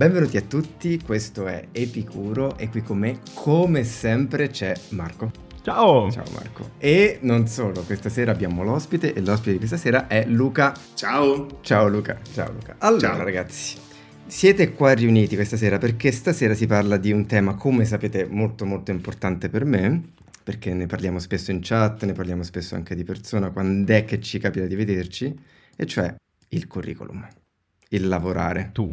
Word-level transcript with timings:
Benvenuti 0.00 0.38
a 0.38 0.40
tutti, 0.40 0.98
questo 1.04 1.46
è 1.46 1.68
Epicuro 1.72 2.56
e 2.56 2.70
qui 2.70 2.80
con 2.80 2.96
me, 2.96 3.20
come 3.34 3.84
sempre, 3.84 4.48
c'è 4.48 4.74
Marco. 4.92 5.30
Ciao! 5.60 6.10
Ciao 6.10 6.24
Marco. 6.32 6.70
E 6.78 7.18
non 7.20 7.46
solo, 7.46 7.82
questa 7.82 8.08
sera 8.08 8.32
abbiamo 8.32 8.62
l'ospite 8.62 9.12
e 9.12 9.20
l'ospite 9.20 9.52
di 9.52 9.58
questa 9.58 9.76
sera 9.76 10.06
è 10.06 10.24
Luca. 10.24 10.74
Ciao! 10.94 11.58
Ciao 11.60 11.86
Luca, 11.86 12.18
ciao 12.32 12.50
Luca. 12.50 12.76
Allora 12.78 13.08
Ciao. 13.08 13.24
ragazzi, 13.24 13.76
siete 14.24 14.72
qua 14.72 14.94
riuniti 14.94 15.34
questa 15.34 15.58
sera 15.58 15.76
perché 15.76 16.12
stasera 16.12 16.54
si 16.54 16.66
parla 16.66 16.96
di 16.96 17.12
un 17.12 17.26
tema, 17.26 17.54
come 17.56 17.84
sapete, 17.84 18.24
molto 18.24 18.64
molto 18.64 18.90
importante 18.92 19.50
per 19.50 19.66
me, 19.66 20.12
perché 20.42 20.72
ne 20.72 20.86
parliamo 20.86 21.18
spesso 21.18 21.50
in 21.50 21.58
chat, 21.60 22.06
ne 22.06 22.14
parliamo 22.14 22.42
spesso 22.42 22.74
anche 22.74 22.94
di 22.94 23.04
persona, 23.04 23.50
quando 23.50 23.92
è 23.92 24.06
che 24.06 24.18
ci 24.18 24.38
capita 24.38 24.64
di 24.64 24.76
vederci, 24.76 25.38
e 25.76 25.84
cioè 25.84 26.14
il 26.48 26.66
curriculum, 26.66 27.28
il 27.90 28.08
lavorare. 28.08 28.70
Tu, 28.72 28.90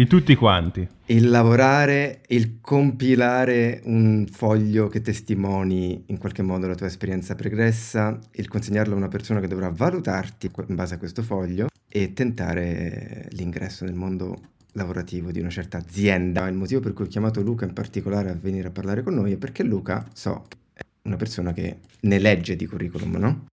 di 0.00 0.06
tutti 0.06 0.34
quanti. 0.34 0.88
Il 1.06 1.28
lavorare, 1.28 2.22
il 2.28 2.60
compilare 2.62 3.82
un 3.84 4.26
foglio 4.30 4.88
che 4.88 5.02
testimoni 5.02 6.04
in 6.06 6.16
qualche 6.16 6.40
modo 6.40 6.66
la 6.66 6.74
tua 6.74 6.86
esperienza 6.86 7.34
pregressa, 7.34 8.18
il 8.32 8.48
consegnarlo 8.48 8.94
a 8.94 8.96
una 8.96 9.08
persona 9.08 9.40
che 9.40 9.46
dovrà 9.46 9.68
valutarti 9.68 10.50
in 10.68 10.74
base 10.74 10.94
a 10.94 10.98
questo 10.98 11.22
foglio 11.22 11.66
e 11.86 12.14
tentare 12.14 13.28
l'ingresso 13.32 13.84
nel 13.84 13.92
mondo 13.92 14.38
lavorativo 14.72 15.30
di 15.32 15.40
una 15.40 15.50
certa 15.50 15.76
azienda. 15.76 16.48
Il 16.48 16.56
motivo 16.56 16.80
per 16.80 16.94
cui 16.94 17.04
ho 17.04 17.08
chiamato 17.08 17.42
Luca 17.42 17.66
in 17.66 17.74
particolare 17.74 18.30
a 18.30 18.36
venire 18.40 18.68
a 18.68 18.70
parlare 18.70 19.02
con 19.02 19.12
noi 19.12 19.32
è 19.32 19.36
perché 19.36 19.62
Luca, 19.62 20.08
so, 20.14 20.46
è 20.72 20.80
una 21.02 21.16
persona 21.16 21.52
che 21.52 21.80
ne 22.00 22.18
legge 22.18 22.56
di 22.56 22.64
curriculum, 22.64 23.16
no? 23.16 23.46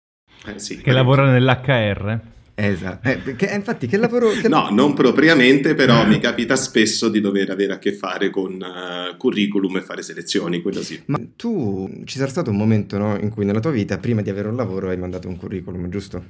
Eh, 0.47 0.61
sì, 0.61 0.81
Che 0.81 0.93
lavora 0.93 1.29
nell'HR. 1.29 2.35
Esatto. 2.59 3.07
Eh, 3.07 3.19
perché, 3.19 3.53
eh, 3.53 3.55
infatti, 3.55 3.87
che 3.87 3.99
lavoro... 3.99 4.31
Che 4.31 4.49
No, 4.49 4.71
non 4.71 4.95
propriamente, 4.95 5.75
però 5.75 6.07
mi 6.07 6.19
capita 6.19 6.57
spesso 6.57 7.11
di 7.11 7.21
dover 7.21 7.51
avere 7.51 7.75
a 7.75 7.79
che 7.79 7.93
fare 7.93 8.31
con 8.31 8.55
eh, 8.63 9.15
curriculum 9.19 9.77
e 9.77 9.83
fare 9.83 10.03
selezioni, 10.03 10.63
quello 10.63 10.83
sì. 10.83 11.01
Ma 11.07 11.21
tu 11.37 12.03
ci 12.05 12.17
sarà 12.17 12.31
stato 12.31 12.51
un 12.51 12.57
momento, 12.57 12.97
no, 12.97 13.19
in 13.19 13.29
cui 13.29 13.45
nella 13.45 13.61
tua 13.61 13.73
vita, 13.73 13.99
prima 13.99 14.23
di 14.23 14.31
avere 14.31 14.49
un 14.49 14.57
lavoro, 14.57 14.89
hai 14.89 14.97
mandato 14.97 15.29
un 15.29 15.37
curriculum, 15.37 15.91
giusto? 15.91 16.25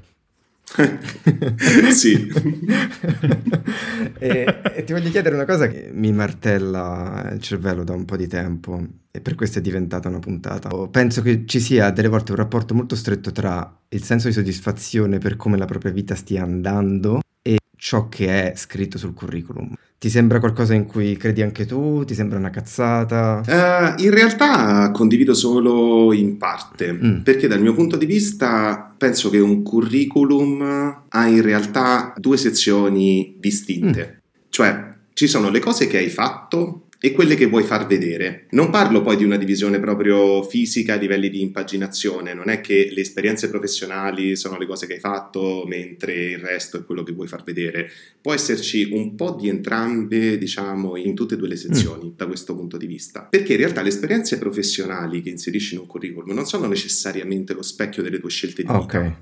sì. 1.95 2.27
e, 4.19 4.61
e 4.75 4.85
ti 4.85 4.93
voglio 4.93 5.11
chiedere 5.11 5.35
una 5.35 5.45
cosa 5.45 5.69
che 5.69 5.91
mi 5.93 6.13
martella 6.13 7.31
il 7.33 7.41
cervello 7.41 7.85
da 7.85 7.95
un 7.95 8.05
po' 8.05 8.17
di 8.17 8.27
tempo 8.27 8.85
e 9.11 9.21
per 9.21 9.35
questo 9.35 9.61
è 9.61 9.63
diventata 9.63 10.09
una 10.09 10.19
puntata. 10.19 10.69
Penso 10.89 11.23
che 11.23 11.47
ci 11.47 11.61
sia 11.61 11.91
delle 11.91 12.09
volte 12.09 12.33
un 12.33 12.39
rapporto 12.39 12.75
molto 12.75 12.97
stretto 12.97 13.31
tra 13.31 13.81
il 13.89 14.03
senso 14.03 14.27
di 14.29 14.35
soddisfazione 14.35 15.19
per 15.19 15.37
come 15.37 15.57
la 15.57 15.67
propria 15.67 15.93
vita 15.93 16.15
stia 16.15 16.43
andando 16.43 17.21
e 17.41 17.59
ciò 17.77 18.09
che 18.09 18.51
è 18.51 18.57
scritto 18.57 18.99
sul 18.99 19.15
curriculum. 19.15 19.75
Ti 19.99 20.11
sembra 20.11 20.41
qualcosa 20.41 20.75
in 20.75 20.85
cui 20.85 21.17
credi 21.17 21.41
anche 21.41 21.65
tu? 21.65 22.05
Ti 22.05 22.13
sembra 22.15 22.39
una 22.39 22.51
cazzata? 22.51 23.41
Eh, 23.47 24.03
in 24.05 24.11
realtà 24.11 24.91
condivido 24.91 25.33
solo 25.33 26.13
in 26.13 26.37
parte, 26.37 26.93
Mm. 26.93 27.21
perché 27.23 27.49
dal 27.49 27.63
mio 27.63 27.73
punto 27.73 27.97
di 27.97 28.05
vista 28.05 28.95
penso 28.97 29.31
che 29.31 29.39
un 29.39 29.63
curriculum 29.63 31.03
ha 31.09 31.27
in 31.29 31.41
realtà 31.41 32.13
due 32.19 32.37
sezioni 32.37 33.37
distinte, 33.41 34.21
cioè 34.51 34.93
ci 35.15 35.27
sono 35.27 35.49
le 35.49 35.61
cose 35.61 35.87
che 35.87 35.97
hai 35.97 36.11
fatto 36.11 36.86
e 36.99 37.13
quelle 37.13 37.35
che 37.35 37.47
vuoi 37.47 37.63
far 37.63 37.87
vedere. 37.87 38.47
Non 38.51 38.71
parlo 38.71 39.03
poi 39.03 39.17
di 39.17 39.25
una 39.25 39.37
divisione 39.37 39.79
proprio 39.79 40.43
fisica 40.43 40.95
a 40.95 40.97
livelli 40.97 41.29
di 41.29 41.43
impaginazione, 41.43 42.35
non 42.35 42.49
è 42.49 42.61
che 42.61 42.89
le 42.91 43.01
esperienze 43.01 43.49
professionali 43.49 44.37
sono 44.37 44.59
le 44.59 44.67
cose 44.67 44.87
che 44.87 44.95
hai 44.95 45.01
fatto 45.01 45.65
mentre 45.67 46.15
il 46.15 46.39
resto 46.39 46.79
è 46.79 46.85
quello 46.85 47.03
che 47.03 47.13
vuoi 47.13 47.29
far 47.29 47.43
vedere. 47.43 47.91
Può 48.21 48.33
esserci 48.33 48.89
un 48.93 49.15
po' 49.15 49.37
di 49.39 49.49
entrambe, 49.49 50.39
diciamo, 50.39 50.97
in 50.97 51.15
tutte 51.15 51.35
e 51.35 51.37
due 51.37 51.49
le 51.49 51.57
sezioni 51.57 52.15
da 52.17 52.27
questo 52.27 52.57
punto 52.57 52.77
di 52.77 52.87
vista. 52.87 53.23
Perché 53.23 53.53
in 53.53 53.59
realtà 53.59 53.83
le 53.83 53.89
esperienze 53.89 54.39
professionali 54.39 55.23
che 55.23 55.31
inserisci 55.31 55.75
in 55.75 55.81
un 55.81 55.87
curriculum 55.87 56.35
non 56.35 56.47
sono 56.47 56.67
necessariamente 56.67 57.53
lo 57.53 57.63
specchio 57.63 58.03
delle 58.03 58.19
tue 58.19 58.31
scelte 58.31 58.63
di 58.63 58.69
vita. 58.69 58.81
Ok. 58.81 59.13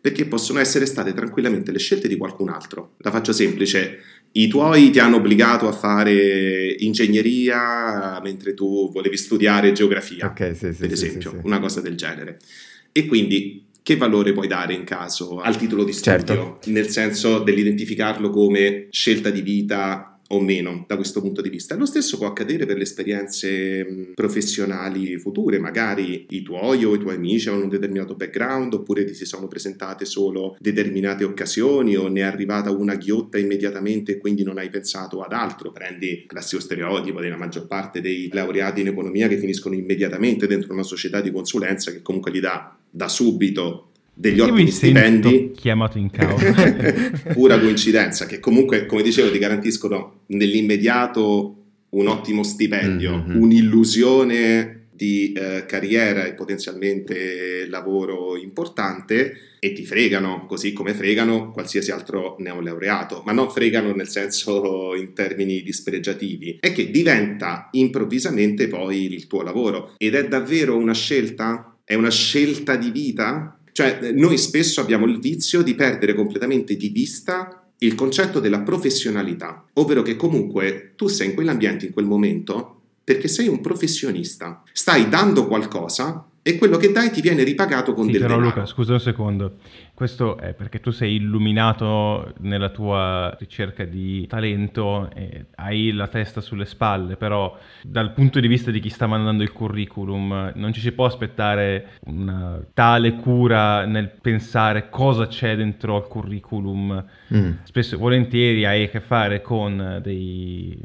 Perché 0.00 0.26
possono 0.26 0.58
essere 0.58 0.86
state 0.86 1.12
tranquillamente 1.12 1.72
le 1.72 1.78
scelte 1.78 2.08
di 2.08 2.16
qualcun 2.16 2.48
altro. 2.48 2.94
La 2.98 3.10
faccio 3.10 3.32
semplice. 3.32 3.98
I 4.36 4.48
tuoi 4.48 4.90
ti 4.90 4.98
hanno 4.98 5.16
obbligato 5.16 5.68
a 5.68 5.72
fare 5.72 6.74
ingegneria 6.78 8.20
mentre 8.22 8.52
tu 8.54 8.90
volevi 8.92 9.16
studiare 9.16 9.70
geografia 9.72 10.26
Ok, 10.26 10.56
sì, 10.56 10.72
sì. 10.72 10.78
per 10.80 10.92
esempio, 10.92 11.30
sì, 11.30 11.36
sì. 11.36 11.46
una 11.46 11.60
cosa 11.60 11.80
del 11.80 11.94
genere. 11.94 12.38
E 12.90 13.06
quindi 13.06 13.66
che 13.80 13.96
valore 13.96 14.32
puoi 14.32 14.48
dare 14.48 14.72
in 14.74 14.82
caso 14.84 15.40
al 15.40 15.56
titolo 15.56 15.84
di 15.84 15.92
studio, 15.92 16.18
Certo. 16.26 16.58
nel 16.70 16.88
senso 16.88 17.40
dell'identificarlo 17.40 18.30
come 18.30 18.86
scelta 18.90 19.30
di 19.30 19.42
vita 19.42 20.13
o 20.28 20.40
meno 20.40 20.84
da 20.86 20.96
questo 20.96 21.20
punto 21.20 21.40
di 21.40 21.50
vista. 21.50 21.76
Lo 21.76 21.86
stesso 21.86 22.16
può 22.16 22.26
accadere 22.26 22.66
per 22.66 22.76
le 22.76 22.84
esperienze 22.84 24.12
professionali 24.14 25.18
future, 25.18 25.58
magari 25.58 26.26
i 26.30 26.42
tuoi 26.42 26.84
o 26.84 26.94
i 26.94 26.98
tuoi 26.98 27.16
amici 27.16 27.48
hanno 27.48 27.64
un 27.64 27.68
determinato 27.68 28.14
background 28.14 28.74
oppure 28.74 29.04
ti 29.04 29.14
si 29.14 29.24
sono 29.24 29.48
presentate 29.48 30.04
solo 30.04 30.56
determinate 30.58 31.24
occasioni 31.24 31.96
o 31.96 32.08
ne 32.08 32.20
è 32.20 32.24
arrivata 32.24 32.70
una 32.70 32.96
ghiotta 32.96 33.38
immediatamente 33.38 34.12
e 34.12 34.18
quindi 34.18 34.42
non 34.42 34.58
hai 34.58 34.70
pensato 34.70 35.20
ad 35.20 35.32
altro. 35.32 35.72
Prendi 35.72 36.08
il 36.08 36.26
classico 36.26 36.60
stereotipo 36.60 37.20
della 37.20 37.36
maggior 37.36 37.66
parte 37.66 38.00
dei 38.00 38.28
laureati 38.32 38.80
in 38.80 38.88
economia 38.88 39.28
che 39.28 39.38
finiscono 39.38 39.74
immediatamente 39.74 40.46
dentro 40.46 40.72
una 40.72 40.82
società 40.82 41.20
di 41.20 41.30
consulenza 41.30 41.90
che 41.90 42.02
comunque 42.02 42.30
gli 42.30 42.40
dà 42.40 42.76
da 42.90 43.08
subito 43.08 43.90
degli 44.14 44.36
Io 44.38 44.44
mi 44.44 44.50
ottimi 44.52 44.70
sento 44.70 44.98
stipendi 45.28 45.52
chiamato 45.56 45.98
in 45.98 46.10
causa. 46.10 46.52
pura 47.34 47.58
coincidenza 47.58 48.26
che 48.26 48.38
comunque 48.38 48.86
come 48.86 49.02
dicevo 49.02 49.30
ti 49.30 49.38
garantiscono 49.38 50.20
nell'immediato 50.26 51.56
un 51.90 52.06
ottimo 52.08 52.42
stipendio 52.42 53.16
Mhm. 53.26 53.40
un'illusione 53.40 54.86
di 54.94 55.32
eh, 55.32 55.64
carriera 55.66 56.24
e 56.24 56.34
potenzialmente 56.34 57.66
lavoro 57.68 58.36
importante 58.36 59.32
e 59.58 59.72
ti 59.72 59.84
fregano 59.84 60.46
così 60.46 60.72
come 60.72 60.94
fregano 60.94 61.50
qualsiasi 61.50 61.90
altro 61.90 62.36
neolaureato 62.38 63.22
ma 63.26 63.32
non 63.32 63.50
fregano 63.50 63.92
nel 63.92 64.08
senso 64.08 64.94
in 64.96 65.12
termini 65.12 65.62
dispregiativi 65.62 66.58
è 66.60 66.72
che 66.72 66.90
diventa 66.90 67.68
improvvisamente 67.72 68.68
poi 68.68 69.12
il 69.12 69.26
tuo 69.26 69.42
lavoro 69.42 69.94
ed 69.98 70.14
è 70.14 70.28
davvero 70.28 70.76
una 70.76 70.94
scelta? 70.94 71.76
È 71.84 71.94
una 71.94 72.10
scelta 72.10 72.76
di 72.76 72.90
vita? 72.90 73.58
Cioè, 73.74 73.98
eh, 74.00 74.12
noi 74.12 74.38
spesso 74.38 74.80
abbiamo 74.80 75.04
il 75.04 75.18
vizio 75.18 75.60
di 75.60 75.74
perdere 75.74 76.14
completamente 76.14 76.76
di 76.76 76.90
vista 76.90 77.68
il 77.78 77.96
concetto 77.96 78.38
della 78.38 78.60
professionalità, 78.60 79.66
ovvero 79.72 80.02
che 80.02 80.14
comunque 80.14 80.92
tu 80.94 81.08
sei 81.08 81.30
in 81.30 81.34
quell'ambiente 81.34 81.86
in 81.86 81.92
quel 81.92 82.04
momento 82.04 82.82
perché 83.04 83.28
sei 83.28 83.48
un 83.48 83.60
professionista, 83.60 84.62
stai 84.72 85.08
dando 85.08 85.46
qualcosa 85.46 86.26
e 86.46 86.58
quello 86.58 86.76
che 86.76 86.92
dai 86.92 87.10
ti 87.10 87.22
viene 87.22 87.42
ripagato 87.42 87.94
con 87.94 88.04
Sì, 88.04 88.12
del 88.12 88.20
però 88.20 88.34
denaro. 88.34 88.54
Luca, 88.54 88.66
scusa 88.66 88.92
un 88.92 89.00
secondo. 89.00 89.56
Questo 89.94 90.36
è 90.36 90.52
perché 90.52 90.78
tu 90.78 90.90
sei 90.90 91.14
illuminato 91.14 92.34
nella 92.40 92.68
tua 92.68 93.34
ricerca 93.38 93.84
di 93.84 94.26
talento 94.26 95.08
e 95.14 95.46
hai 95.54 95.92
la 95.92 96.08
testa 96.08 96.42
sulle 96.42 96.66
spalle, 96.66 97.16
però 97.16 97.56
dal 97.82 98.12
punto 98.12 98.40
di 98.40 98.48
vista 98.48 98.70
di 98.70 98.80
chi 98.80 98.90
sta 98.90 99.06
mandando 99.06 99.42
il 99.42 99.52
curriculum 99.52 100.52
non 100.56 100.72
ci 100.74 100.80
si 100.80 100.92
può 100.92 101.06
aspettare 101.06 101.92
una 102.06 102.60
tale 102.74 103.14
cura 103.14 103.86
nel 103.86 104.10
pensare 104.10 104.90
cosa 104.90 105.26
c'è 105.26 105.56
dentro 105.56 105.96
al 105.96 106.08
curriculum. 106.08 107.02
Mm. 107.32 107.52
Spesso 107.62 107.94
e 107.94 107.98
volentieri 107.98 108.66
hai 108.66 108.84
a 108.84 108.88
che 108.88 109.00
fare 109.00 109.40
con 109.40 110.00
dei, 110.02 110.78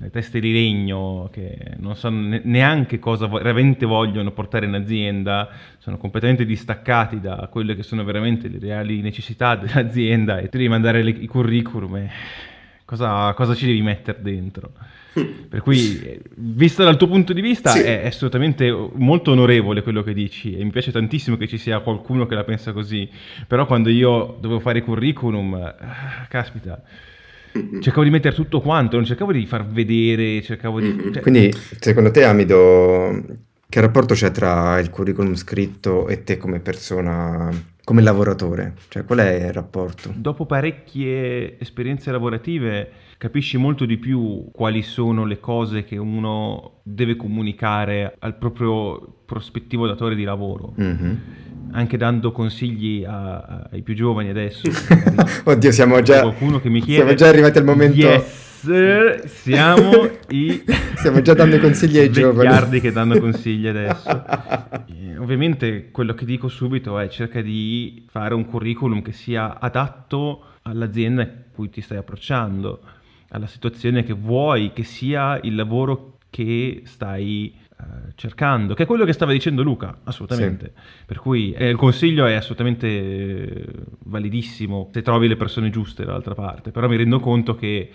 delle 0.00 0.10
teste 0.10 0.40
di 0.40 0.52
legno 0.52 1.28
che 1.30 1.56
non 1.78 1.94
sanno 1.94 2.26
ne- 2.28 2.40
neanche 2.44 2.98
cosa 2.98 3.26
veramente 3.28 3.86
vogliono 3.86 4.32
portare 4.32 4.66
in 4.66 4.74
azienda, 4.74 5.48
sono 5.78 5.98
completamente 5.98 6.44
distaccati 6.44 7.20
da 7.20 7.48
quelle 7.50 7.76
che 7.76 7.82
sono 7.82 8.02
veramente 8.02 8.48
le 8.48 8.58
reali 8.58 9.00
necessità 9.02 9.54
dell'azienda 9.56 10.38
e 10.38 10.48
tu 10.48 10.56
devi 10.56 10.68
mandare 10.68 11.02
le- 11.02 11.10
i 11.10 11.26
curriculum 11.26 11.96
e 11.96 12.10
cosa, 12.84 13.32
cosa 13.34 13.54
ci 13.54 13.66
devi 13.66 13.82
mettere 13.82 14.18
dentro? 14.22 14.72
Per 15.50 15.60
cui, 15.60 16.20
visto 16.36 16.84
dal 16.84 16.96
tuo 16.96 17.08
punto 17.08 17.32
di 17.32 17.40
vista, 17.40 17.70
Sì. 17.70 17.80
è, 17.80 18.02
è 18.02 18.06
assolutamente 18.06 18.70
molto 18.94 19.32
onorevole 19.32 19.82
quello 19.82 20.02
che 20.02 20.14
dici 20.14 20.56
e 20.56 20.62
mi 20.64 20.70
piace 20.70 20.92
tantissimo 20.92 21.36
che 21.36 21.48
ci 21.48 21.58
sia 21.58 21.80
qualcuno 21.80 22.26
che 22.26 22.36
la 22.36 22.44
pensa 22.44 22.72
così. 22.72 23.08
Però 23.46 23.66
quando 23.66 23.90
io 23.90 24.38
dovevo 24.40 24.60
fare 24.60 24.78
i 24.78 24.82
curriculum, 24.82 25.54
eh, 25.56 25.74
caspita, 26.28 26.80
cercavo 27.80 28.04
di 28.04 28.10
mettere 28.10 28.34
tutto 28.34 28.60
quanto, 28.60 28.96
non 28.96 29.04
cercavo 29.04 29.32
di 29.32 29.46
far 29.46 29.66
vedere, 29.66 30.42
cercavo 30.42 30.80
di... 30.80 30.88
Mhm. 30.88 31.12
cioè, 31.12 31.22
Quindi, 31.22 31.54
secondo 31.78 32.10
te, 32.10 32.24
Amido, 32.24 33.22
che 33.68 33.80
rapporto 33.80 34.14
c'è 34.14 34.30
tra 34.30 34.78
il 34.78 34.90
curriculum 34.90 35.34
scritto 35.34 36.08
e 36.08 36.24
te 36.24 36.36
come 36.36 36.60
persona, 36.60 37.50
come 37.90 38.02
lavoratore? 38.02 38.74
Cioè, 38.88 39.04
qual 39.04 39.18
è 39.18 39.46
il 39.46 39.52
rapporto? 39.52 40.12
Dopo 40.14 40.46
parecchie 40.46 41.58
esperienze 41.58 42.12
lavorative 42.12 42.88
capisci 43.18 43.56
molto 43.56 43.84
di 43.84 43.96
più 43.96 44.48
quali 44.52 44.82
sono 44.82 45.24
le 45.24 45.40
cose 45.40 45.82
che 45.82 45.96
uno 45.96 46.74
deve 46.84 47.16
comunicare 47.16 48.14
al 48.20 48.36
proprio 48.38 49.22
prospettivo 49.26 49.88
datore 49.88 50.14
di 50.14 50.22
lavoro, 50.22 50.72
Mhm. 50.76 51.18
anche 51.72 51.96
dando 51.96 52.30
consigli 52.30 53.02
a- 53.04 53.66
ai 53.72 53.82
più 53.82 53.94
giovani 53.94 54.28
adesso. 54.28 54.68
Oddio, 55.46 55.72
siamo 55.72 56.00
già, 56.00 56.20
qualcuno 56.20 56.60
che 56.60 56.68
mi 56.68 56.80
chiede 56.80 57.00
siamo 57.00 57.14
già 57.14 57.26
arrivati 57.26 57.58
al 57.58 57.64
momento 57.64 57.96
Yes. 57.96 58.49
Sir, 58.60 59.26
siamo 59.26 60.06
i... 60.28 60.62
Stiamo 61.00 61.22
già 61.22 61.32
dando 61.32 61.58
consigli 61.58 61.96
ai 61.96 62.10
giovani. 62.10 62.46
Vecchiardi 62.46 62.80
che 62.80 62.92
danno 62.92 63.18
consigli 63.18 63.66
adesso. 63.66 64.22
Eh, 64.86 65.16
ovviamente 65.16 65.90
quello 65.90 66.12
che 66.12 66.26
dico 66.26 66.48
subito 66.48 66.98
è 66.98 67.08
cerca 67.08 67.40
di 67.40 68.04
fare 68.10 68.34
un 68.34 68.44
curriculum 68.44 69.00
che 69.00 69.12
sia 69.12 69.58
adatto 69.58 70.42
all'azienda 70.62 71.22
a 71.22 71.28
cui 71.54 71.70
ti 71.70 71.80
stai 71.80 71.96
approcciando, 71.96 72.80
alla 73.30 73.46
situazione 73.46 74.04
che 74.04 74.12
vuoi, 74.12 74.74
che 74.74 74.84
sia 74.84 75.40
il 75.42 75.54
lavoro 75.54 76.18
che 76.28 76.82
stai 76.84 77.54
eh, 77.56 78.12
cercando, 78.14 78.74
che 78.74 78.82
è 78.82 78.86
quello 78.86 79.06
che 79.06 79.14
stava 79.14 79.32
dicendo 79.32 79.62
Luca, 79.62 80.00
assolutamente. 80.04 80.72
Sì. 80.74 81.04
Per 81.06 81.18
cui 81.18 81.52
eh, 81.52 81.70
il 81.70 81.76
consiglio 81.76 82.26
è 82.26 82.34
assolutamente 82.34 82.86
eh, 82.86 83.66
validissimo 84.00 84.90
se 84.92 85.00
trovi 85.00 85.28
le 85.28 85.36
persone 85.36 85.70
giuste 85.70 86.04
dall'altra 86.04 86.34
parte, 86.34 86.72
però 86.72 86.88
mi 86.88 86.96
rendo 86.96 87.20
conto 87.20 87.54
che 87.54 87.90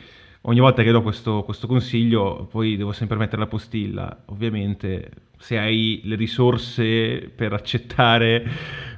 ogni 0.47 0.59
volta 0.59 0.83
che 0.83 0.91
do 0.91 1.01
questo, 1.01 1.43
questo 1.43 1.67
consiglio 1.67 2.47
poi 2.49 2.77
devo 2.77 2.91
sempre 2.91 3.17
mettere 3.17 3.41
la 3.41 3.47
postilla, 3.47 4.23
ovviamente 4.25 5.09
se 5.37 5.57
hai 5.57 6.01
le 6.03 6.15
risorse 6.15 7.29
per 7.35 7.53
accettare 7.53 8.43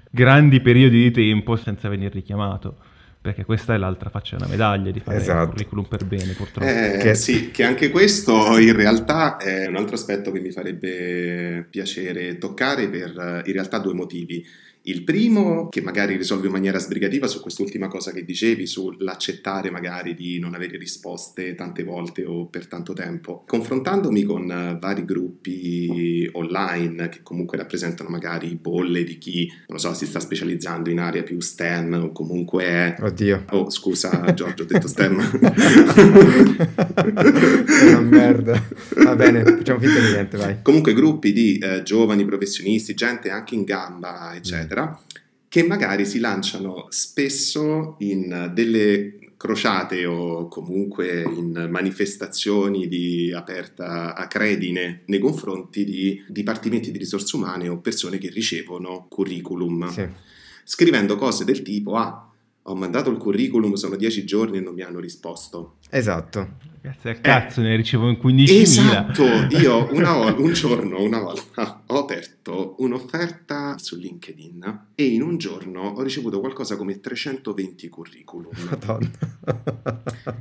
grandi 0.10 0.62
periodi 0.62 1.04
di 1.04 1.12
tempo 1.12 1.56
senza 1.56 1.90
venire 1.90 2.10
richiamato 2.14 2.78
perché 3.28 3.44
questa 3.44 3.74
è 3.74 3.78
l'altra 3.78 4.10
faccia 4.10 4.38
della 4.38 4.50
medaglia 4.50 4.90
di 4.90 5.02
fare 5.02 5.18
esatto. 5.18 5.42
il 5.42 5.50
curriculum 5.50 5.86
per 5.86 6.06
bene 6.06 6.32
purtroppo. 6.32 6.70
Eh, 6.70 6.98
che... 7.02 7.14
Sì, 7.16 7.52
che 7.52 7.66
anche 7.66 7.90
questo 7.90 8.58
in 8.58 8.74
realtà 8.74 9.36
è 9.36 9.68
un 9.68 9.76
altro 9.76 9.96
aspetto 9.96 10.32
che 10.32 10.40
mi 10.40 10.52
farebbe 10.52 11.68
piacere 11.70 12.38
toccare 12.38 12.88
per 12.88 13.44
in 13.46 13.52
realtà 13.52 13.80
due 13.80 13.94
motivi. 13.94 14.46
Il 14.88 15.04
primo, 15.04 15.68
che 15.68 15.82
magari 15.82 16.16
risolve 16.16 16.46
in 16.46 16.54
maniera 16.54 16.80
sbrigativa 16.80 17.28
su 17.28 17.42
quest'ultima 17.42 17.90
cosa 17.90 18.12
che 18.12 18.24
dicevi, 18.24 18.66
sull'accettare 18.66 19.70
magari 19.70 20.16
di 20.16 20.40
non 20.40 20.54
avere 20.54 20.78
risposte 20.78 21.56
tante 21.56 21.84
volte 21.84 22.24
o 22.24 22.46
per 22.46 22.68
tanto 22.68 22.94
tempo. 22.94 23.44
Confrontandomi 23.46 24.24
con 24.24 24.50
eh, 24.50 24.78
vari 24.80 25.04
gruppi 25.04 26.30
online 26.32 27.10
che 27.10 27.20
comunque 27.22 27.58
rappresentano 27.58 28.08
magari 28.08 28.56
bolle 28.56 29.04
di 29.04 29.18
chi, 29.18 29.48
non 29.48 29.76
lo 29.76 29.78
so, 29.78 29.94
si 29.94 30.06
sta 30.06 30.22
specializzando 30.22 30.90
in 30.90 31.00
area 31.00 31.24
più 31.24 31.42
STEM 31.42 32.04
o 32.06 32.12
comunque 32.14 32.64
è... 32.64 32.96
Oddio. 33.02 33.44
Oh, 33.50 33.70
scusa 33.70 34.34
Giorgio, 34.34 34.64
ho 34.64 34.68
detto 34.68 34.88
STEM. 34.88 35.18
Una 37.88 38.00
merda. 38.00 38.64
Va 39.04 39.18
bene, 39.18 39.44
facciamo 39.44 39.80
finta 39.80 40.00
di 40.00 40.12
niente, 40.14 40.38
vai. 40.38 40.62
Comunque 40.62 40.94
gruppi 40.94 41.34
di 41.34 41.58
eh, 41.58 41.84
giovani 41.84 42.24
professionisti, 42.24 42.94
gente 42.94 43.30
anche 43.30 43.54
in 43.54 43.66
gamba, 43.66 44.34
eccetera 44.34 44.76
eccetera, 44.78 45.00
che 45.50 45.64
magari 45.64 46.06
si 46.06 46.20
lanciano 46.20 46.86
spesso 46.90 47.96
in 48.00 48.52
delle 48.54 49.18
crociate 49.38 50.06
o 50.06 50.48
comunque 50.48 51.22
in 51.22 51.68
manifestazioni 51.70 52.88
di 52.88 53.32
aperta 53.32 54.16
acredine 54.16 55.04
nei 55.06 55.20
confronti 55.20 55.86
di 55.86 56.24
dipartimenti 56.28 56.92
di 56.92 56.98
risorse 56.98 57.36
umane 57.36 57.68
o 57.68 57.80
persone 57.80 58.18
che 58.18 58.30
ricevono 58.30 59.06
curriculum, 59.08 59.90
sì. 59.90 60.08
scrivendo 60.64 61.16
cose 61.16 61.46
del 61.46 61.62
tipo 61.62 61.96
ah, 61.96 62.28
ho 62.70 62.76
mandato 62.76 63.10
il 63.10 63.18
curriculum, 63.18 63.74
sono 63.76 63.96
dieci 63.96 64.26
giorni 64.26 64.58
e 64.58 64.62
non 64.62 64.74
mi 64.74 64.82
hanno 64.82 65.00
risposto. 65.00 65.78
Esatto. 65.90 66.56
Grazie 66.82 67.10
al 67.12 67.22
cazzo, 67.22 67.62
eh, 67.62 67.64
ne 67.64 67.76
ricevo 67.78 68.10
in 68.10 68.18
15.000. 68.22 68.62
Esatto, 68.62 69.24
io 69.52 69.88
una 69.94 70.12
volta, 70.16 70.42
un 70.42 70.54
giorno, 70.54 71.02
una 71.02 71.20
volta, 71.20 71.82
aperto 72.08 72.76
un'offerta 72.80 73.78
su 73.78 73.98
LinkedIn 73.98 74.92
e 74.96 75.06
in 75.06 75.22
un 75.22 75.38
giorno 75.38 75.82
ho 75.82 76.02
ricevuto 76.02 76.40
qualcosa 76.40 76.78
come 76.78 77.02
320 77.02 77.90
curriculum. 77.90 78.52
Madonna. 78.70 79.12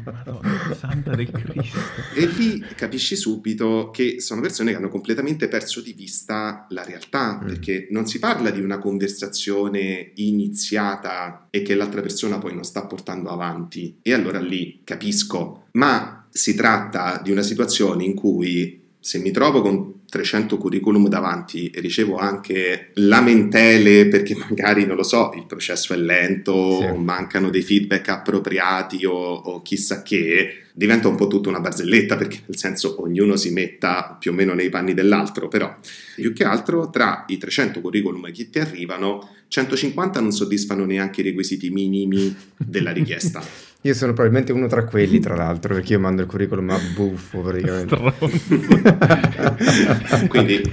Madonna, 0.05 0.75
santa 0.79 1.17
del 1.17 1.29
Cristo. 1.29 1.79
E 2.15 2.27
lì 2.27 2.61
capisci 2.77 3.17
subito 3.17 3.91
che 3.93 4.21
sono 4.21 4.41
persone 4.41 4.71
che 4.71 4.77
hanno 4.77 4.89
completamente 4.89 5.49
perso 5.49 5.81
di 5.81 5.93
vista 5.93 6.67
la 6.71 6.85
realtà, 6.85 7.35
mm. 7.43 7.47
perché 7.47 7.89
non 7.91 8.07
si 8.07 8.21
parla 8.21 8.51
di 8.51 8.61
una 8.61 8.79
conversazione 8.79 10.13
iniziata 10.15 11.49
e 11.51 11.63
che 11.63 11.75
l'altra 11.75 12.01
persona 12.01 12.39
poi 12.39 12.55
non 12.55 12.65
sta 12.65 12.87
portando 12.87 13.31
avanti. 13.31 13.99
E 14.03 14.13
allora 14.13 14.39
lì 14.39 14.83
capisco, 14.85 15.67
ma 15.73 16.29
si 16.31 16.55
tratta 16.55 17.21
di 17.23 17.33
una 17.33 17.43
situazione 17.43 18.05
in 18.05 18.15
cui 18.15 18.85
se 19.01 19.19
mi 19.19 19.31
trovo 19.31 19.63
con 19.63 19.96
300 20.09 20.57
curriculum 20.57 21.09
davanti 21.09 21.69
e 21.71 21.81
ricevo 21.81 22.17
anche 22.17 22.91
lamentele 22.95 24.07
perché 24.09 24.35
magari, 24.49 24.87
non 24.87 24.97
lo 24.97 25.03
so, 25.03 25.33
il 25.37 25.47
processo 25.47 25.93
è 25.93 25.97
lento, 25.97 26.81
sì. 26.81 26.87
mancano 26.99 27.51
dei 27.51 27.63
feedback 27.63 28.09
appropriati 28.09 29.05
o, 29.05 29.13
o, 29.13 29.63
chissà 29.63 30.03
che, 30.03 30.63
diventa 30.73 31.09
un 31.09 31.17
po' 31.17 31.27
tutta 31.27 31.49
una 31.49 31.61
barzelletta 31.61 32.17
perché 32.17 32.41
nel 32.45 32.59
senso 32.59 33.01
ognuno 33.01 33.37
si 33.37 33.51
metta 33.51 34.15
più 34.21 34.31
o 34.31 34.35
meno 34.35 34.53
nei 34.53 34.69
panni 34.69 34.93
dell'altro, 34.93 35.49
però 35.49 35.75
più 36.15 36.35
che 36.35 36.45
altro 36.45 36.91
tra 36.91 37.25
i 37.29 37.39
300 37.39 37.81
curriculum 37.81 38.31
che 38.31 38.51
ti 38.51 38.59
arrivano, 38.59 39.37
150 39.49 40.21
non 40.21 40.33
soddisfano 40.33 40.85
neanche 40.85 41.23
i 41.23 41.25
requisiti 41.25 41.71
minimi 41.71 42.35
della 42.59 42.93
richiesta. 42.93 43.43
Io 43.87 43.95
sono 43.95 44.13
probabilmente 44.13 44.51
uno 44.51 44.67
tra 44.67 44.85
quelli, 44.85 45.21
tra 45.21 45.37
l'altro, 45.37 45.75
perché 45.75 45.93
io 45.93 46.01
mando 46.01 46.23
il 46.23 46.29
curriculum 46.29 46.71
a 46.71 46.81
buffo 46.93 47.41
praticamente. 47.41 47.97
Quindi, 50.27 50.73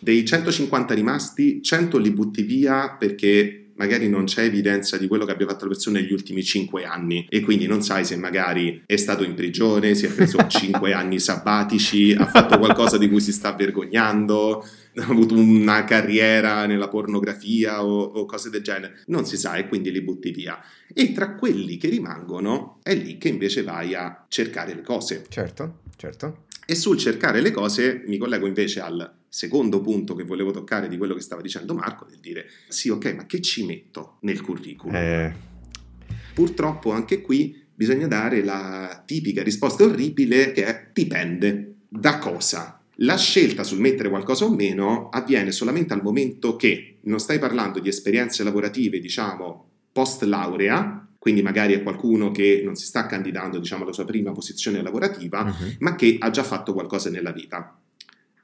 dei 0.00 0.24
150 0.24 0.94
rimasti, 0.94 1.62
100 1.62 1.98
li 1.98 2.10
butti 2.10 2.42
via 2.42 2.96
perché 2.98 3.72
magari 3.76 4.08
non 4.08 4.24
c'è 4.24 4.44
evidenza 4.44 4.96
di 4.96 5.06
quello 5.06 5.26
che 5.26 5.32
abbia 5.32 5.46
fatto 5.46 5.64
la 5.64 5.72
persona 5.72 5.98
negli 5.98 6.12
ultimi 6.12 6.42
5 6.42 6.84
anni. 6.84 7.26
E 7.28 7.42
quindi 7.42 7.66
non 7.66 7.82
sai 7.82 8.06
se 8.06 8.16
magari 8.16 8.82
è 8.86 8.96
stato 8.96 9.22
in 9.22 9.34
prigione, 9.34 9.94
si 9.94 10.06
è 10.06 10.10
preso 10.10 10.38
5 10.48 10.94
anni 10.94 11.18
sabbatici, 11.18 12.12
ha 12.12 12.24
fatto 12.24 12.58
qualcosa 12.58 12.96
di 12.96 13.10
cui 13.10 13.20
si 13.20 13.32
sta 13.32 13.52
vergognando 13.52 14.64
avuto 15.02 15.34
una 15.34 15.84
carriera 15.84 16.66
nella 16.66 16.88
pornografia 16.88 17.84
o, 17.84 18.02
o, 18.02 18.24
cose 18.26 18.50
del 18.50 18.62
genere, 18.62 19.02
non 19.06 19.26
si 19.26 19.36
sa 19.36 19.56
e 19.56 19.66
quindi 19.66 19.90
li 19.90 20.02
butti 20.02 20.30
via. 20.30 20.60
E 20.92 21.12
tra 21.12 21.34
quelli 21.34 21.76
che 21.76 21.88
rimangono 21.88 22.78
è 22.82 22.94
lì 22.94 23.18
che 23.18 23.28
invece 23.28 23.62
vai 23.62 23.94
a 23.94 24.24
cercare 24.28 24.74
le 24.74 24.82
cose. 24.82 25.24
Certo, 25.28 25.80
certo. 25.96 26.44
E 26.66 26.74
sul 26.74 26.96
cercare 26.96 27.40
le 27.40 27.50
cose 27.50 28.04
mi 28.06 28.16
collego 28.16 28.46
invece 28.46 28.80
al 28.80 29.12
secondo 29.28 29.80
punto 29.80 30.14
che 30.14 30.22
volevo 30.22 30.52
toccare 30.52 30.88
di 30.88 30.96
quello 30.96 31.14
che 31.14 31.20
stava 31.20 31.42
dicendo 31.42 31.74
Marco, 31.74 32.06
del 32.08 32.20
dire 32.20 32.46
sì, 32.68 32.88
ok, 32.88 33.14
ma 33.14 33.26
che 33.26 33.40
ci 33.40 33.66
metto 33.66 34.18
nel 34.20 34.40
curriculum? 34.40 34.94
Eh. 34.94 35.34
Purtroppo 36.32 36.92
anche 36.92 37.20
qui 37.20 37.62
bisogna 37.74 38.06
dare 38.06 38.42
la 38.44 39.02
tipica 39.04 39.42
risposta 39.42 39.84
orribile 39.84 40.52
che 40.52 40.64
è 40.64 40.90
dipende. 40.92 41.70
Da 41.88 42.18
cosa? 42.18 42.73
La 42.98 43.16
scelta 43.16 43.64
sul 43.64 43.80
mettere 43.80 44.08
qualcosa 44.08 44.44
o 44.44 44.54
meno 44.54 45.08
avviene 45.08 45.50
solamente 45.50 45.92
al 45.92 46.02
momento 46.02 46.56
che 46.56 46.98
non 47.02 47.18
stai 47.18 47.38
parlando 47.38 47.80
di 47.80 47.88
esperienze 47.88 48.44
lavorative, 48.44 49.00
diciamo, 49.00 49.68
post 49.92 50.22
laurea, 50.22 51.06
quindi 51.18 51.42
magari 51.42 51.72
è 51.72 51.82
qualcuno 51.82 52.30
che 52.30 52.60
non 52.64 52.76
si 52.76 52.86
sta 52.86 53.06
candidando, 53.06 53.58
diciamo, 53.58 53.82
alla 53.82 53.92
sua 53.92 54.04
prima 54.04 54.32
posizione 54.32 54.82
lavorativa, 54.82 55.42
uh-huh. 55.42 55.76
ma 55.80 55.94
che 55.94 56.16
ha 56.18 56.30
già 56.30 56.42
fatto 56.42 56.72
qualcosa 56.72 57.10
nella 57.10 57.32
vita. 57.32 57.78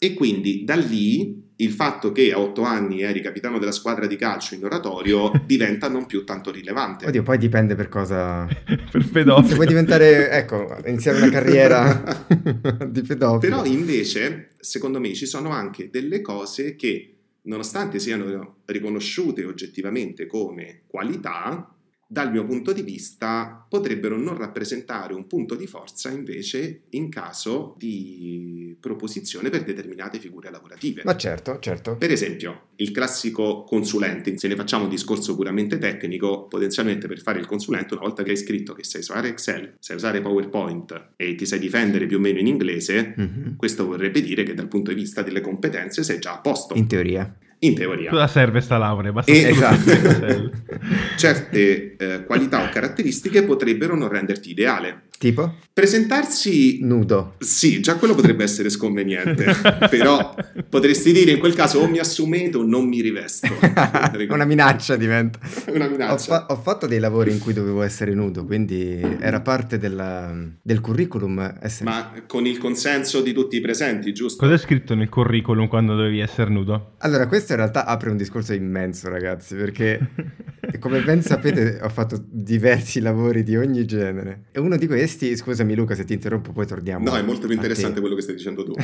E 0.02 0.14
quindi 0.14 0.64
da 0.64 0.76
lì 0.76 1.49
il 1.57 1.73
fatto 1.73 2.11
che 2.11 2.33
a 2.33 2.40
otto 2.40 2.62
anni 2.62 3.02
eri 3.02 3.21
capitano 3.21 3.59
della 3.59 3.71
squadra 3.71 4.07
di 4.07 4.16
calcio 4.16 4.54
in 4.54 4.64
oratorio 4.64 5.30
diventa 5.45 5.90
non 5.90 6.07
più 6.07 6.25
tanto 6.25 6.50
rilevante. 6.50 7.04
Oddio, 7.04 7.23
poi 7.23 7.37
dipende 7.37 7.75
per 7.75 7.90
cosa... 7.90 8.47
per 8.64 9.07
pedofilo. 9.12 9.47
Se 9.47 9.54
vuoi 9.57 9.66
diventare, 9.66 10.30
ecco, 10.30 10.75
iniziare 10.87 11.19
una 11.19 11.28
carriera 11.28 12.25
di 12.88 13.02
pedofilo. 13.02 13.38
Però 13.38 13.64
invece, 13.66 14.52
secondo 14.59 14.99
me, 15.00 15.12
ci 15.12 15.26
sono 15.26 15.50
anche 15.50 15.90
delle 15.90 16.23
cose 16.23 16.76
che, 16.76 17.16
nonostante 17.42 17.99
siano 17.99 18.57
riconosciute 18.64 19.45
oggettivamente 19.45 20.26
come 20.26 20.85
qualità, 20.87 21.75
dal 22.12 22.33
mio 22.33 22.45
punto 22.45 22.73
di 22.73 22.83
vista, 22.83 23.64
potrebbero 23.69 24.17
non 24.17 24.37
rappresentare 24.37 25.14
un 25.14 25.29
punto 25.29 25.55
di 25.55 25.69
forza 25.69 26.11
invece 26.11 26.81
in 26.90 27.09
caso 27.09 27.76
di 27.79 28.76
proposizione 28.81 29.49
per 29.49 29.62
determinate 29.62 30.19
figure 30.19 30.50
lavorative. 30.50 31.02
Ma 31.05 31.14
certo, 31.14 31.61
certo. 31.61 31.95
Per 31.95 32.11
esempio, 32.11 32.71
il 32.76 32.90
classico 32.90 33.62
consulente, 33.62 34.37
se 34.38 34.49
ne 34.49 34.57
facciamo 34.57 34.85
un 34.85 34.90
discorso 34.90 35.37
puramente 35.37 35.79
tecnico, 35.79 36.49
potenzialmente 36.49 37.07
per 37.07 37.21
fare 37.21 37.38
il 37.38 37.47
consulente, 37.47 37.95
una 37.95 38.02
volta 38.02 38.25
che 38.25 38.31
hai 38.31 38.37
scritto 38.37 38.73
che 38.73 38.83
sai 38.83 39.02
usare 39.02 39.29
Excel, 39.29 39.75
sai 39.79 39.95
usare 39.95 40.21
PowerPoint 40.21 41.11
e 41.14 41.37
ti 41.37 41.47
sai 41.47 41.61
difendere 41.61 42.07
più 42.07 42.17
o 42.17 42.21
meno 42.21 42.40
in 42.40 42.49
inglese, 42.49 43.14
mm-hmm. 43.17 43.55
questo 43.57 43.87
vorrebbe 43.87 44.21
dire 44.21 44.43
che 44.43 44.55
dal 44.55 44.67
punto 44.67 44.90
di 44.90 44.97
vista 44.97 45.23
delle 45.23 45.40
competenze 45.40 46.02
sei 46.02 46.19
già 46.19 46.33
a 46.33 46.40
posto. 46.40 46.75
In 46.75 46.88
teoria. 46.88 47.33
In 47.62 47.75
teoria. 47.75 48.11
Cosa 48.11 48.26
serve 48.26 48.61
sta 48.61 48.79
laurea? 48.79 49.12
Basta 49.12 49.31
e, 49.31 49.49
esatto. 49.49 50.50
Certe 51.17 51.97
eh, 51.97 52.25
qualità 52.25 52.64
o 52.64 52.71
caratteristiche 52.71 53.43
potrebbero 53.43 53.95
non 53.95 54.09
renderti 54.09 54.50
ideale. 54.50 55.09
Tipo? 55.21 55.57
Presentarsi 55.71 56.79
nudo. 56.81 57.35
Sì, 57.40 57.83
già 57.83 57.97
quello 57.97 58.14
potrebbe 58.14 58.43
essere 58.43 58.71
sconveniente, 58.71 59.55
però 59.90 60.35
potresti 60.67 61.12
dire 61.12 61.33
in 61.33 61.38
quel 61.38 61.52
caso 61.52 61.81
o 61.81 61.88
mi 61.88 61.99
assumete 61.99 62.57
o 62.57 62.62
non 62.62 62.88
mi 62.88 63.02
rivesto. 63.02 63.49
Una 64.31 64.47
minaccia 64.47 64.97
diventa. 64.97 65.38
Una 65.69 65.88
minaccia. 65.88 66.14
Ho, 66.14 66.17
fa- 66.17 66.47
ho, 66.49 66.57
fatto 66.57 66.87
dei 66.87 66.99
lavori 66.99 67.33
in 67.33 67.38
cui 67.38 67.52
dovevo 67.52 67.83
essere 67.83 68.14
nudo, 68.14 68.47
quindi 68.47 68.99
era 69.21 69.43
parte 69.43 69.76
della, 69.76 70.35
del 70.62 70.81
curriculum. 70.81 71.59
Essere... 71.61 71.90
Ma 71.90 72.12
con 72.26 72.47
il 72.47 72.57
consenso 72.57 73.21
di 73.21 73.35
tutti 73.35 73.57
i 73.57 73.61
presenti, 73.61 74.14
giusto? 74.14 74.43
Cosa 74.43 74.55
è 74.55 74.59
scritto 74.59 74.95
nel 74.95 75.11
curriculum 75.11 75.69
quando 75.69 75.95
dovevi 75.97 76.21
essere 76.21 76.49
nudo? 76.49 76.95
Allora, 77.00 77.29
questo 77.29 77.50
in 77.52 77.59
realtà 77.59 77.85
apre 77.85 78.11
un 78.11 78.16
discorso 78.16 78.52
immenso, 78.52 79.09
ragazzi, 79.09 79.54
perché 79.54 80.11
come 80.78 81.02
ben 81.02 81.23
sapete 81.23 81.78
ho 81.83 81.88
fatto 81.88 82.23
diversi 82.26 83.00
lavori 83.00 83.42
di 83.42 83.57
ogni 83.57 83.85
genere. 83.85 84.45
E 84.52 84.61
uno 84.61 84.76
di 84.76 84.87
questi, 84.87 85.37
scusami 85.37 85.75
Luca 85.75 85.95
se 85.95 86.04
ti 86.04 86.12
interrompo, 86.12 86.52
poi 86.52 86.66
torniamo. 86.66 87.09
No, 87.09 87.16
è 87.16 87.23
molto 87.23 87.47
più 87.47 87.54
interessante 87.54 88.00
quello 88.00 88.14
che 88.14 88.23
stai 88.23 88.35
dicendo 88.37 88.64
tu. 88.64 88.75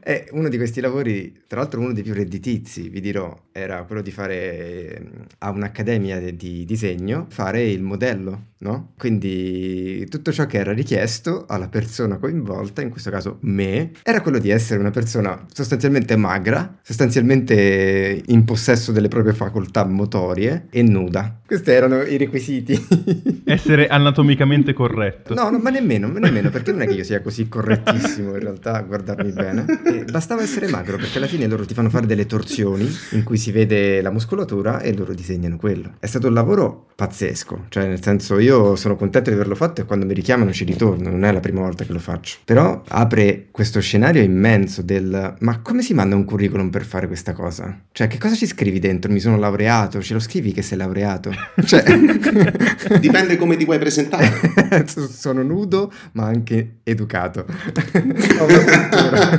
è 0.00 0.26
uno 0.32 0.48
di 0.48 0.56
questi 0.56 0.80
lavori, 0.80 1.42
tra 1.46 1.60
l'altro 1.60 1.80
uno 1.80 1.92
dei 1.92 2.02
più 2.02 2.14
redditizi, 2.14 2.88
vi 2.88 3.00
dirò, 3.00 3.48
era 3.52 3.84
quello 3.84 4.02
di 4.02 4.10
fare 4.10 5.02
a 5.38 5.50
un'accademia 5.50 6.20
di 6.32 6.64
disegno, 6.64 7.26
fare 7.30 7.62
il 7.62 7.82
modello, 7.82 8.48
no? 8.58 8.92
Quindi 8.96 10.06
tutto 10.08 10.32
ciò 10.32 10.46
che 10.46 10.58
era 10.58 10.72
richiesto 10.72 11.44
alla 11.46 11.68
persona 11.68 12.18
coinvolta, 12.18 12.82
in 12.82 12.90
questo 12.90 13.10
caso 13.10 13.38
me, 13.42 13.92
era 14.02 14.20
quello 14.20 14.38
di 14.38 14.50
essere 14.50 14.80
una 14.80 14.90
persona 14.90 15.46
sostanzialmente 15.52 16.16
magra, 16.16 16.39
sostanzialmente 16.82 18.22
in 18.26 18.44
possesso 18.44 18.92
delle 18.92 19.08
proprie 19.08 19.32
facoltà 19.32 19.84
motorie 19.84 20.66
e 20.70 20.82
nuda. 20.82 21.40
Questi 21.46 21.70
erano 21.70 22.02
i 22.02 22.16
requisiti. 22.16 22.78
essere 23.44 23.88
anatomicamente 23.88 24.72
corretto. 24.72 25.34
No, 25.34 25.50
no, 25.50 25.58
ma 25.58 25.70
nemmeno, 25.70 26.08
nemmeno, 26.08 26.50
perché 26.50 26.72
non 26.72 26.82
è 26.82 26.86
che 26.86 26.94
io 26.94 27.04
sia 27.04 27.20
così 27.20 27.48
correttissimo 27.48 28.34
in 28.34 28.40
realtà 28.40 28.74
a 28.74 28.82
guardarmi 28.82 29.32
bene. 29.32 29.64
E 29.84 30.04
bastava 30.04 30.42
essere 30.42 30.68
magro, 30.68 30.96
perché 30.96 31.18
alla 31.18 31.26
fine 31.26 31.46
loro 31.46 31.64
ti 31.64 31.74
fanno 31.74 31.90
fare 31.90 32.06
delle 32.06 32.26
torsioni 32.26 32.88
in 33.12 33.24
cui 33.24 33.36
si 33.36 33.50
vede 33.50 34.00
la 34.00 34.10
muscolatura 34.10 34.80
e 34.80 34.94
loro 34.94 35.12
disegnano 35.12 35.56
quello. 35.56 35.94
È 35.98 36.06
stato 36.06 36.28
un 36.28 36.34
lavoro 36.34 36.88
pazzesco, 36.94 37.66
cioè 37.68 37.86
nel 37.86 38.02
senso 38.02 38.38
io 38.38 38.76
sono 38.76 38.96
contento 38.96 39.30
di 39.30 39.36
averlo 39.36 39.54
fatto 39.54 39.80
e 39.80 39.84
quando 39.84 40.06
mi 40.06 40.14
richiamano 40.14 40.52
ci 40.52 40.64
ritorno, 40.64 41.10
non 41.10 41.24
è 41.24 41.32
la 41.32 41.40
prima 41.40 41.60
volta 41.60 41.84
che 41.84 41.92
lo 41.92 41.98
faccio. 41.98 42.38
Però 42.44 42.82
apre 42.88 43.46
questo 43.50 43.80
scenario 43.80 44.22
immenso 44.22 44.82
del 44.82 45.34
ma 45.38 45.60
come 45.60 45.82
si 45.82 45.94
manda 45.94 46.14
un 46.14 46.24
curriculum 46.30 46.70
per 46.70 46.84
fare 46.84 47.08
questa 47.08 47.32
cosa? 47.32 47.76
Cioè 47.90 48.06
che 48.06 48.18
cosa 48.18 48.36
ci 48.36 48.46
scrivi 48.46 48.78
dentro? 48.78 49.10
Mi 49.10 49.18
sono 49.18 49.36
laureato, 49.36 50.00
ce 50.00 50.14
lo 50.14 50.20
scrivi 50.20 50.52
che 50.52 50.62
sei 50.62 50.78
laureato? 50.78 51.32
Cioè... 51.64 51.82
Dipende 53.00 53.36
come 53.36 53.56
ti 53.56 53.64
vuoi 53.64 53.78
presentare. 53.78 54.86
sono 54.86 55.42
nudo 55.42 55.92
ma 56.12 56.26
anche 56.26 56.78
educato. 56.84 57.44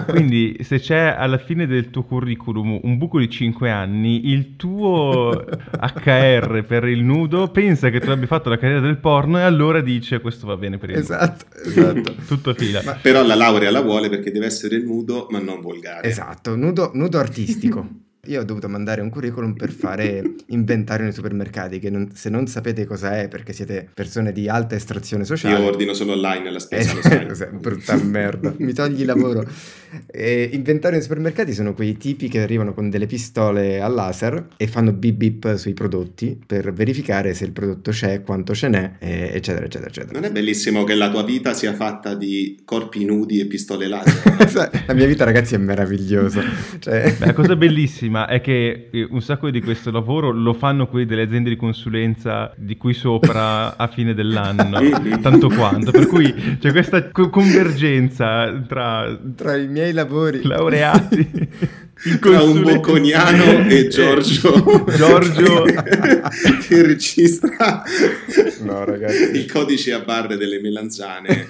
Quindi 0.07 0.57
se 0.61 0.79
c'è 0.79 1.15
alla 1.17 1.37
fine 1.37 1.65
del 1.65 1.89
tuo 1.89 2.03
curriculum 2.03 2.79
un 2.83 2.97
buco 2.97 3.19
di 3.19 3.29
5 3.29 3.69
anni, 3.69 4.29
il 4.29 4.55
tuo 4.57 5.45
HR 5.79 6.65
per 6.67 6.85
il 6.85 7.03
nudo 7.03 7.49
pensa 7.49 7.89
che 7.89 7.99
tu 7.99 8.09
abbia 8.09 8.27
fatto 8.27 8.49
la 8.49 8.57
carriera 8.57 8.81
del 8.81 8.97
porno 8.97 9.37
e 9.37 9.43
allora 9.43 9.81
dice 9.81 10.19
questo 10.19 10.47
va 10.47 10.57
bene 10.57 10.77
per 10.77 10.91
il 10.91 10.97
esatto, 10.97 11.45
esatto. 11.63 12.15
tutto 12.27 12.53
fila 12.53 12.81
ma, 12.83 12.97
però 13.01 13.23
la 13.23 13.35
laurea 13.35 13.71
la 13.71 13.81
vuole 13.81 14.09
perché 14.09 14.31
deve 14.31 14.45
essere 14.45 14.79
nudo 14.79 15.27
ma 15.29 15.39
non 15.39 15.61
volgare 15.61 16.07
esatto 16.07 16.55
nudo, 16.55 16.80
nudo 16.93 17.19
artistico 17.19 17.85
io 18.25 18.41
ho 18.41 18.43
dovuto 18.43 18.69
mandare 18.69 19.01
un 19.01 19.09
curriculum 19.09 19.53
per 19.53 19.71
fare 19.71 20.35
inventario 20.47 21.05
nei 21.05 21.13
supermercati, 21.13 21.79
che 21.79 21.89
non, 21.89 22.11
se 22.13 22.29
non 22.29 22.45
sapete 22.45 22.85
cosa 22.85 23.19
è 23.19 23.27
perché 23.27 23.51
siete 23.51 23.89
persone 23.91 24.31
di 24.31 24.47
alta 24.47 24.75
estrazione 24.75 25.25
sociale... 25.25 25.59
Io 25.59 25.65
ordino 25.65 25.93
solo 25.93 26.13
online 26.13 26.49
alla 26.49 26.59
spesa, 26.59 26.93
lo 27.25 27.33
sai. 27.33 27.47
brutta 27.51 27.95
merda, 27.95 28.53
mi 28.57 28.73
togli 28.73 28.99
il 28.99 29.07
lavoro. 29.07 29.43
E 30.05 30.49
inventario 30.53 30.97
nei 30.97 31.01
supermercati 31.01 31.51
sono 31.53 31.73
quei 31.73 31.97
tipi 31.97 32.27
che 32.27 32.41
arrivano 32.41 32.73
con 32.73 32.91
delle 32.91 33.07
pistole 33.07 33.81
a 33.81 33.87
laser 33.87 34.49
e 34.55 34.67
fanno 34.67 34.93
bip 34.93 35.15
bip 35.15 35.55
sui 35.55 35.73
prodotti 35.73 36.39
per 36.45 36.71
verificare 36.73 37.33
se 37.33 37.45
il 37.45 37.51
prodotto 37.51 37.89
c'è, 37.89 38.21
quanto 38.21 38.53
ce 38.53 38.69
n'è, 38.69 38.91
eccetera, 38.99 39.65
eccetera, 39.65 39.89
eccetera. 39.89 40.19
Non 40.19 40.29
è 40.29 40.31
bellissimo 40.31 40.83
che 40.83 40.93
la 40.93 41.09
tua 41.09 41.23
vita 41.23 41.53
sia 41.53 41.73
fatta 41.73 42.13
di 42.13 42.61
corpi 42.63 43.03
nudi 43.03 43.39
e 43.39 43.47
pistole 43.47 43.87
laser? 43.87 44.69
la 44.85 44.93
mia 44.93 45.07
vita, 45.07 45.25
ragazzi, 45.25 45.55
è 45.55 45.57
meravigliosa. 45.57 46.43
Cioè... 46.77 47.15
La 47.19 47.33
cosa 47.33 47.55
bellissima 47.55 48.10
bellissima 48.11 48.27
è 48.27 48.41
che 48.41 48.89
eh, 48.91 49.07
un 49.09 49.21
sacco 49.21 49.49
di 49.49 49.61
questo 49.61 49.89
lavoro 49.89 50.31
lo 50.31 50.53
fanno 50.53 50.87
quelli 50.87 51.05
delle 51.05 51.23
aziende 51.23 51.49
di 51.49 51.55
consulenza 51.55 52.51
di 52.55 52.77
qui 52.77 52.93
sopra 52.93 53.77
a 53.77 53.87
fine 53.87 54.13
dell'anno, 54.13 54.79
tanto 55.21 55.47
quanto. 55.47 55.91
Per 55.91 56.07
cui 56.07 56.57
c'è 56.59 56.71
questa 56.71 57.09
co- 57.09 57.29
convergenza 57.29 58.51
tra, 58.67 59.17
tra 59.35 59.55
i 59.55 59.67
miei 59.67 59.93
lavori 59.93 60.43
laureati. 60.43 61.49
tra 62.19 62.41
un 62.41 62.61
bocconiano 62.63 63.67
e 63.67 63.87
Giorgio, 63.87 64.85
Giorgio 64.95 65.63
che 66.67 66.81
registra 66.81 67.83
no, 68.61 68.83
ragazzi. 68.83 69.31
il 69.35 69.51
codice 69.51 69.93
a 69.93 69.99
barre 69.99 70.37
delle 70.37 70.59
melanzane 70.59 71.47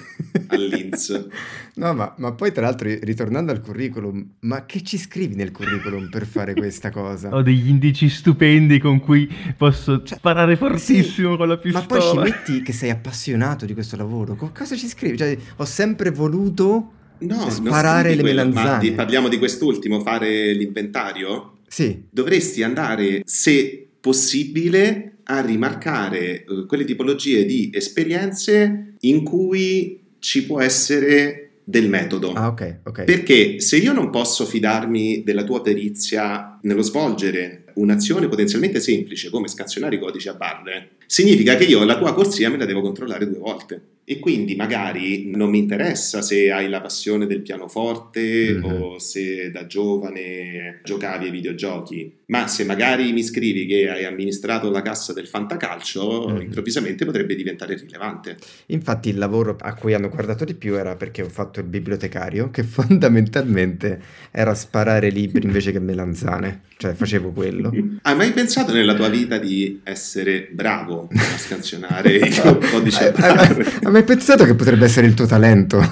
all'Inz. 0.48 1.28
No, 1.74 1.94
ma, 1.94 2.14
ma, 2.18 2.32
poi 2.32 2.52
tra 2.52 2.62
l'altro, 2.62 2.88
ritornando 3.00 3.50
al 3.50 3.62
curriculum, 3.62 4.34
ma 4.40 4.66
che 4.66 4.82
ci 4.82 4.98
scrivi 4.98 5.34
nel 5.34 5.52
curriculum 5.52 6.10
per 6.10 6.26
fare 6.26 6.52
questa 6.52 6.90
cosa? 6.90 7.34
Ho 7.34 7.40
degli 7.40 7.68
indici 7.68 8.10
stupendi 8.10 8.78
con 8.78 9.00
cui 9.00 9.26
posso 9.56 10.02
cioè, 10.02 10.18
sparare 10.18 10.56
fortissimo 10.56 11.32
sì, 11.32 11.36
con 11.38 11.48
la 11.48 11.56
pistola. 11.56 11.86
Ma 11.88 11.98
poi 11.98 12.00
ci 12.02 12.18
metti 12.18 12.62
che 12.62 12.72
sei 12.72 12.90
appassionato 12.90 13.64
di 13.64 13.72
questo 13.72 13.96
lavoro. 13.96 14.34
Cosa 14.34 14.76
ci 14.76 14.86
scrivi? 14.86 15.16
Cioè, 15.16 15.36
ho 15.56 15.64
sempre 15.64 16.10
voluto 16.10 16.92
no, 17.22 17.50
sparare 17.50 18.14
le 18.14 18.22
quello, 18.22 18.44
melanzane. 18.44 18.78
Di, 18.80 18.92
parliamo 18.92 19.28
di 19.28 19.38
quest'ultimo, 19.38 20.00
fare 20.00 20.52
l'inventario? 20.52 21.58
Sì. 21.68 22.02
Dovresti 22.10 22.62
andare, 22.62 23.22
se 23.24 23.86
possibile, 24.00 25.12
a 25.24 25.40
rimarcare 25.40 26.44
uh, 26.46 26.66
quelle 26.66 26.84
tipologie 26.84 27.44
di 27.44 27.70
esperienze 27.72 28.94
in 29.00 29.22
cui 29.22 30.00
ci 30.18 30.44
può 30.44 30.60
essere 30.60 31.42
del 31.64 31.88
metodo. 31.88 32.32
Ah, 32.32 32.48
ok, 32.48 32.80
ok. 32.84 33.04
Perché 33.04 33.60
se 33.60 33.76
io 33.76 33.92
non 33.92 34.10
posso 34.10 34.44
fidarmi 34.44 35.22
della 35.24 35.44
tua 35.44 35.62
perizia 35.62 36.58
nello 36.62 36.82
svolgere 36.82 37.64
un'azione 37.74 38.28
potenzialmente 38.28 38.80
semplice 38.80 39.30
come 39.30 39.48
scansionare 39.48 39.96
i 39.96 39.98
codici 39.98 40.28
a 40.28 40.34
barre, 40.34 40.90
significa 41.06 41.54
che 41.56 41.64
io 41.64 41.84
la 41.84 41.96
tua 41.96 42.12
corsia 42.12 42.50
me 42.50 42.58
la 42.58 42.66
devo 42.66 42.80
controllare 42.80 43.28
due 43.28 43.38
volte. 43.38 43.80
E 44.12 44.18
quindi 44.18 44.54
magari 44.56 45.30
non 45.34 45.48
mi 45.48 45.56
interessa 45.56 46.20
se 46.20 46.50
hai 46.50 46.68
la 46.68 46.82
passione 46.82 47.26
del 47.26 47.40
pianoforte 47.40 48.52
mm-hmm. 48.52 48.82
o 48.82 48.98
se 48.98 49.50
da 49.50 49.66
giovane 49.66 50.80
giocavi 50.84 51.24
ai 51.24 51.30
videogiochi, 51.30 52.20
ma 52.26 52.46
se 52.46 52.64
magari 52.64 53.10
mi 53.12 53.22
scrivi 53.22 53.64
che 53.64 53.88
hai 53.88 54.04
amministrato 54.04 54.70
la 54.70 54.82
cassa 54.82 55.14
del 55.14 55.26
fantacalcio, 55.26 56.28
mm-hmm. 56.28 56.40
improvvisamente 56.42 57.06
potrebbe 57.06 57.34
diventare 57.34 57.74
rilevante. 57.74 58.36
Infatti 58.66 59.08
il 59.08 59.16
lavoro 59.16 59.56
a 59.58 59.74
cui 59.74 59.94
hanno 59.94 60.10
guardato 60.10 60.44
di 60.44 60.54
più 60.54 60.74
era 60.74 60.94
perché 60.94 61.22
ho 61.22 61.28
fatto 61.30 61.60
il 61.60 61.66
bibliotecario, 61.66 62.50
che 62.50 62.62
fondamentalmente 62.64 63.98
era 64.30 64.54
sparare 64.54 65.08
libri 65.08 65.46
invece 65.46 65.72
che 65.72 65.80
melanzane, 65.80 66.64
cioè 66.76 66.92
facevo 66.92 67.30
quello. 67.32 67.72
Hai 68.02 68.16
mai 68.16 68.32
pensato 68.32 68.74
nella 68.74 68.94
tua 68.94 69.08
vita 69.08 69.38
di 69.38 69.80
essere 69.84 70.48
bravo 70.50 71.08
a 71.10 71.38
scansionare 71.38 72.16
i 72.16 72.30
codici 72.70 73.04
a 73.04 73.10
barre? 73.10 73.64
Mai 74.02 74.04
pensato 74.04 74.44
che 74.44 74.54
potrebbe 74.54 74.84
essere 74.84 75.06
il 75.06 75.14
tuo 75.14 75.26
talento? 75.26 75.80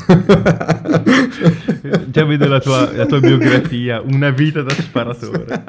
Già 2.09 2.25
vedo 2.25 2.47
la 2.49 2.61
tua, 2.61 2.93
la 2.93 3.07
tua 3.07 3.21
biografia, 3.21 4.01
una 4.01 4.31
vita 4.31 4.63
da 4.63 4.75
sparatore. 4.75 5.65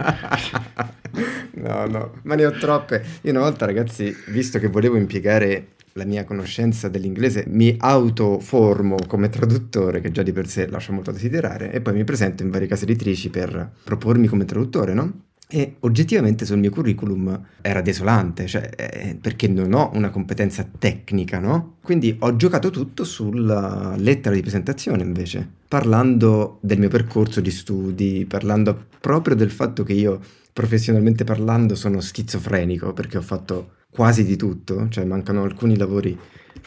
no, 1.56 1.86
no, 1.86 2.14
ma 2.24 2.36
ne 2.36 2.46
ho 2.46 2.52
troppe. 2.52 3.04
Io 3.22 3.32
una 3.32 3.42
volta, 3.42 3.66
ragazzi, 3.66 4.16
visto 4.28 4.60
che 4.60 4.68
volevo 4.68 4.98
impiegare 4.98 5.68
la 5.94 6.06
mia 6.06 6.24
conoscenza 6.24 6.88
dell'inglese, 6.88 7.44
mi 7.48 7.76
autoformo 7.78 8.98
come 9.08 9.30
traduttore, 9.30 10.02
che 10.02 10.12
già 10.12 10.24
di 10.24 10.32
per 10.32 10.48
sé 10.48 10.68
lascia 10.68 10.94
molto 10.94 11.10
a 11.12 11.14
desiderare, 11.14 11.72
e 11.72 11.82
poi 11.82 11.94
mi 11.94 12.04
presento 12.04 12.44
in 12.44 12.50
varie 12.50 12.68
case 12.68 12.84
editrici 12.86 13.30
per 13.30 13.72
propormi 13.84 14.28
come 14.28 14.46
traduttore, 14.46 14.94
no? 14.94 15.31
E 15.54 15.76
oggettivamente 15.80 16.46
sul 16.46 16.60
mio 16.60 16.70
curriculum 16.70 17.48
era 17.60 17.82
desolante, 17.82 18.48
cioè, 18.48 18.70
eh, 18.74 19.18
perché 19.20 19.50
non 19.50 19.74
ho 19.74 19.92
una 19.94 20.10
competenza 20.10 20.66
tecnica, 20.80 21.40
no? 21.40 21.76
Quindi 21.84 22.16
ho 22.20 22.38
giocato 22.38 22.70
tutto 22.70 23.04
sulla 23.04 23.96
lettera 23.98 24.34
di 24.34 24.40
presentazione 24.40 25.04
invece, 25.04 25.46
parlando 25.68 26.58
del 26.62 26.80
mio 26.80 26.88
percorso 26.88 27.42
di 27.42 27.52
studi, 27.52 28.26
parlando 28.26 28.86
proprio 29.02 29.36
del 29.36 29.52
fatto 29.52 29.84
che 29.84 29.92
io, 29.92 30.22
professionalmente 30.54 31.26
parlando, 31.26 31.76
sono 31.76 32.00
schizofrenico, 32.00 32.94
perché 32.94 33.18
ho 33.18 33.22
fatto 33.22 33.72
quasi 33.90 34.24
di 34.24 34.38
tutto, 34.38 34.88
cioè 34.88 35.04
mancano 35.04 35.44
alcuni 35.44 35.76
lavori 35.76 36.18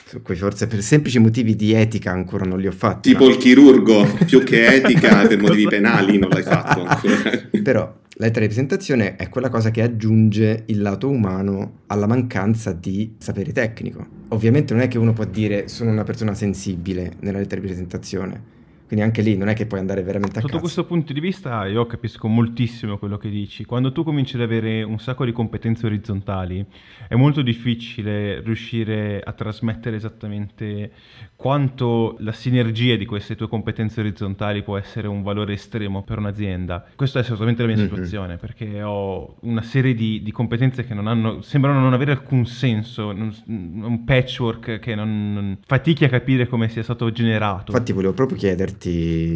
su 0.07 0.21
cui 0.21 0.37
forse 0.37 0.67
per 0.67 0.83
semplici 0.83 1.19
motivi 1.19 1.57
di 1.57 1.73
etica 1.73 2.11
ancora 2.11 2.45
non 2.45 2.61
li 2.61 2.67
ho 2.67 2.73
fatti. 2.73 3.11
Tipo 3.11 3.25
ma... 3.25 3.31
il 3.31 3.39
chirurgo, 3.39 4.07
più 4.27 4.43
che 4.43 4.67
etica 4.67 5.27
per 5.27 5.41
motivi 5.41 5.67
penali 5.67 6.19
non 6.19 6.29
l'hai 6.29 6.43
fatto 6.43 6.85
ancora. 6.85 7.49
Però 7.63 8.03
lettera 8.17 8.41
di 8.41 8.47
presentazione 8.47 9.17
è 9.17 9.29
quella 9.29 9.49
cosa 9.49 9.71
che 9.71 9.83
aggiunge 9.83 10.65
il 10.67 10.81
lato 10.83 11.09
umano 11.09 11.81
alla 11.87 12.07
mancanza 12.07 12.73
di 12.73 13.15
sapere 13.19 13.53
tecnico. 13.53 14.07
Ovviamente 14.29 14.73
non 14.73 14.83
è 14.83 14.89
che 14.89 14.99
uno 14.99 15.13
può 15.13 15.25
dire 15.25 15.69
sono 15.69 15.91
una 15.91 16.05
persona 16.05 16.35
sensibile 16.35 17.15
nella 17.21 17.39
lettera 17.39 17.61
di 17.61 17.67
presentazione, 17.67 18.43
quindi 18.87 19.05
anche 19.05 19.23
lì 19.23 19.37
non 19.37 19.49
è 19.49 19.55
che 19.55 19.67
puoi 19.67 19.81
andare 19.81 20.03
veramente 20.03 20.39
a 20.39 20.41
Sotto 20.41 20.47
cazzo. 20.53 20.61
questo 20.61 20.85
punto 20.85 21.13
di 21.13 21.21
vista 21.21 21.67
io 21.67 21.87
capisco 21.87 22.29
moltissimo 22.29 22.99
quello 22.99 23.17
che 23.17 23.29
dici. 23.31 23.65
Quando 23.65 23.93
tu 23.93 24.05
cominci 24.05 24.37
ad 24.37 24.43
avere 24.43 24.83
un 24.83 24.99
sacco 24.99 25.25
di 25.25 25.33
competenze 25.33 25.87
orizzontali 25.87 26.65
è 27.09 27.15
molto 27.15 27.43
difficile 27.43 28.41
riuscire 28.41 29.21
a 29.25 29.33
trasmettere 29.33 29.97
esattamente 29.97 30.91
quanto 31.37 32.17
la 32.21 32.33
sinergia 32.33 32.97
di 32.97 33.05
queste 33.07 33.35
tue 33.37 33.49
competenze 33.49 34.01
orizzontali 34.01 34.63
può 34.63 34.77
essere 34.77 35.09
un 35.09 35.23
valore 35.23 35.55
estremo 35.55 36.03
per 36.03 36.19
un'azienda. 36.19 36.85
Questa 36.95 37.19
è 37.19 37.23
assolutamente 37.23 37.63
la 37.63 37.69
mia 37.69 37.77
Mhm. 37.77 37.83
situazione 37.83 38.37
perché 38.37 38.83
ho 38.83 39.37
una 39.41 39.63
serie 39.63 39.95
di, 39.95 40.23
di 40.23 40.31
competenze 40.31 40.85
che 40.85 40.95
non 40.95 41.07
hanno, 41.07 41.41
sembrano 41.43 41.81
non 41.81 41.93
avere 41.93 42.13
alcun 42.13 42.47
senso, 42.47 43.13
non- 43.13 43.35
un 43.47 44.05
patchwork 44.05 44.79
che 44.79 44.95
non, 44.95 45.33
non- 45.35 45.59
fatichi 45.67 46.05
a 46.05 46.09
capire 46.09 46.47
come 46.47 46.69
sia 46.69 46.83
stato 46.83 47.11
generato. 47.11 47.73
Infatti 47.73 47.93
volevo 47.93 48.13
proprio 48.15 48.39
chiederti, 48.39 48.74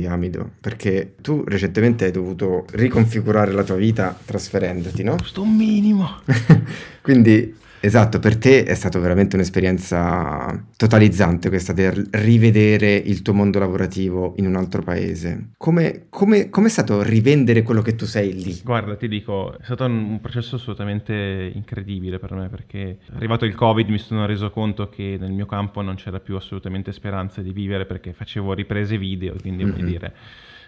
Amido, 0.09 0.51
perché 0.61 1.15
tu 1.21 1.45
recentemente 1.47 2.05
hai 2.05 2.11
dovuto 2.11 2.65
riconfigurare 2.71 3.53
la 3.53 3.63
tua 3.65 3.77
vita 3.77 4.19
trasferendoti, 4.25 5.03
no? 5.03 5.17
Un 5.37 5.57
minimo. 5.57 6.21
Quindi, 7.03 7.55
esatto, 7.81 8.19
per 8.19 8.37
te 8.37 8.65
è 8.65 8.75
stata 8.75 8.99
veramente 8.99 9.37
un'esperienza 9.37 10.67
totalizzante 10.77 11.49
questa 11.49 11.73
del 11.73 12.09
rivedere 12.13 12.95
il 12.95 13.23
tuo 13.23 13.35
mondo 13.35 13.59
lavorativo 13.59 14.35
in 14.37 14.47
un 14.47 14.57
altro 14.57 14.83
paese. 14.83 15.51
Come, 15.57 16.07
come, 16.09 16.49
com'è 16.49 16.69
stato 16.69 17.03
rivendere 17.03 17.63
quello 17.63 17.83
che 17.83 17.95
tu 17.95 18.05
sei 18.05 18.33
lì? 18.35 18.61
Guarda, 18.65 18.97
ti 18.97 19.09
dico, 19.09 19.57
è 19.59 19.65
stato 19.65 19.85
un, 19.85 20.21
processo 20.21 20.57
assolutamente 20.57 21.51
incredibile 21.55 22.19
per 22.19 22.33
me 22.33 22.49
perché 22.49 22.99
arrivato 23.15 23.45
il 23.45 23.55
Covid 23.55 23.89
mi 23.89 23.99
sono 23.99 24.27
reso 24.27 24.51
conto 24.51 24.89
che 24.89 25.17
nel 25.19 25.33
mio 25.33 25.47
campo 25.47 25.81
non 25.81 25.95
c'era 25.95 26.21
più 26.21 26.37
assolutamente 26.37 26.93
speranza 26.93 27.41
di 27.41 27.53
vivere 27.53 27.87
perché 27.87 28.13
facevo 28.13 28.53
riprese 28.53 28.99
video, 28.99 29.35
quindi 29.41 29.65
Mhm. 29.65 29.71
come 29.73 29.85
dire, 29.85 30.15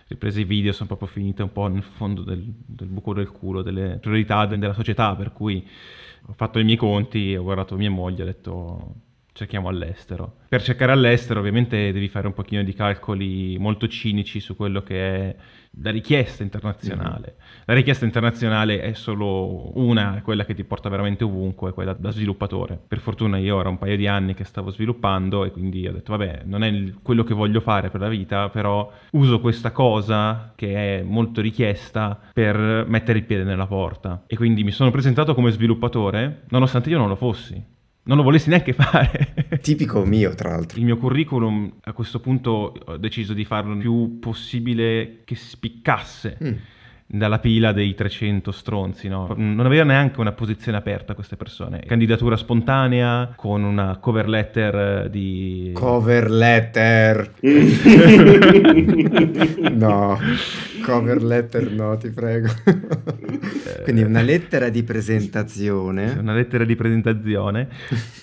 riprese 0.09 0.45
video 0.45 0.73
sono 0.73 0.89
proprio 0.89 1.09
finite 1.09 1.43
un 1.43 1.53
po' 1.53 1.69
nel 1.69 1.83
fondo 1.83 2.23
del, 2.23 2.43
del 2.67 2.89
buco 2.89 3.15
del 3.15 3.31
culo, 3.31 3.63
delle 3.63 3.99
priorità 4.01 4.47
de- 4.47 4.59
della 4.59 4.73
società, 4.73 5.15
per 5.15 5.33
cui 5.33 5.65
ho 6.31 6.35
fatto 6.35 6.61
i 6.61 6.65
miei 6.65 6.77
conti, 6.77 7.35
ho 7.35 7.43
guardato 7.43 7.77
mia 7.77 7.91
moglie, 7.91 8.23
ho 8.23 8.27
detto 8.27 8.95
cerchiamo 9.33 9.69
all'estero. 9.69 10.37
Per 10.49 10.63
cercare 10.63 10.93
all'estero 10.93 11.41
ovviamente 11.41 11.93
devi 11.93 12.09
fare 12.09 12.29
un 12.29 12.33
pochino 12.33 12.63
di 12.63 12.73
calcoli 12.73 13.59
molto 13.59 13.89
cinici 13.89 14.39
su 14.39 14.55
quello 14.55 14.83
che 14.83 14.97
è 14.97 15.37
la 15.83 15.91
richiesta 15.91 16.43
internazionale. 16.43 17.37
La 17.65 17.75
richiesta 17.75 18.05
internazionale 18.05 18.81
è 18.81 18.93
solo 18.95 19.79
una, 19.79 20.21
quella 20.23 20.45
che 20.45 20.55
ti 20.55 20.65
porta 20.65 20.89
veramente 20.89 21.25
ovunque, 21.25 21.73
quella 21.73 21.93
da 21.95 22.11
sviluppatore. 22.11 22.79
Per 22.87 22.99
fortuna 22.99 23.39
io 23.39 23.61
era 23.61 23.69
un 23.69 23.79
paio 23.79 23.97
di 23.97 24.07
anni 24.07 24.35
che 24.35 24.45
stavo 24.45 24.71
sviluppando 24.71 25.45
e 25.45 25.51
quindi 25.51 25.87
ho 25.87 25.93
detto 25.93 26.17
vabbè, 26.17 26.43
non 26.45 26.65
è 26.65 26.93
quello 27.03 27.23
che 27.23 27.35
voglio 27.35 27.61
fare 27.61 27.89
per 27.89 28.01
la 28.01 28.09
vita, 28.09 28.49
però 28.49 28.91
uso 29.13 29.41
questa 29.41 29.71
cosa 29.71 30.53
che 30.57 30.99
è 30.99 31.03
molto 31.03 31.41
richiesta 31.41 32.19
per 32.33 32.85
mettere 32.89 33.19
il 33.19 33.25
piede 33.25 33.45
nella 33.45 33.67
porta. 33.67 34.25
E 34.27 34.37
quindi 34.37 34.65
mi 34.65 34.73
sono 34.73 34.91
presentato 34.91 35.35
come 35.35 35.51
sviluppatore, 35.51 36.43
nonostante 36.49 36.91
io 36.91 36.99
non 36.99 37.09
lo 37.09 37.17
fossi. 37.17 37.79
Non 38.03 38.17
lo 38.17 38.23
volessi 38.23 38.49
neanche 38.49 38.73
fare. 38.73 39.35
Tipico 39.61 40.05
mio, 40.05 40.35
tra 40.35 40.51
l'altro. 40.51 40.79
Il 40.79 40.85
mio 40.85 40.97
curriculum 40.97 41.71
a 41.85 41.93
questo 41.93 42.19
punto 42.21 42.75
ho 42.85 42.97
deciso 42.97 43.35
di 43.35 43.45
farlo 43.45 43.75
il 43.75 43.79
più 43.81 44.19
possibile 44.19 45.19
che 45.25 45.35
spiccasse 45.37 46.39
Mm. 46.43 46.53
dalla 47.07 47.39
pila 47.41 47.73
dei 47.73 47.95
300 47.95 48.51
stronzi, 48.53 49.09
no? 49.09 49.35
Non 49.37 49.67
aveva 49.67 49.85
neanche 49.85 50.21
una 50.21 50.33
posizione 50.33 50.79
aperta 50.79 51.15
queste 51.15 51.37
persone. 51.37 51.81
Candidatura 51.87 52.37
spontanea 52.37 53.33
con 53.37 53.63
una 53.65 53.97
cover 53.99 54.29
letter 54.29 55.05
eh, 55.07 55.11
di 55.11 55.71
Cover 55.75 56.31
letter. 56.31 57.33
No, 59.73 60.19
cover 60.83 61.23
letter 61.23 61.71
no, 61.71 61.97
ti 61.97 62.11
prego. 62.11 62.49
Quindi 63.83 64.03
una 64.03 64.23
lettera 64.23 64.69
di 64.69 64.83
presentazione. 64.83 66.17
una 66.19 66.35
lettera 66.35 66.65
di 66.65 66.77
presentazione 66.77 67.69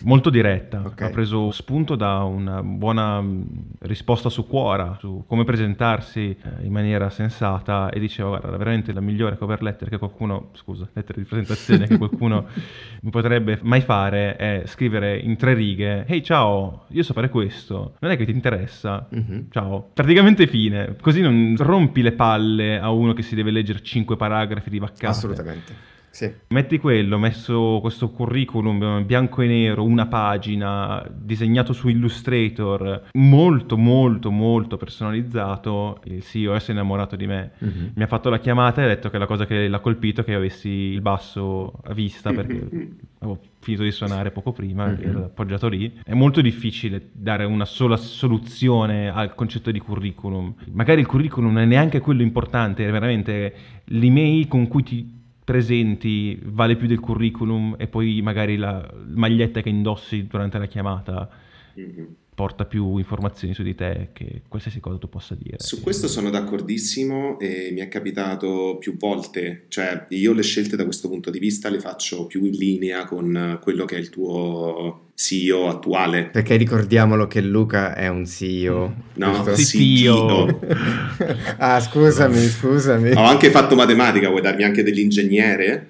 molto 0.02 0.30
diretta. 0.30 0.82
Ok. 0.86 1.02
Ha 1.02 1.10
preso 1.10 1.52
spunto 1.52 1.96
da 1.96 2.24
una 2.24 2.62
buona 2.64 3.22
mh, 3.22 3.46
risposta 3.80 4.30
su 4.30 4.48
Quora, 4.48 4.98
su 5.00 5.24
come 5.28 5.44
presentarsi 5.44 6.36
eh, 6.42 6.66
in 6.66 6.72
maniera 6.72 7.10
sensata 7.10 7.90
e 7.90 8.00
diceva 8.00 8.30
guarda, 8.30 8.58
veramente 8.58 8.94
la 8.94 9.02
migliore 9.02 9.38
cover 9.38 9.62
letter 9.62 9.90
che 9.90 9.98
qualcuno, 9.98 10.50
scusa, 10.54 10.88
lettera 10.94 11.20
di 11.20 11.26
presentazione 11.26 11.88
che 11.88 11.98
qualcuno 11.98 12.46
mi 13.02 13.10
potrebbe 13.10 13.60
mai 13.64 13.82
fare 13.82 14.36
è 14.36 14.64
scrivere 14.66 15.18
in 15.18 15.36
tre 15.38 15.54
righe, 15.54 16.06
ehi 16.08 16.24
ciao, 16.24 16.86
io 16.90 17.04
so 17.04 17.14
fare 17.14 17.30
questo, 17.30 17.96
non 18.00 18.12
è 18.12 18.18
che 18.18 18.26
ti 18.26 18.32
interessa? 18.32 19.08
Mhm. 19.10 19.48
Ciao, 19.50 19.90
praticamente 19.94 20.48
fine, 20.48 20.96
così 21.02 21.22
non 21.22 21.56
rompi 21.58 22.02
le 22.02 22.12
palle 22.14 22.47
a 22.80 22.90
uno 22.92 23.14
che 23.14 23.22
si 23.22 23.36
deve 23.36 23.52
leggere 23.52 23.82
cinque 23.82 24.16
paragrafi 24.16 24.70
di 24.70 24.80
vaccate. 24.80 25.08
Assolutamente. 25.08 25.96
Sì. 26.18 26.34
Metti 26.48 26.80
quello, 26.80 27.20
messo 27.20 27.78
questo 27.80 28.10
curriculum 28.10 29.06
bianco 29.06 29.44
e 29.44 29.48
nero, 29.48 29.84
una 29.84 30.08
pagina, 30.08 31.08
disegnato 31.16 31.74
su 31.74 31.90
Illustrator, 31.90 33.10
molto 33.14 33.78
molto 33.78 34.32
molto 34.32 34.78
personalizzato, 34.78 36.00
il 36.06 36.24
CEO 36.24 36.58
si 36.58 36.72
è 36.72 36.74
innamorato 36.74 37.16
di 37.16 37.28
me. 37.28 37.52
Mhm. 37.60 37.92
Mi 37.94 38.02
ha 38.02 38.08
fatto 38.08 38.30
la 38.32 38.40
chiamata 38.40 38.82
e 38.82 38.86
ha 38.86 38.88
detto 38.88 39.12
che 39.12 39.20
la 39.20 39.28
cosa 39.28 39.46
che 39.46 39.68
l'ha 39.68 39.80
colpito 39.80 40.22
è 40.22 40.24
che 40.24 40.34
avessi 40.34 40.70
il 40.70 41.02
basso 41.02 41.72
a 41.84 41.94
vista 41.94 42.34
perché 42.34 42.68
avevo 43.20 43.40
finito 43.60 43.84
di 43.84 43.92
suonare 43.92 44.32
poco 44.32 44.52
prima, 44.54 44.88
Mhm. 44.88 44.98
ero 45.04 45.24
appoggiato 45.26 45.68
lì. 45.68 46.00
È 46.04 46.16
molto 46.16 46.42
difficile 46.42 47.10
dare 47.12 47.44
una 47.46 47.66
sola 47.66 47.96
soluzione 47.96 49.10
al 49.10 49.36
concetto 49.36 49.70
di 49.70 49.78
curriculum. 49.80 50.52
Magari 50.72 51.02
il 51.02 51.06
curriculum 51.06 51.52
non 51.54 51.62
è 51.62 51.66
neanche 51.66 52.00
quello 52.00 52.24
importante, 52.24 52.88
è 52.88 52.92
veramente 52.92 53.54
l'email 53.86 54.48
con 54.48 54.68
cui 54.68 54.82
ti 54.82 55.16
presenti 55.48 56.38
vale 56.44 56.76
più 56.76 56.88
del 56.88 57.00
curriculum 57.00 57.76
e 57.80 57.88
poi 57.88 58.22
magari 58.22 58.58
la 58.58 58.86
maglietta 59.16 59.62
che 59.62 59.70
indossi 59.70 60.28
durante 60.28 60.58
la 60.58 60.66
chiamata 60.66 61.30
Mhm. 61.76 62.16
porta 62.36 62.66
più 62.66 62.98
informazioni 62.98 63.54
su 63.54 63.64
di 63.64 63.74
te 63.74 64.10
che 64.12 64.42
qualsiasi 64.50 64.82
cosa 64.82 64.98
tu 64.98 65.08
possa 65.08 65.36
dire. 65.36 65.56
Su 65.60 65.82
questo 65.82 66.10
sono 66.10 66.30
d'accordissimo 66.30 67.40
e 67.40 67.70
mi 67.72 67.80
è 67.80 67.88
capitato 67.88 68.76
più 68.78 68.98
volte, 68.98 69.66
cioè 69.70 70.06
io 70.10 70.34
le 70.34 70.44
scelte 70.44 70.76
da 70.76 70.84
questo 70.84 71.08
punto 71.08 71.30
di 71.30 71.40
vista 71.40 71.70
le 71.70 71.80
faccio 71.80 72.28
più 72.28 72.44
in 72.44 72.52
linea 72.52 73.06
con 73.06 73.58
quello 73.62 73.86
che 73.86 73.96
è 73.96 74.00
il 74.00 74.10
tuo 74.10 75.07
CEO 75.20 75.68
attuale. 75.68 76.30
Perché 76.32 76.58
ricordiamolo 76.58 77.26
che 77.26 77.42
Luca 77.42 77.96
è 77.96 78.08
un 78.08 78.28
CEO. 78.28 79.06
No, 79.16 79.44
CTO. 79.44 80.60
ah, 81.58 81.80
scusami, 81.80 82.38
scusami. 82.38 83.14
Ho 83.14 83.24
anche 83.24 83.50
fatto 83.50 83.74
matematica, 83.74 84.30
vuoi 84.30 84.44
darmi 84.44 84.64
anche 84.64 84.84
dell'ingegnere? 84.84 85.88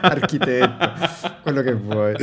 Architetto, 0.00 0.76
quello 1.42 1.60
che 1.60 1.74
vuoi. 1.74 2.14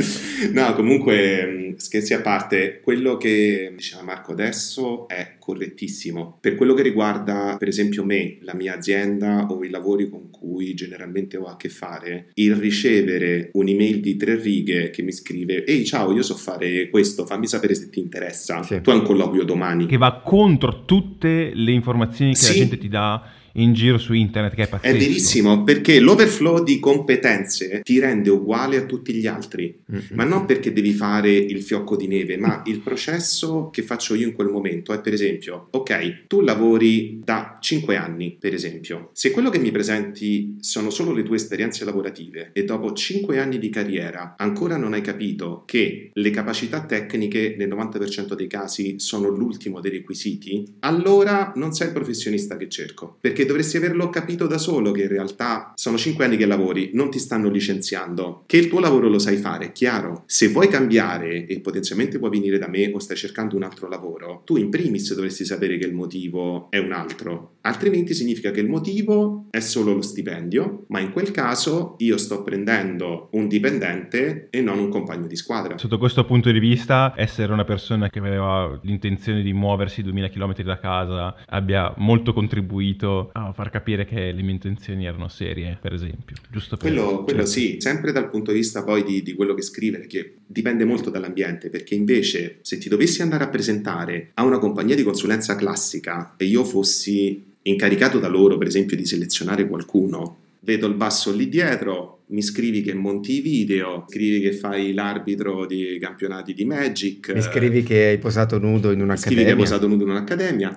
No, 0.50 0.74
comunque, 0.74 1.74
scherzi 1.76 2.12
a 2.12 2.22
parte, 2.22 2.80
quello 2.82 3.16
che 3.16 3.72
diceva 3.76 4.02
Marco 4.02 4.32
adesso 4.32 5.06
è 5.06 5.36
correttissimo. 5.38 6.38
Per 6.40 6.56
quello 6.56 6.74
che 6.74 6.82
riguarda, 6.82 7.54
per 7.56 7.68
esempio, 7.68 8.04
me, 8.04 8.38
la 8.40 8.54
mia 8.56 8.74
azienda 8.74 9.46
o 9.48 9.62
i 9.62 9.70
lavori 9.70 10.10
con 10.10 10.28
cui 10.28 10.74
generalmente 10.74 11.36
ho 11.36 11.44
a 11.44 11.56
che 11.56 11.68
fare, 11.68 12.30
il 12.34 12.56
ricevere 12.56 13.50
un'email 13.52 14.00
di 14.00 14.16
tre 14.16 14.34
righe 14.34 14.90
che 14.90 15.02
mi 15.02 15.12
scrive 15.12 15.34
Ehi, 15.44 15.84
ciao, 15.84 16.12
io 16.12 16.22
so 16.22 16.34
fare 16.36 16.88
questo, 16.88 17.26
fammi 17.26 17.46
sapere 17.46 17.74
se 17.74 17.90
ti 17.90 18.00
interessa. 18.00 18.62
Sì. 18.62 18.80
Tu 18.80 18.90
hai 18.90 18.98
un 18.98 19.04
colloquio 19.04 19.44
domani. 19.44 19.86
che 19.86 19.96
va 19.96 20.20
contro 20.24 20.84
tutte 20.84 21.50
le 21.54 21.72
informazioni 21.72 22.32
che 22.34 22.40
la 22.46 22.52
Sì. 22.52 22.58
gente 22.58 22.78
ti 22.78 22.88
dà 22.88 23.22
in 23.56 23.72
giro 23.74 23.98
su 23.98 24.12
internet, 24.12 24.54
che 24.54 24.62
è 24.64 24.68
pazzesco. 24.68 24.94
È 24.94 24.98
verissimo, 24.98 25.62
perché 25.62 26.00
l'overflow 26.00 26.62
di 26.62 26.78
competenze 26.80 27.80
ti 27.82 27.98
rende 27.98 28.30
uguale 28.30 28.76
a 28.76 28.84
tutti 28.84 29.12
gli 29.12 29.26
altri. 29.26 29.78
Mm-mm. 29.90 30.02
Ma 30.12 30.24
non 30.24 30.46
perché 30.46 30.72
devi 30.72 30.92
fare 30.92 31.30
il 31.30 31.62
fiocco 31.62 31.96
di 31.96 32.06
neve, 32.06 32.36
ma 32.36 32.62
il 32.66 32.80
processo 32.80 33.70
che 33.70 33.82
faccio 33.82 34.14
io 34.14 34.26
in 34.26 34.32
quel 34.32 34.48
momento 34.48 34.92
è 34.92 35.00
per 35.00 35.12
esempio, 35.12 35.68
ok, 35.70 36.26
tu 36.26 36.40
lavori 36.40 37.20
da 37.22 37.58
5 37.60 37.96
anni, 37.96 38.36
per 38.38 38.54
esempio. 38.54 39.10
Se 39.12 39.30
quello 39.30 39.50
che 39.50 39.58
mi 39.58 39.70
presenti 39.70 40.56
sono 40.60 40.90
solo 40.90 41.12
le 41.12 41.22
tue 41.22 41.36
esperienze 41.36 41.84
lavorative 41.84 42.50
e 42.52 42.64
dopo 42.64 42.92
5 42.92 43.38
anni 43.38 43.58
di 43.58 43.70
carriera 43.70 44.34
ancora 44.36 44.76
non 44.76 44.92
hai 44.92 45.00
capito 45.00 45.62
che 45.64 46.10
le 46.12 46.30
capacità 46.30 46.84
tecniche 46.84 47.54
nel 47.56 47.68
90% 47.68 48.34
dei 48.34 48.46
casi 48.46 48.94
sono 48.98 49.28
l'ultimo 49.28 49.80
dei 49.80 49.90
requisiti, 49.90 50.64
allora 50.80 51.52
non 51.56 51.72
sei 51.72 51.88
il 51.88 51.92
professionista 51.92 52.56
che 52.56 52.68
cerco, 52.68 53.16
perché 53.20 53.45
dovresti 53.46 53.76
averlo 53.76 54.10
capito 54.10 54.46
da 54.46 54.58
solo 54.58 54.92
che 54.92 55.02
in 55.02 55.08
realtà 55.08 55.72
sono 55.74 55.96
5 55.96 56.24
anni 56.24 56.36
che 56.36 56.46
lavori, 56.46 56.90
non 56.92 57.10
ti 57.10 57.18
stanno 57.18 57.48
licenziando, 57.48 58.42
che 58.46 58.56
il 58.56 58.68
tuo 58.68 58.80
lavoro 58.80 59.08
lo 59.08 59.18
sai 59.18 59.36
fare, 59.36 59.72
chiaro. 59.72 60.24
Se 60.26 60.48
vuoi 60.48 60.68
cambiare 60.68 61.46
e 61.46 61.60
potenzialmente 61.60 62.18
puoi 62.18 62.30
venire 62.30 62.58
da 62.58 62.68
me 62.68 62.90
o 62.92 62.98
stai 62.98 63.16
cercando 63.16 63.56
un 63.56 63.62
altro 63.62 63.88
lavoro, 63.88 64.42
tu 64.44 64.56
in 64.56 64.70
primis 64.70 65.14
dovresti 65.14 65.44
sapere 65.44 65.78
che 65.78 65.86
il 65.86 65.94
motivo 65.94 66.66
è 66.70 66.78
un 66.78 66.92
altro, 66.92 67.56
altrimenti 67.62 68.14
significa 68.14 68.50
che 68.50 68.60
il 68.60 68.68
motivo 68.68 69.46
è 69.50 69.60
solo 69.60 69.94
lo 69.94 70.02
stipendio, 70.02 70.84
ma 70.88 71.00
in 71.00 71.12
quel 71.12 71.30
caso 71.30 71.94
io 71.98 72.16
sto 72.16 72.42
prendendo 72.42 73.28
un 73.32 73.48
dipendente 73.48 74.48
e 74.50 74.60
non 74.60 74.78
un 74.78 74.88
compagno 74.88 75.26
di 75.26 75.36
squadra. 75.36 75.78
Sotto 75.78 75.98
questo 75.98 76.24
punto 76.24 76.50
di 76.50 76.58
vista, 76.58 77.12
essere 77.16 77.52
una 77.52 77.64
persona 77.64 78.08
che 78.08 78.18
aveva 78.18 78.78
l'intenzione 78.82 79.42
di 79.42 79.52
muoversi 79.52 80.02
2000 80.02 80.28
km 80.28 80.62
da 80.62 80.78
casa 80.78 81.36
abbia 81.46 81.92
molto 81.98 82.32
contribuito 82.32 83.30
a 83.44 83.52
far 83.52 83.70
capire 83.70 84.04
che 84.06 84.32
le 84.32 84.42
mie 84.42 84.52
intenzioni 84.52 85.06
erano 85.06 85.28
serie, 85.28 85.78
per 85.80 85.92
esempio. 85.92 86.36
Giusto 86.50 86.76
per 86.76 86.90
quello, 86.90 87.22
quello 87.22 87.44
certo. 87.44 87.50
sì, 87.50 87.76
sempre 87.80 88.12
dal 88.12 88.28
punto 88.28 88.52
di 88.52 88.58
vista 88.58 88.82
poi 88.82 89.04
di, 89.04 89.22
di 89.22 89.34
quello 89.34 89.54
che 89.54 89.62
scrivere, 89.62 90.06
che 90.06 90.36
dipende 90.46 90.84
molto 90.84 91.10
dall'ambiente, 91.10 91.68
perché 91.68 91.94
invece 91.94 92.58
se 92.62 92.78
ti 92.78 92.88
dovessi 92.88 93.22
andare 93.22 93.44
a 93.44 93.48
presentare 93.48 94.30
a 94.34 94.44
una 94.44 94.58
compagnia 94.58 94.94
di 94.94 95.02
consulenza 95.02 95.56
classica 95.56 96.34
e 96.36 96.46
io 96.46 96.64
fossi 96.64 97.44
incaricato 97.62 98.18
da 98.18 98.28
loro, 98.28 98.56
per 98.56 98.66
esempio, 98.68 98.96
di 98.96 99.04
selezionare 99.04 99.66
qualcuno, 99.66 100.38
vedo 100.60 100.86
il 100.86 100.94
basso 100.94 101.32
lì 101.32 101.48
dietro, 101.48 102.20
mi 102.28 102.42
scrivi 102.42 102.82
che 102.82 102.94
monti 102.94 103.36
i 103.36 103.40
video, 103.40 104.04
scrivi 104.08 104.40
che 104.40 104.52
fai 104.52 104.92
l'arbitro 104.92 105.66
di 105.66 105.96
campionati 106.00 106.54
di 106.54 106.64
Magic. 106.64 107.32
Mi 107.32 107.40
scrivi 107.40 107.82
che 107.82 108.06
hai 108.06 108.18
posato 108.18 108.58
nudo 108.58 108.90
in 108.90 109.00
un'accademia. 109.00 109.16
Scrivi 109.16 109.44
che 109.44 109.50
hai 109.50 109.56
posato 109.56 109.86
nudo 109.86 110.04
in 110.04 110.10
un'accademia. 110.10 110.76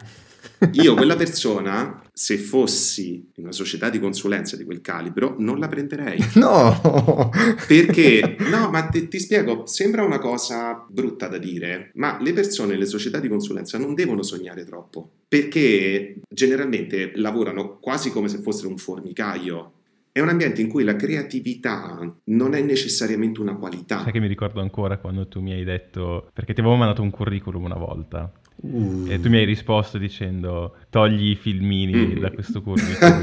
Io 0.73 0.93
quella 0.95 1.15
persona, 1.15 2.01
se 2.11 2.37
fossi 2.37 3.31
in 3.35 3.43
una 3.43 3.51
società 3.51 3.89
di 3.89 3.99
consulenza 3.99 4.57
di 4.57 4.65
quel 4.65 4.81
calibro, 4.81 5.35
non 5.37 5.59
la 5.59 5.67
prenderei. 5.67 6.17
No! 6.39 7.29
Perché, 7.67 8.37
no, 8.49 8.69
ma 8.69 8.87
te, 8.87 9.07
ti 9.07 9.19
spiego, 9.19 9.65
sembra 9.65 10.03
una 10.03 10.19
cosa 10.19 10.85
brutta 10.87 11.27
da 11.27 11.37
dire, 11.37 11.91
ma 11.95 12.17
le 12.21 12.33
persone 12.33 12.73
nelle 12.73 12.85
società 12.85 13.19
di 13.19 13.27
consulenza 13.27 13.77
non 13.77 13.93
devono 13.93 14.21
sognare 14.21 14.63
troppo, 14.63 15.09
perché 15.27 16.15
generalmente 16.29 17.11
lavorano 17.15 17.77
quasi 17.79 18.11
come 18.11 18.27
se 18.27 18.39
fossero 18.39 18.69
un 18.69 18.77
formicaio. 18.77 19.73
È 20.11 20.21
un 20.21 20.29
ambiente 20.29 20.61
in 20.61 20.69
cui 20.69 20.83
la 20.83 20.95
creatività 20.95 21.97
non 22.25 22.53
è 22.53 22.61
necessariamente 22.61 23.39
una 23.39 23.55
qualità. 23.55 24.01
Sai 24.03 24.11
che 24.11 24.19
mi 24.19 24.27
ricordo 24.27 24.59
ancora 24.59 24.97
quando 24.97 25.27
tu 25.27 25.39
mi 25.39 25.53
hai 25.53 25.63
detto, 25.63 26.29
perché 26.33 26.53
ti 26.53 26.61
avevo 26.61 26.75
mandato 26.75 27.01
un 27.01 27.11
curriculum 27.11 27.63
una 27.63 27.77
volta, 27.77 28.31
Uh. 28.61 29.05
E 29.07 29.21
tu 29.21 29.29
mi 29.29 29.37
hai 29.37 29.45
risposto 29.45 29.97
dicendo 29.97 30.75
togli 30.89 31.29
i 31.29 31.35
filmini 31.35 32.15
mm. 32.15 32.19
da 32.19 32.29
questo 32.31 32.61
curriculum. 32.63 33.21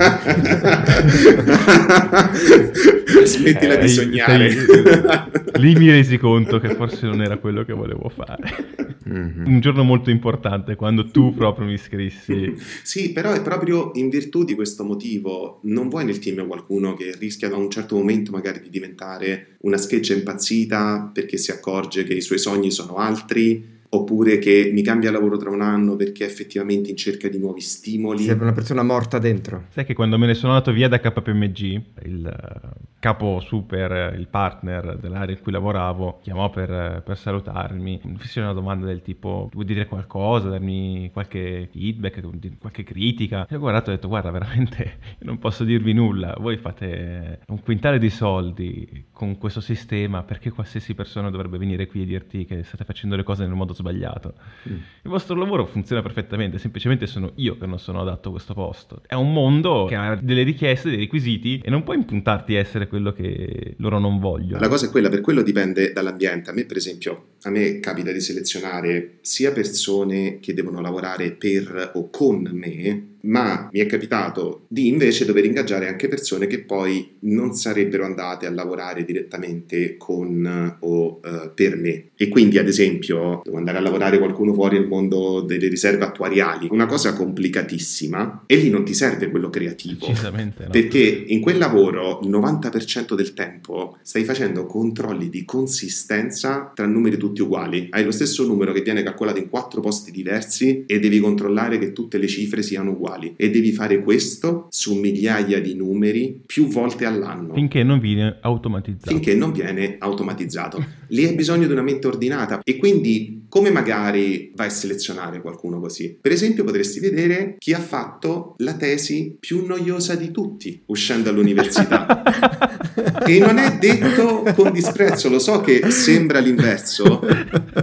Smettila 3.25 3.75
eh, 3.75 3.81
di 3.81 3.89
sognare. 3.89 4.51
Sei, 4.51 5.61
lì 5.61 5.75
mi 5.75 5.91
resi 5.91 6.17
conto 6.17 6.59
che 6.59 6.75
forse 6.75 7.07
non 7.07 7.21
era 7.21 7.37
quello 7.37 7.65
che 7.65 7.75
volevo 7.75 8.09
fare. 8.09 8.95
Mm-hmm. 9.09 9.47
Un 9.47 9.61
giorno 9.61 9.83
molto 9.83 10.11
importante 10.11 10.75
quando 10.75 11.11
tu 11.11 11.35
proprio 11.35 11.67
mi 11.67 11.77
scrissi. 11.77 12.55
Sì, 12.83 13.13
però 13.13 13.33
è 13.33 13.43
proprio 13.43 13.91
in 13.95 14.09
virtù 14.09 14.43
di 14.43 14.55
questo 14.55 14.85
motivo. 14.85 15.61
Non 15.65 15.91
vuoi 15.91 16.07
nel 16.07 16.19
team 16.19 16.47
qualcuno 16.47 16.95
che 16.95 17.15
rischia 17.19 17.51
da 17.51 17.57
un 17.57 17.71
certo 17.71 17.95
momento 17.97 18.33
magari 18.33 18.61
di 18.61 18.71
diventare 18.71 19.57
una 19.61 19.77
scheggia 19.77 20.15
impazzita 20.15 21.11
perché 21.13 21.37
si 21.37 21.51
accorge 21.51 22.05
che 22.05 22.15
i 22.15 22.23
suoi 22.23 22.39
sogni 22.39 22.71
sono 22.71 22.97
altri 22.97 23.75
oppure 23.91 24.39
che 24.39 24.71
mi 24.73 24.83
cambia 24.83 25.11
lavoro 25.11 25.37
tra 25.37 25.51
un 25.51 25.61
anno 25.61 25.97
perché 25.97 26.25
è 26.25 26.29
effettivamente 26.29 26.91
in 26.91 26.97
cerca 26.97 27.29
di 27.29 27.39
nuovi 27.39 27.61
stimoli. 27.61 28.25
Sembra 28.25 28.47
una 28.47 28.55
persona 28.55 28.83
morta 28.83 29.19
dentro. 29.19 29.65
Sai 29.71 29.85
che 29.85 29.95
quando 29.95 30.19
me 30.19 30.27
ne 30.27 30.35
sono 30.35 30.53
andato 30.53 30.73
via 30.73 30.89
da 30.89 31.01
KPMG, 31.01 31.83
il 32.05 32.27
eh, 32.27 32.95
capo 32.99 33.41
super, 33.41 34.15
il 34.19 34.27
partner 34.29 34.99
dell'area 34.99 35.37
in 35.37 35.43
cui 35.43 35.53
lavoravo, 35.53 36.21
chiamò 36.23 36.51
per, 36.51 37.03
per 37.05 37.17
salutarmi, 37.17 38.01
mi 38.03 38.17
fece 38.19 38.41
una 38.41 38.53
domanda 38.53 38.87
del 38.87 39.03
tipo 39.03 39.49
vuoi 39.53 39.65
dire 39.65 39.87
qualcosa, 39.87 40.49
darmi 40.49 41.11
qualche 41.13 41.69
feedback, 41.71 42.21
qualche 42.59 42.83
critica? 42.85 43.47
E 43.49 43.57
ho 43.57 43.59
guardato 43.59 43.91
e 43.91 43.93
ho 43.93 43.97
detto 43.97 44.09
guarda 44.09 44.31
veramente 44.31 44.99
non 45.21 45.39
posso 45.39 45.65
dirvi 45.65 45.93
nulla, 45.93 46.35
voi 46.39 46.57
fate 46.57 47.41
un 47.47 47.63
quintale 47.63 47.99
di 47.99 48.11
soldi 48.11 49.07
con 49.13 49.39
questo 49.39 49.61
sistema 49.61 50.23
perché 50.23 50.51
qualsiasi 50.51 50.95
persona 50.95 51.31
dovrebbe 51.31 51.59
venire 51.59 51.87
qui 51.87 52.03
e 52.03 52.07
dirti 52.07 52.45
che 52.45 52.63
state 52.63 52.85
facendo 52.85 53.17
le 53.17 53.23
cose 53.23 53.45
nel 53.45 53.55
modo 53.55 53.73
sbagliato. 53.77 54.35
Mm. 54.69 54.75
Il 54.75 55.11
vostro 55.11 55.37
lavoro 55.37 55.67
funziona 55.67 56.03
perfettamente, 56.03 56.59
semplicemente 56.59 57.07
sono 57.07 57.33
io 57.37 57.57
che 57.57 57.67
non 57.67 57.79
sono 57.79 58.01
adatto 58.01 58.29
a 58.29 58.33
questo 58.33 58.55
posto. 58.55 59.03
È 59.07 59.15
un 59.15 59.33
mondo 59.33 59.87
che 59.87 59.95
ha 59.95 60.17
delle 60.17 60.43
richieste, 60.43 60.89
dei 60.89 60.99
requisiti 60.99 61.61
e 61.65 61.71
non 61.71 61.85
puoi 61.85 61.97
impuntarti 61.97 62.57
a 62.57 62.59
essere 62.59 62.89
quello 62.89 63.13
che 63.13 63.75
loro 63.79 63.99
non 63.99 64.19
vogliono. 64.19 64.61
La 64.61 64.69
cosa 64.69 64.87
è 64.87 64.91
quella, 64.91 65.09
per 65.09 65.21
quello 65.21 65.43
dipende 65.43 65.93
dall'ambiente. 65.93 66.51
A 66.51 66.53
me, 66.53 66.65
per 66.65 66.77
esempio, 66.77 67.27
a 67.47 67.51
me 67.51 67.79
capita 67.79 68.11
di 68.11 68.21
selezionare 68.21 69.19
sia 69.21 69.53
persone 69.53 70.41
che 70.41 70.53
devono 70.53 70.81
lavorare 70.81 71.31
per 71.31 71.93
o 71.95 72.11
con 72.11 72.51
me, 72.53 73.15
ma 73.27 73.69
mi 73.73 73.81
è 73.81 73.87
capitato 73.87 74.65
di 74.69 74.89
invece 74.89 75.25
dover 75.25 75.45
ingaggiare 75.45 75.89
anche 75.89 76.09
persone 76.09 76.47
che 76.47 76.61
poi 76.61 77.17
non 77.21 77.55
sarebbero 77.55 78.05
andate 78.05 78.47
a 78.47 78.51
lavorare 78.51 79.05
direttamente 79.05 79.97
con 79.97 80.77
o 80.81 81.21
uh, 81.23 81.53
per 81.55 81.77
me. 81.77 82.11
E 82.17 82.29
quindi, 82.29 82.59
ad 82.59 82.69
esempio, 82.69 83.41
devo 83.45 83.59
andare 83.59 83.79
a 83.79 83.81
lavorare 83.81 84.19
qualcuno 84.19 84.55
fuori 84.55 84.79
nel 84.79 84.89
mondo 84.89 85.41
delle 85.41 85.69
riserve 85.69 86.05
attuariali, 86.05 86.69
una 86.71 86.87
cosa 86.87 87.13
complicatissima, 87.15 88.45
e 88.47 88.57
lì 88.57 88.71
non 88.71 88.85
ti 88.85 88.95
serve 88.95 89.31
quello 89.31 89.51
creativo. 89.51 90.07
No. 90.07 90.71
Perché 90.71 91.25
in 91.27 91.41
quel 91.41 91.59
lavoro 91.59 92.21
il 92.23 92.31
90% 92.31 93.15
del 93.15 93.35
tempo 93.35 93.99
stai 94.03 94.25
facendo 94.25 94.67
controlli 94.67 95.29
di 95.29 95.45
consistenza 95.45 96.71
tra 96.75 96.87
numeri 96.87 97.17
tutti 97.17 97.36
uguali. 97.43 97.89
Hai 97.91 98.05
lo 98.05 98.11
stesso 98.11 98.47
numero 98.47 98.73
che 98.73 98.83
viene 98.83 99.03
calcolato 99.03 99.39
in 99.39 99.49
quattro 99.49 99.81
posti 99.81 100.11
diversi 100.11 100.85
e 100.87 100.99
devi 100.99 101.19
controllare 101.19 101.79
che 101.79 101.93
tutte 101.93 102.19
le 102.19 102.27
cifre 102.27 102.63
siano 102.63 102.91
uguali 102.91 103.05
uguali 103.07 103.35
e 103.37 103.51
devi 103.51 103.73
fare 103.73 104.03
questo 104.03 104.67
su 104.71 104.95
migliaia 104.95 105.61
di 105.61 105.75
numeri 105.75 106.43
più 106.45 106.67
volte 106.67 107.05
all'anno. 107.05 107.55
Finché 107.55 107.83
non 107.83 108.01
viene 108.01 108.39
automatizzato. 108.41 109.11
Finché 109.11 109.35
non 109.35 109.53
viene 109.53 109.97
automatizzato. 109.99 110.85
Lì 111.09 111.25
hai 111.25 111.35
bisogno 111.35 111.67
di 111.67 111.73
una 111.73 111.83
mente 111.83 112.07
ordinata 112.07 112.61
e 112.65 112.77
quindi 112.77 113.45
come 113.49 113.71
magari 113.71 114.53
vai 114.55 114.67
a 114.67 114.71
selezionare 114.71 115.41
qualcuno 115.41 115.81
così? 115.81 116.19
Per 116.21 116.33
esempio 116.33 116.65
potresti 116.65 117.01
vedere 117.01 117.57
chi 117.59 117.73
ha 117.73 117.81
fatto 117.81 118.55
la 118.59 118.75
tesi 118.75 119.37
più 119.39 119.65
noiosa 119.67 120.15
di 120.15 120.31
tutti 120.31 120.83
uscendo 120.87 121.31
all'università. 121.31 122.23
e 123.27 123.39
non 123.39 123.59
è 123.59 123.77
detto 123.79 124.43
con 124.55 124.73
disprezzo, 124.73 125.29
lo 125.29 125.39
so 125.39 125.61
che 125.61 125.91
sembra 125.91 126.39
l'inverso, 126.39 127.21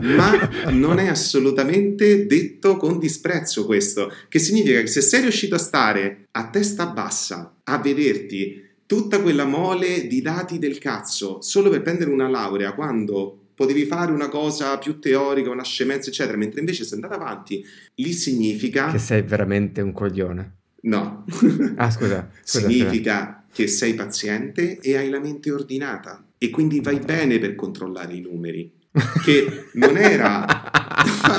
ma 0.02 0.50
non 0.70 1.00
è 1.00 1.08
assolutamente 1.08 2.26
detto 2.26 2.78
con 2.78 3.00
disprezzo 3.00 3.66
questo, 3.66 4.12
che 4.30 4.40
significa 4.40 4.82
che 4.82 4.88
se 4.88 5.02
sei 5.02 5.22
riuscito 5.22 5.56
a 5.56 5.60
stare 5.60 6.28
a 6.32 6.50
testa 6.50 6.88
bassa 6.88 7.56
a 7.64 7.78
vederti 7.78 8.62
tutta 8.86 9.22
quella 9.22 9.46
mole 9.46 10.08
di 10.08 10.22
dati 10.22 10.60
del 10.60 10.78
cazzo 10.78 11.42
solo 11.42 11.70
per 11.70 11.82
prendere 11.82 12.12
una 12.12 12.28
laurea 12.30 12.74
quando 12.74 13.43
potevi 13.64 13.86
fare 13.86 14.12
una 14.12 14.28
cosa 14.28 14.78
più 14.78 15.00
teorica, 15.00 15.50
una 15.50 15.64
scemenza, 15.64 16.10
eccetera, 16.10 16.38
mentre 16.38 16.60
invece 16.60 16.84
sei 16.84 17.00
andato 17.02 17.14
avanti, 17.14 17.64
lì 17.96 18.12
significa... 18.12 18.92
Che 18.92 19.00
sei 19.00 19.22
veramente 19.22 19.80
un 19.82 19.94
coglione. 19.94 20.56
No. 20.82 21.24
ah, 21.78 21.90
scusa. 21.90 22.30
scusa 22.44 22.68
significa 22.68 23.46
che 23.54 23.68
sei 23.68 23.94
paziente 23.94 24.80
e 24.80 24.98
hai 24.98 25.10
la 25.10 25.20
mente 25.20 25.50
ordinata 25.52 26.26
e 26.38 26.50
quindi 26.50 26.82
vai 26.82 27.00
bene 27.00 27.40
per 27.40 27.56
controllare 27.56 28.14
i 28.14 28.20
numeri 28.20 28.70
che 29.24 29.70
non 29.74 29.96
era 29.96 30.46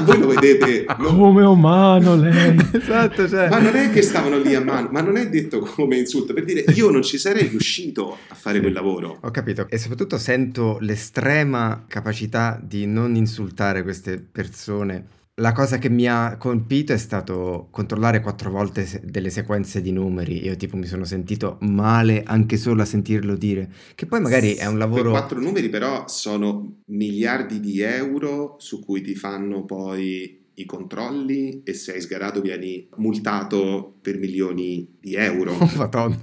voi 0.03 0.19
lo 0.19 0.27
vedete? 0.29 0.85
Non... 0.99 1.17
come 1.17 1.45
umano 1.45 2.17
lei. 2.17 2.57
Esatto 2.75 3.29
cioè... 3.29 3.49
ma 3.49 3.59
non 3.59 3.77
è 3.77 3.91
che 3.91 4.03
stavano 4.03 4.39
lì 4.39 4.55
a 4.55 4.61
mano 4.63 4.89
ma 4.91 5.01
non 5.01 5.17
è 5.17 5.29
detto 5.29 5.61
come 5.61 5.97
insulto 5.97 6.33
per 6.33 6.45
dire 6.45 6.65
io 6.75 6.91
non 6.91 7.03
ci 7.03 7.19
sarei 7.19 7.47
riuscito 7.49 8.19
a 8.29 8.35
fare 8.35 8.61
quel 8.61 8.73
lavoro. 8.73 9.19
Ho 9.21 9.31
capito. 9.31 9.67
E 9.69 9.79
soprattutto 9.79 10.19
sento 10.19 10.79
l'estrema 10.81 11.85
capacità 11.89 12.61
di 12.63 12.87
non 12.87 13.15
insultare 13.15 13.83
queste 13.83 14.19
persone 14.19 15.23
la 15.37 15.53
cosa 15.53 15.79
che 15.79 15.89
mi 15.89 16.07
ha 16.07 16.37
colpito 16.37 16.93
è 16.93 16.97
stato 16.97 17.69
controllare 17.71 18.21
quattro 18.21 18.51
volte 18.51 18.87
se- 18.87 19.01
delle 19.05 19.31
sequenze 19.31 19.81
di 19.81 19.91
numeri. 19.91 20.45
Io 20.45 20.57
tipo 20.57 20.77
mi 20.77 20.87
sono 20.87 21.05
sentito 21.05 21.59
male 21.63 22.23
anche 22.25 22.57
solo 22.57 22.83
a 22.83 22.85
sentirlo 22.85 23.35
dire. 23.35 23.73
Che 23.95 24.07
poi 24.07 24.21
magari 24.21 24.55
è 24.55 24.67
un 24.67 24.79
lavoro... 24.79 25.11
Quei 25.11 25.13
quattro 25.13 25.41
numeri 25.41 25.69
però 25.69 26.07
sono 26.07 26.83
miliardi 26.87 27.59
di 27.59 27.81
euro 27.81 28.57
su 28.59 28.85
cui 28.85 29.03
ti 29.03 29.15
fanno 29.15 29.65
poi 29.65 30.44
i 30.57 30.65
controlli 30.67 31.63
e 31.65 31.73
se 31.75 31.95
hai 31.95 32.01
sgarato 32.01 32.41
vieni 32.41 32.87
multato 32.97 33.95
per 34.01 34.19
milioni 34.19 34.97
di 35.01 35.15
euro. 35.15 35.53
Oh, 35.53 35.71
madonna, 35.77 36.17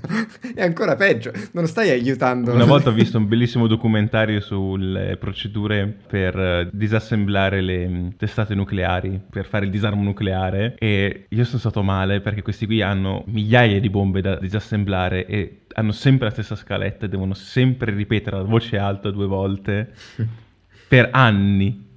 è 0.54 0.62
ancora 0.62 0.96
peggio, 0.96 1.32
non 1.54 1.67
stai 1.67 1.89
aiutando. 1.89 2.54
Una 2.54 2.65
volta 2.65 2.89
ho 2.89 2.94
visto 2.94 3.17
un 3.17 3.28
bellissimo 3.28 3.67
documentario 3.67 4.39
sulle 4.39 5.17
procedure 5.17 5.88
per 6.08 6.39
eh, 6.39 6.70
disassemblare 6.72 7.62
le 7.62 7.88
mm, 7.88 8.08
testate 8.17 8.56
nucleari, 8.56 9.20
per 9.30 9.46
fare 9.46 9.65
il 9.65 9.72
disarmo 9.72 10.04
nucleare 10.04 10.76
e 10.78 11.26
io 11.28 11.44
sono 11.44 11.60
stato 11.60 11.84
male 11.84 12.22
perché 12.22 12.41
questi 12.41 12.65
qui 12.65 12.82
hanno 12.82 13.24
migliaia 13.28 13.80
di 13.80 13.89
bombe 13.89 14.22
da 14.22 14.38
disassemblare 14.38 15.26
e 15.26 15.62
hanno 15.74 15.91
sempre 15.91 16.26
la 16.26 16.32
stessa 16.32 16.56
scaletta 16.56 17.06
e 17.06 17.10
devono 17.10 17.34
sempre 17.34 17.94
ripetere 17.94 18.38
a 18.38 18.44
voce 18.44 18.78
alta 18.78 19.12
due 19.12 19.26
volte 19.26 19.91
per 20.88 21.10
anni 21.12 21.89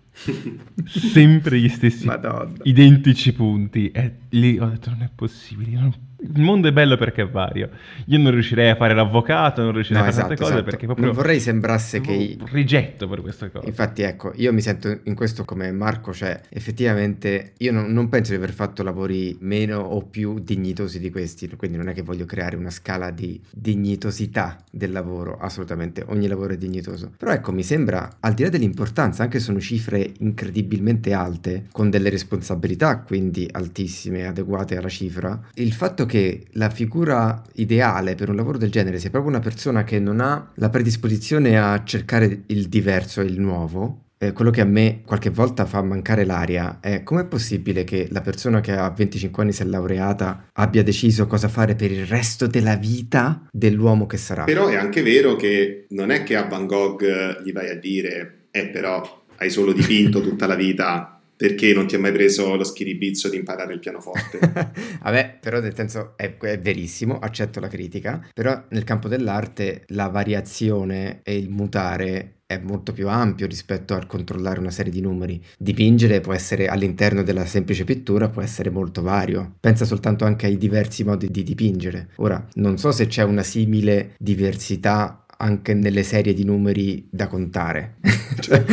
sempre 0.87 1.61
gli 1.61 1.69
stessi 1.69 2.07
Madonna. 2.07 2.61
identici 2.63 3.33
punti 3.33 3.91
e 3.91 4.19
lì 4.31 4.59
ho 4.59 4.69
detto 4.69 4.91
non 4.91 5.03
è 5.03 5.11
possibile 5.15 5.71
io 5.71 5.81
non 5.81 5.95
il 6.33 6.41
mondo 6.41 6.69
è 6.69 6.73
bello 6.73 6.97
perché 6.97 7.23
è 7.23 7.29
vario. 7.29 7.69
Io 8.07 8.19
non 8.19 8.33
riuscirei 8.33 8.71
a 8.71 8.77
fare 8.77 8.95
l'avvocato, 8.95 9.63
non 9.63 9.73
riuscirei 9.73 10.03
No, 10.03 10.09
a 10.09 10.13
fare 10.13 10.23
esatto, 10.25 10.29
tante 10.29 10.43
cose 10.43 10.55
esatto. 10.55 10.71
perché 10.71 10.87
proprio 10.87 11.07
Non 11.07 11.15
vorrei 11.15 11.41
sembrasse 11.41 12.01
che... 12.01 12.37
rigetto 12.51 13.09
per 13.09 13.21
queste 13.21 13.51
cose. 13.51 13.67
Infatti, 13.67 14.03
ecco, 14.03 14.33
io 14.37 14.53
mi 14.53 14.61
sento 14.61 15.01
in 15.05 15.15
questo 15.15 15.45
come 15.45 15.71
Marco, 15.73 16.13
cioè 16.13 16.41
effettivamente 16.49 17.53
io 17.59 17.73
non, 17.73 17.93
non 17.93 18.09
penso 18.09 18.33
di 18.33 18.39
aver 18.39 18.53
fatto 18.53 18.83
lavori 18.83 19.37
meno 19.41 19.79
o 19.81 20.03
più 20.03 20.39
dignitosi 20.39 20.99
di 20.99 21.11
questi, 21.11 21.49
quindi 21.57 21.77
non 21.77 21.89
è 21.89 21.93
che 21.93 22.03
voglio 22.03 22.25
creare 22.25 22.57
una 22.57 22.71
scala 22.71 23.11
di 23.11 23.41
dignitosità 23.53 24.59
del 24.71 24.93
lavoro, 24.93 25.37
assolutamente, 25.39 26.05
ogni 26.09 26.27
lavoro 26.27 26.55
è 26.55 26.57
dignitoso. 26.57 27.13
Però 27.17 27.33
ecco, 27.33 27.53
mi 27.53 27.63
sembra, 27.63 28.17
al 28.21 28.35
di 28.35 28.43
là 28.43 28.49
dell'importanza, 28.49 29.23
anche 29.23 29.39
se 29.39 29.45
sono 29.45 29.61
cifre 29.61 30.13
incredibilmente 30.19 31.13
alte, 31.13 31.67
con 31.71 31.91
delle 31.91 32.09
responsabilità 32.09 33.01
quindi 33.01 33.49
altissime, 33.51 34.27
adeguate 34.27 34.77
alla 34.77 34.89
cifra, 34.89 35.41
il 35.55 35.73
fatto 35.73 36.07
che 36.07 36.14
la 36.53 36.71
figura 36.71 37.43
ideale 37.55 38.15
per 38.15 38.29
un 38.29 38.37
lavoro 38.37 38.59
del 38.59 38.71
genere 38.71 38.99
sia 38.99 39.11
proprio 39.11 39.31
una 39.31 39.41
persona 39.41 39.85
che 39.85 39.99
non 39.99 40.21
ha 40.21 40.53
la 40.55 40.71
predisposizione 40.71 41.59
a 41.59 41.83
cercare 41.85 42.43
il 42.47 42.69
diverso 42.69 43.21
e 43.21 43.25
il 43.25 43.41
nuovo, 43.41 44.05
eh, 44.19 44.33
quello 44.33 44.51
che 44.51 44.61
a 44.61 44.65
me 44.65 45.03
qualche 45.05 45.31
volta 45.31 45.67
fa 45.67 45.83
mancare 45.83 46.25
l'aria 46.25 46.79
è 46.81 47.03
com'è 47.03 47.25
possibile 47.25 47.85
che 47.85 48.09
la 48.11 48.21
persona 48.21 48.61
che 48.61 48.73
a 48.73 48.89
25 48.91 49.43
anni 49.43 49.53
si 49.53 49.63
è 49.63 49.67
laureata 49.67 50.49
abbia 50.53 50.83
deciso 50.83 51.27
cosa 51.27 51.49
fare 51.49 51.75
per 51.75 51.91
il 51.91 52.07
resto 52.07 52.47
della 52.47 52.77
vita 52.77 53.47
dell'uomo 53.51 54.07
che 54.07 54.17
sarà. 54.17 54.45
Però 54.45 54.69
è 54.69 54.77
anche 54.77 55.03
vero 55.03 55.37
che 55.37 55.87
non 55.91 56.11
è 56.11 56.23
che 56.23 56.37
a 56.37 56.45
Van 56.45 56.67
Gogh 56.67 57.03
gli 57.45 57.53
vai 57.53 57.71
a 57.71 57.77
dire, 57.77 58.47
eh 58.51 58.69
però 58.69 59.25
hai 59.37 59.51
solo 59.51 59.73
dipinto 59.73 60.21
tutta 60.21 60.47
la 60.47 60.55
vita 60.55 61.14
perché 61.45 61.75
non 61.75 61.87
ti 61.87 61.95
ha 61.95 61.99
mai 61.99 62.13
preso 62.13 62.57
lo 62.57 62.65
schiribizzo 62.65 63.29
di 63.29 63.37
imparare 63.37 63.75
il 63.75 63.79
pianoforte. 63.79 64.39
Vabbè, 65.03 65.41
però 65.43 65.61
nel 65.61 65.75
senso 65.75 66.15
è, 66.17 66.39
è 66.39 66.59
verissimo, 66.59 67.19
accetto 67.19 67.61
la 67.61 67.69
critica, 67.69 68.27
però 68.33 68.65
nel 68.71 68.85
campo 68.85 69.09
dell'arte 69.09 69.83
la 69.89 70.09
variazione 70.09 71.21
e 71.23 71.37
il 71.37 71.51
mutare 71.51 72.37
è 72.47 72.59
molto 72.59 72.93
più 72.93 73.09
ampio 73.09 73.47
rispetto 73.47 73.95
al 73.95 74.07
controllare 74.07 74.59
una 74.59 74.71
serie 74.71 74.91
di 74.91 75.03
numeri. 75.03 75.43
Dipingere 75.59 76.21
può 76.21 76.33
essere 76.33 76.67
all'interno 76.67 77.23
della 77.23 77.45
semplice 77.45 77.85
pittura, 77.85 78.31
può 78.31 78.41
essere 78.41 78.71
molto 78.71 79.03
vario. 79.03 79.57
Pensa 79.61 79.85
soltanto 79.85 80.25
anche 80.25 80.47
ai 80.47 80.57
diversi 80.57 81.05
modi 81.05 81.31
di 81.31 81.43
dipingere. 81.43 82.09
Ora, 82.17 82.43
non 82.55 82.79
so 82.79 82.91
se 82.91 83.07
c'è 83.07 83.23
una 83.23 83.43
simile 83.43 84.15
diversità 84.19 85.24
anche 85.45 85.75
nelle 85.75 86.03
serie 86.03 86.33
di 86.33 86.43
numeri 86.45 87.07
da 87.11 87.27
contare. 87.29 87.97
Cioè- 88.41 88.65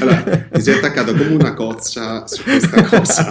allora, 0.00 0.48
mi 0.52 0.60
sei 0.60 0.74
attaccato 0.76 1.12
come 1.14 1.34
una 1.34 1.52
cozza 1.54 2.26
su 2.26 2.42
questa 2.42 2.82
cosa. 2.84 3.30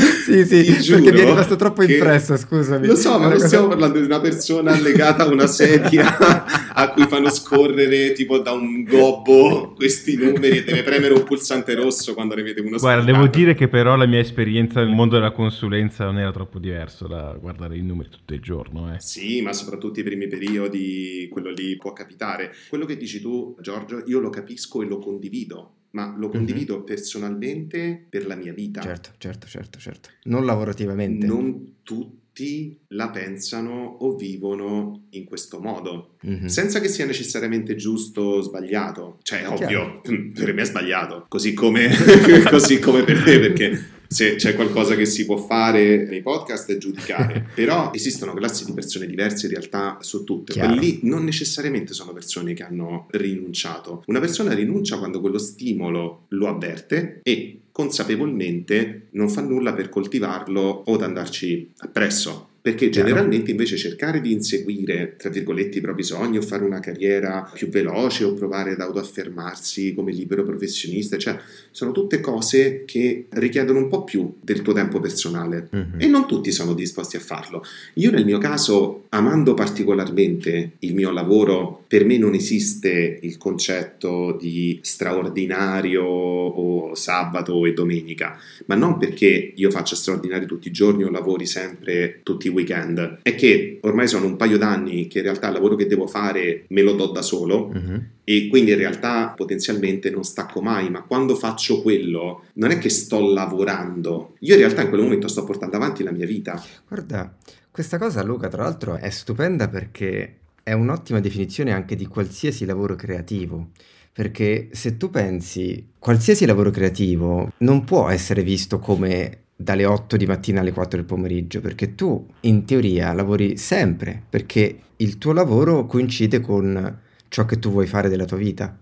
Sì, 0.30 0.44
sì, 0.44 0.62
ti 0.62 0.70
perché 0.70 0.80
giuro 0.80 1.00
mi 1.00 1.06
è 1.08 1.24
rimasto 1.24 1.56
troppo 1.56 1.82
che- 1.84 1.94
impresso, 1.94 2.36
scusami. 2.36 2.86
Lo 2.86 2.94
so, 2.96 3.18
ma 3.18 3.24
non 3.24 3.32
cosa- 3.32 3.46
stiamo 3.46 3.68
parlando 3.68 3.98
di 3.98 4.04
una 4.04 4.20
persona 4.20 4.78
legata 4.78 5.24
a 5.24 5.26
una 5.26 5.46
sedia 5.46 6.44
a 6.72 6.90
cui 6.90 7.04
fanno 7.06 7.28
scorrere 7.30 8.12
tipo 8.12 8.38
da 8.38 8.52
un 8.52 8.84
gobbo 8.84 9.72
questi 9.74 10.16
numeri 10.16 10.58
e 10.58 10.64
deve 10.64 10.82
premere 10.82 11.14
un 11.14 11.24
pulsante 11.24 11.74
rosso 11.74 12.14
quando 12.14 12.34
ne 12.36 12.42
vede 12.42 12.60
uno 12.60 12.76
Guarda, 12.78 13.02
spaccato. 13.02 13.12
devo 13.12 13.26
dire 13.36 13.54
che 13.54 13.68
però 13.68 13.96
la 13.96 14.06
mia 14.06 14.20
esperienza 14.20 14.80
nel 14.80 14.94
mondo 14.94 15.16
della 15.16 15.32
consulenza 15.32 16.04
non 16.04 16.18
era 16.18 16.30
troppo 16.32 16.58
diverso 16.58 17.06
da 17.08 17.36
guardare 17.40 17.76
i 17.76 17.82
numeri 17.82 18.08
tutto 18.08 18.32
il 18.34 18.40
giorno. 18.40 18.92
Eh. 18.94 19.00
Sì, 19.00 19.42
ma 19.42 19.52
soprattutto 19.52 19.98
i 20.00 20.04
primi 20.04 20.28
periodi, 20.28 21.28
quello 21.30 21.50
lì 21.50 21.76
può 21.76 21.89
capitare. 21.92 22.52
Quello 22.68 22.84
che 22.84 22.96
dici 22.96 23.20
tu, 23.20 23.56
Giorgio, 23.60 24.02
io 24.06 24.20
lo 24.20 24.30
capisco 24.30 24.82
e 24.82 24.86
lo 24.86 24.98
condivido, 24.98 25.74
ma 25.90 26.14
lo 26.16 26.28
condivido 26.28 26.82
personalmente 26.84 28.06
per 28.08 28.26
la 28.26 28.36
mia 28.36 28.52
vita. 28.52 28.80
Certo, 28.80 29.10
certo, 29.18 29.46
certo, 29.46 29.78
certo. 29.78 30.10
Non 30.24 30.44
lavorativamente. 30.44 31.26
Non 31.26 31.78
tutti 31.82 32.78
la 32.88 33.10
pensano 33.10 33.96
o 34.00 34.14
vivono 34.14 35.06
in 35.10 35.24
questo 35.24 35.60
modo. 35.60 36.16
Mhm. 36.22 36.46
Senza 36.46 36.80
che 36.80 36.88
sia 36.88 37.04
necessariamente 37.06 37.74
giusto 37.74 38.22
o 38.22 38.40
sbagliato, 38.40 39.18
cioè 39.22 39.46
ovvio, 39.48 40.00
Chiaro. 40.02 40.02
per 40.34 40.54
me 40.54 40.62
è 40.62 40.66
sbagliato, 40.66 41.26
così 41.28 41.54
come, 41.54 41.88
così 42.48 42.78
come 42.78 43.02
per 43.02 43.16
me, 43.24 43.38
perché 43.38 43.98
se 44.12 44.34
c'è 44.34 44.56
qualcosa 44.56 44.96
che 44.96 45.06
si 45.06 45.24
può 45.24 45.36
fare 45.36 46.04
nei 46.04 46.20
podcast 46.20 46.72
è 46.72 46.78
giudicare, 46.78 47.46
però 47.54 47.92
esistono 47.94 48.34
classi 48.34 48.64
di 48.64 48.72
persone 48.72 49.06
diverse 49.06 49.46
in 49.46 49.52
realtà 49.52 49.98
su 50.00 50.24
tutte, 50.24 50.52
Chiaro. 50.52 50.74
quelli 50.74 50.84
lì 50.84 51.00
non 51.04 51.22
necessariamente 51.22 51.94
sono 51.94 52.12
persone 52.12 52.52
che 52.52 52.64
hanno 52.64 53.06
rinunciato, 53.10 54.02
una 54.06 54.18
persona 54.18 54.52
rinuncia 54.52 54.98
quando 54.98 55.20
quello 55.20 55.38
stimolo 55.38 56.24
lo 56.30 56.48
avverte 56.48 57.20
e 57.22 57.60
consapevolmente 57.70 59.06
non 59.10 59.28
fa 59.28 59.42
nulla 59.42 59.74
per 59.74 59.88
coltivarlo 59.88 60.82
o 60.86 60.94
ad 60.94 61.02
andarci 61.02 61.70
appresso. 61.78 62.49
Perché 62.62 62.90
generalmente 62.90 63.50
invece 63.50 63.76
cercare 63.76 64.20
di 64.20 64.32
inseguire, 64.32 65.14
tra 65.16 65.30
virgolette, 65.30 65.78
i 65.78 65.80
propri 65.80 66.02
sogni 66.02 66.36
o 66.36 66.42
fare 66.42 66.64
una 66.64 66.80
carriera 66.80 67.50
più 67.54 67.68
veloce 67.68 68.24
o 68.24 68.34
provare 68.34 68.72
ad 68.72 68.80
autoaffermarsi 68.80 69.94
come 69.94 70.12
libero 70.12 70.44
professionista, 70.44 71.16
cioè 71.16 71.38
sono 71.70 71.92
tutte 71.92 72.20
cose 72.20 72.84
che 72.84 73.26
richiedono 73.30 73.78
un 73.78 73.88
po' 73.88 74.04
più 74.04 74.34
del 74.42 74.60
tuo 74.60 74.74
tempo 74.74 75.00
personale. 75.00 75.68
Mhm. 75.70 75.94
E 75.96 76.06
non 76.06 76.26
tutti 76.26 76.52
sono 76.52 76.74
disposti 76.74 77.16
a 77.16 77.20
farlo. 77.20 77.64
Io 77.94 78.10
nel 78.10 78.26
mio 78.26 78.38
caso, 78.38 79.04
amando 79.10 79.54
particolarmente 79.54 80.72
il 80.80 80.94
mio 80.94 81.10
lavoro, 81.10 81.84
per 81.88 82.04
me 82.04 82.18
non 82.18 82.34
esiste 82.34 83.18
il 83.22 83.38
concetto 83.38 84.36
di 84.38 84.78
straordinario 84.82 86.04
o 86.04 86.94
sabato 86.94 87.64
e 87.64 87.72
domenica, 87.72 88.38
ma 88.66 88.74
non 88.74 88.98
perché 88.98 89.52
io 89.54 89.70
faccia 89.70 89.96
straordinario 89.96 90.46
tutti 90.46 90.68
i 90.68 90.72
giorni 90.72 91.04
o 91.04 91.10
lavori 91.10 91.46
sempre 91.46 92.20
tutti 92.22 92.49
weekend, 92.50 93.18
è 93.22 93.34
che 93.34 93.78
ormai 93.82 94.06
sono 94.06 94.26
un 94.26 94.36
paio 94.36 94.58
d'anni 94.58 95.06
che 95.08 95.18
in 95.18 95.24
realtà 95.24 95.48
il 95.48 95.54
lavoro 95.54 95.74
che 95.76 95.86
devo 95.86 96.06
fare 96.06 96.64
me 96.68 96.82
lo 96.82 96.92
do 96.92 97.06
da 97.06 97.22
solo 97.22 97.68
Mhm. 97.72 98.06
e 98.24 98.48
quindi 98.48 98.70
in 98.72 98.76
realtà 98.78 99.32
potenzialmente 99.36 100.10
non 100.10 100.24
stacco 100.24 100.60
mai, 100.60 100.90
ma 100.90 101.02
quando 101.02 101.34
faccio 101.34 101.82
quello 101.82 102.44
non 102.54 102.70
è 102.70 102.78
che 102.78 102.88
sto 102.88 103.20
lavorando, 103.32 104.34
io 104.40 104.54
in 104.54 104.60
realtà 104.60 104.82
in 104.82 104.88
quel 104.88 105.02
momento 105.02 105.28
sto 105.28 105.44
portando 105.44 105.76
avanti 105.76 106.02
la 106.02 106.12
mia 106.12 106.26
vita. 106.26 106.62
Guarda, 106.86 107.34
questa 107.70 107.98
cosa 107.98 108.22
Luca 108.22 108.48
tra 108.48 108.62
l'altro 108.62 108.96
è 108.96 109.10
stupenda 109.10 109.68
perché 109.68 110.36
è 110.62 110.72
un'ottima 110.72 111.20
definizione 111.20 111.72
anche 111.72 111.96
di 111.96 112.06
qualsiasi 112.06 112.64
lavoro 112.64 112.94
creativo. 112.96 113.68
Perché 114.12 114.68
se 114.72 114.96
tu 114.96 115.08
pensi, 115.08 115.92
qualsiasi 115.98 116.44
lavoro 116.44 116.70
creativo 116.70 117.52
non 117.58 117.84
può 117.84 118.08
essere 118.08 118.42
visto 118.42 118.78
come 118.80 119.38
dalle 119.60 119.84
8 119.84 120.16
di 120.16 120.26
mattina 120.26 120.60
alle 120.60 120.72
4 120.72 120.96
del 120.96 121.06
pomeriggio, 121.06 121.60
perché 121.60 121.94
tu 121.94 122.26
in 122.40 122.64
teoria 122.64 123.12
lavori 123.12 123.56
sempre, 123.58 124.22
perché 124.28 124.78
il 124.96 125.18
tuo 125.18 125.32
lavoro 125.32 125.86
coincide 125.86 126.40
con 126.40 126.98
ciò 127.28 127.44
che 127.44 127.58
tu 127.58 127.70
vuoi 127.70 127.86
fare 127.86 128.08
della 128.08 128.24
tua 128.24 128.38
vita. 128.38 128.76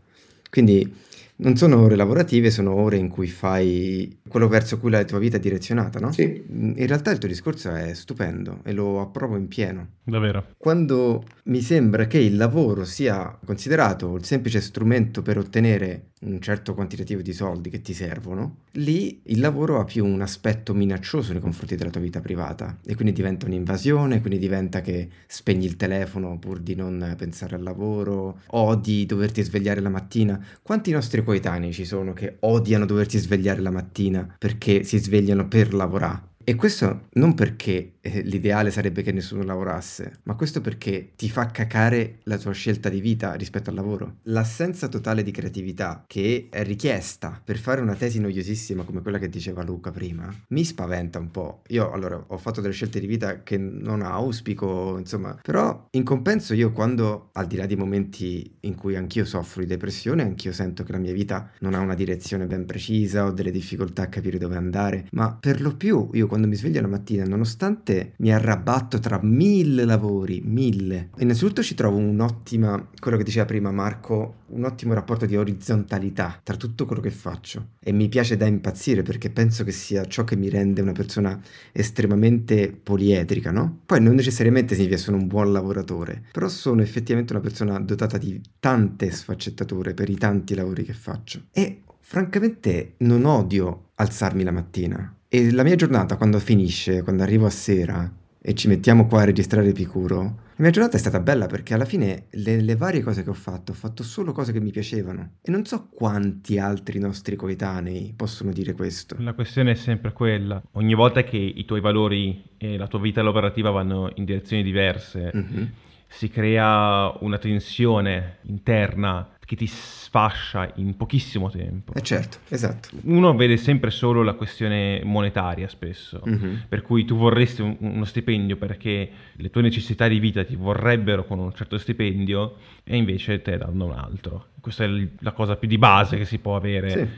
Quindi 0.49 0.91
non 1.37 1.57
sono 1.57 1.81
ore 1.81 1.97
lavorative, 1.97 2.51
sono 2.51 2.75
ore 2.75 2.97
in 2.97 3.09
cui 3.09 3.27
fai 3.27 4.18
quello 4.29 4.49
verso 4.49 4.79
cui 4.79 4.91
la 4.91 5.05
tua 5.05 5.19
vita 5.19 5.37
è 5.37 5.41
direzionata, 5.41 5.99
no? 5.99 6.13
Sì. 6.13 6.45
In 6.49 6.87
realtà 6.87 7.11
il 7.11 7.19
tuo 7.19 7.29
discorso 7.29 7.71
è 7.71 7.93
stupendo 7.95 8.61
e 8.63 8.73
lo 8.73 9.01
approvo 9.01 9.37
in 9.37 9.49
pieno. 9.49 9.97
Davvero. 10.05 10.55
Quando 10.57 11.25
mi 11.45 11.61
sembra 11.61 12.07
che 12.07 12.19
il 12.19 12.37
lavoro 12.37 12.85
sia 12.85 13.37
considerato 13.45 14.15
il 14.15 14.25
semplice 14.25 14.61
strumento 14.61 15.23
per 15.23 15.39
ottenere 15.39 16.11
un 16.21 16.41
certo 16.41 16.75
quantitativo 16.75 17.23
di 17.23 17.33
soldi 17.33 17.71
che 17.71 17.81
ti 17.81 17.93
servono, 17.95 18.63
lì 18.73 19.21
il 19.25 19.39
lavoro 19.39 19.79
ha 19.79 19.85
più 19.85 20.05
un 20.05 20.21
aspetto 20.21 20.75
minaccioso 20.75 21.33
nei 21.33 21.41
confronti 21.41 21.77
della 21.77 21.91
tua 21.91 22.01
vita 22.01 22.21
privata 22.21 22.79
e 22.85 22.95
quindi 22.95 23.13
diventa 23.13 23.47
un'invasione, 23.47 24.21
quindi 24.21 24.39
diventa 24.39 24.81
che 24.81 25.09
spegni 25.27 25.67
il 25.67 25.77
telefono 25.77 26.39
pur 26.39 26.59
di 26.59 26.75
non 26.75 27.15
pensare 27.17 27.55
al 27.55 27.63
lavoro, 27.63 28.41
odi 28.47 29.07
doverti 29.07 29.43
svegliare 29.43 29.81
la 29.81 29.91
mattina. 29.91 30.43
Quanti 30.63 30.91
nostri 30.91 31.23
coetanei 31.23 31.73
ci 31.73 31.85
sono 31.85 32.13
che 32.13 32.37
odiano 32.41 32.87
doversi 32.87 33.19
svegliare 33.19 33.61
la 33.61 33.71
mattina 33.71 34.18
perché 34.39 34.85
si 34.85 34.99
svegliano 34.99 35.49
per 35.49 35.75
lavorare? 35.75 36.28
E 36.49 36.55
questo 36.55 37.09
non 37.13 37.35
perché 37.35 37.97
eh, 38.01 38.23
l'ideale 38.23 38.71
sarebbe 38.71 39.03
che 39.03 39.13
nessuno 39.13 39.43
lavorasse, 39.43 40.21
ma 40.23 40.35
questo 40.35 40.63
perché 40.63 41.13
ti 41.15 41.29
fa 41.29 41.49
cacare 41.49 42.21
la 42.23 42.39
tua 42.39 42.53
scelta 42.53 42.89
di 42.89 43.03
vita 43.03 43.35
rispetto 43.35 43.69
al 43.69 43.77
lavoro. 43.77 44.21
L'assenza 44.23 44.89
totale 44.89 45.23
di 45.23 45.31
creatività 45.31 46.05
che 46.07 46.49
è 46.51 46.65
richiesta 46.65 47.39
per 47.45 47.59
fare 47.59 47.83
una 47.83 47.95
tesi 47.95 48.19
noiosissima 48.19 48.85
come 48.85 49.03
quella 49.03 49.19
che 49.19 49.29
diceva 49.29 49.63
Luca 49.63 49.91
prima, 49.91 50.35
mi 50.49 50.65
spaventa 50.65 51.19
un 51.19 51.31
po'. 51.31 51.61
Io 51.69 51.93
allora 51.93 52.25
ho 52.27 52.39
fatto 52.39 52.63
delle 52.63 52.73
scelte 52.73 52.99
di 52.99 53.07
vita 53.07 53.43
che 53.43 53.59
non 53.59 54.01
auspico, 54.01 54.97
insomma, 54.97 55.39
però 55.43 55.89
in 55.91 56.03
compenso 56.03 56.55
io 56.55 56.73
quando, 56.73 57.29
al 57.35 57.47
di 57.47 57.57
là 57.57 57.67
di 57.67 57.77
momenti 57.77 58.57
in 58.61 58.75
cui 58.75 58.97
anch'io 58.97 59.27
soffro 59.27 59.61
di 59.61 59.67
depressione, 59.67 60.23
anch'io 60.23 60.53
sento 60.53 60.83
che 60.83 60.93
la 60.93 60.99
mia 60.99 61.13
vita 61.13 61.51
non 61.59 61.75
ha 61.75 61.81
una 61.81 61.95
direzione 61.95 62.47
ben 62.47 62.65
precisa, 62.65 63.27
ho 63.27 63.33
delle 63.33 63.51
difficoltà 63.51 64.05
a 64.05 64.09
capire 64.09 64.39
dove 64.39 64.57
andare, 64.57 65.09
ma 65.11 65.37
per 65.39 65.61
lo 65.61 65.77
più 65.77 66.09
io 66.15 66.27
quando 66.27 66.37
mi 66.47 66.55
sveglio 66.55 66.81
la 66.81 66.89
mattina, 66.89 67.25
nonostante 67.25 68.13
mi 68.19 68.33
arrabatto 68.33 68.99
tra 68.99 69.19
mille 69.23 69.85
lavori, 69.85 70.43
mille, 70.45 71.11
innanzitutto 71.19 71.63
ci 71.63 71.75
trovo 71.75 71.97
un'ottima, 71.97 72.91
quello 72.99 73.17
che 73.17 73.25
diceva 73.25 73.45
prima 73.47 73.71
Marco, 73.71 74.37
un 74.49 74.65
ottimo 74.65 74.95
rapporto 74.95 75.27
di 75.27 75.37
orizzontalità 75.37 76.41
tra 76.43 76.57
tutto 76.57 76.87
quello 76.87 77.03
che 77.03 77.11
faccio 77.11 77.71
e 77.81 77.93
mi 77.93 78.09
piace 78.09 78.37
da 78.37 78.47
impazzire 78.47 79.03
perché 79.03 79.31
penso 79.31 79.65
che 79.65 79.73
sia 79.73 80.05
ciò 80.07 80.25
che 80.25 80.37
mi 80.37 80.49
rende 80.49 80.81
una 80.81 80.93
persona 80.93 81.39
estremamente 81.73 82.71
poliedrica, 82.71 83.51
no? 83.51 83.81
Poi 83.85 84.01
non 84.01 84.15
necessariamente 84.15 84.75
significa 84.75 84.99
sono 84.99 85.17
un 85.17 85.27
buon 85.27 85.53
lavoratore, 85.53 86.25
però 86.33 86.49
sono 86.49 86.83
effettivamente 86.83 87.33
una 87.33 87.43
persona 87.43 87.79
dotata 87.81 88.19
di 88.19 88.41
tante 88.59 89.11
sfaccettature 89.11 89.95
per 89.95 90.09
i 90.09 90.17
tanti 90.17 90.55
lavori 90.55 90.85
che 90.85 90.95
faccio 90.95 91.43
e 91.53 91.83
francamente 92.01 92.95
non 92.99 93.25
odio 93.25 93.91
alzarmi 93.97 94.43
la 94.43 94.53
mattina. 94.53 95.18
E 95.31 95.53
la 95.53 95.63
mia 95.63 95.77
giornata 95.77 96.17
quando 96.17 96.39
finisce, 96.39 97.03
quando 97.03 97.23
arrivo 97.23 97.45
a 97.45 97.51
sera 97.51 98.11
e 98.41 98.55
ci 98.55 98.67
mettiamo 98.67 99.07
qua 99.07 99.21
a 99.21 99.25
registrare 99.25 99.69
Epicuro, 99.69 100.23
la 100.23 100.65
mia 100.65 100.71
giornata 100.71 100.97
è 100.97 101.01
stata 101.01 101.21
bella 101.21 101.45
perché 101.45 101.75
alla 101.75 101.85
fine 101.85 102.29
le, 102.31 102.63
le, 102.63 102.77
varie 102.77 103.03
cose 103.03 103.23
che 103.23 103.29
ho 103.29 103.35
fatto, 103.35 103.73
ho 103.73 103.75
fatto 103.75 104.03
solo 104.03 104.33
cose 104.33 104.53
che 104.53 104.61
mi 104.61 104.71
piacevano. 104.71 105.33
E 105.43 105.51
non 105.51 105.67
so 105.67 105.89
quanti 105.91 106.59
altri 106.59 106.99
nostri 106.99 107.37
coetanei 107.37 108.15
possono 108.17 108.53
dire 108.53 108.73
questo. 108.73 109.17
La 109.19 109.35
questione 109.35 109.73
è 109.73 109.75
sempre 109.75 110.15
quella. 110.15 110.63
Ogni 110.73 110.95
volta 110.95 111.23
che 111.23 111.37
i 111.37 111.65
tuoi 111.67 111.83
valori 111.83 112.43
e 112.57 112.79
la 112.79 112.87
tua 112.87 113.01
vita 113.01 113.23
lavorativa 113.23 113.69
vanno 113.69 114.11
in 114.15 114.25
direzioni 114.25 114.63
diverse, 114.63 115.31
mm-hmm. 115.37 115.65
Si 116.09 116.29
crea 116.31 117.13
una 117.21 117.39
tensione 117.39 118.39
interna 118.43 119.29
che 119.49 119.57
ti 119.57 119.67
sfascia 119.67 120.73
in 120.75 120.95
pochissimo 120.97 121.49
tempo. 121.49 121.95
Eh 121.95 122.03
certo, 122.03 122.37
esatto. 122.49 122.91
Uno 123.05 123.35
vede 123.35 123.57
sempre 123.57 123.91
solo 123.91 124.23
la 124.23 124.35
questione 124.35 125.01
monetaria 125.05 125.69
spesso, 125.69 126.23
mm-hmm. 126.29 126.55
per 126.69 126.83
cui 126.83 127.07
tu 127.07 127.17
vorresti 127.17 127.63
un, 127.63 127.77
uno 127.79 128.05
stipendio 128.05 128.59
perché 128.59 129.11
le 129.33 129.49
tue 129.49 129.63
necessità 129.63 130.07
di 130.07 130.19
vita 130.19 130.45
ti 130.45 130.55
vorrebbero 130.55 131.25
con 131.25 131.39
un 131.39 131.55
certo 131.55 131.79
stipendio 131.79 132.57
e 132.85 132.97
invece 132.99 133.41
te 133.41 133.57
danno 133.57 133.87
un 133.87 133.93
altro. 133.93 134.49
Questa 134.61 134.85
è 134.85 135.09
la 135.21 135.33
cosa 135.33 135.57
più 135.57 135.67
di 135.67 135.79
base 135.79 136.19
che 136.19 136.27
si 136.27 136.39
può 136.39 136.55
avere. 136.55 136.91
Sì. 136.91 137.09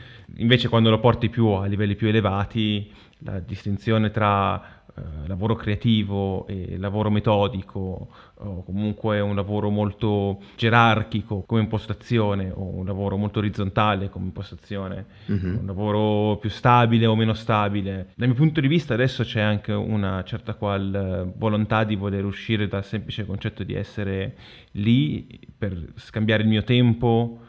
Invece 0.41 0.69
quando 0.69 0.89
lo 0.89 1.01
porti 1.01 1.27
più 1.27 1.47
a 1.47 1.65
livelli 1.65 1.95
più 1.95 2.07
elevati, 2.07 2.89
la 3.23 3.39
distinzione 3.39 4.09
tra 4.09 4.80
eh, 4.93 5.27
lavoro 5.27 5.55
creativo 5.55 6.45
e 6.47 6.77
lavoro 6.77 7.09
metodico 7.09 8.09
o 8.33 8.63
comunque 8.63 9.19
un 9.19 9.35
lavoro 9.35 9.69
molto 9.69 10.41
gerarchico 10.55 11.43
come 11.43 11.61
impostazione 11.61 12.51
o 12.53 12.63
un 12.63 12.85
lavoro 12.85 13.15
molto 13.15 13.39
orizzontale 13.39 14.09
come 14.09 14.25
impostazione, 14.25 15.05
mm-hmm. 15.31 15.57
un 15.59 15.65
lavoro 15.65 16.37
più 16.37 16.49
stabile 16.49 17.05
o 17.05 17.15
meno 17.15 17.33
stabile. 17.33 18.09
Dal 18.15 18.27
mio 18.27 18.37
punto 18.37 18.59
di 18.59 18.67
vista 18.67 18.93
adesso 18.93 19.23
c'è 19.23 19.41
anche 19.41 19.71
una 19.71 20.23
certa 20.23 20.55
qual 20.55 20.93
eh, 20.93 21.31
volontà 21.37 21.83
di 21.83 21.95
voler 21.95 22.25
uscire 22.25 22.67
dal 22.67 22.83
semplice 22.83 23.25
concetto 23.25 23.63
di 23.63 23.73
essere 23.73 24.35
lì 24.71 25.39
per 25.57 25.93
scambiare 25.95 26.43
il 26.43 26.49
mio 26.49 26.63
tempo 26.63 27.39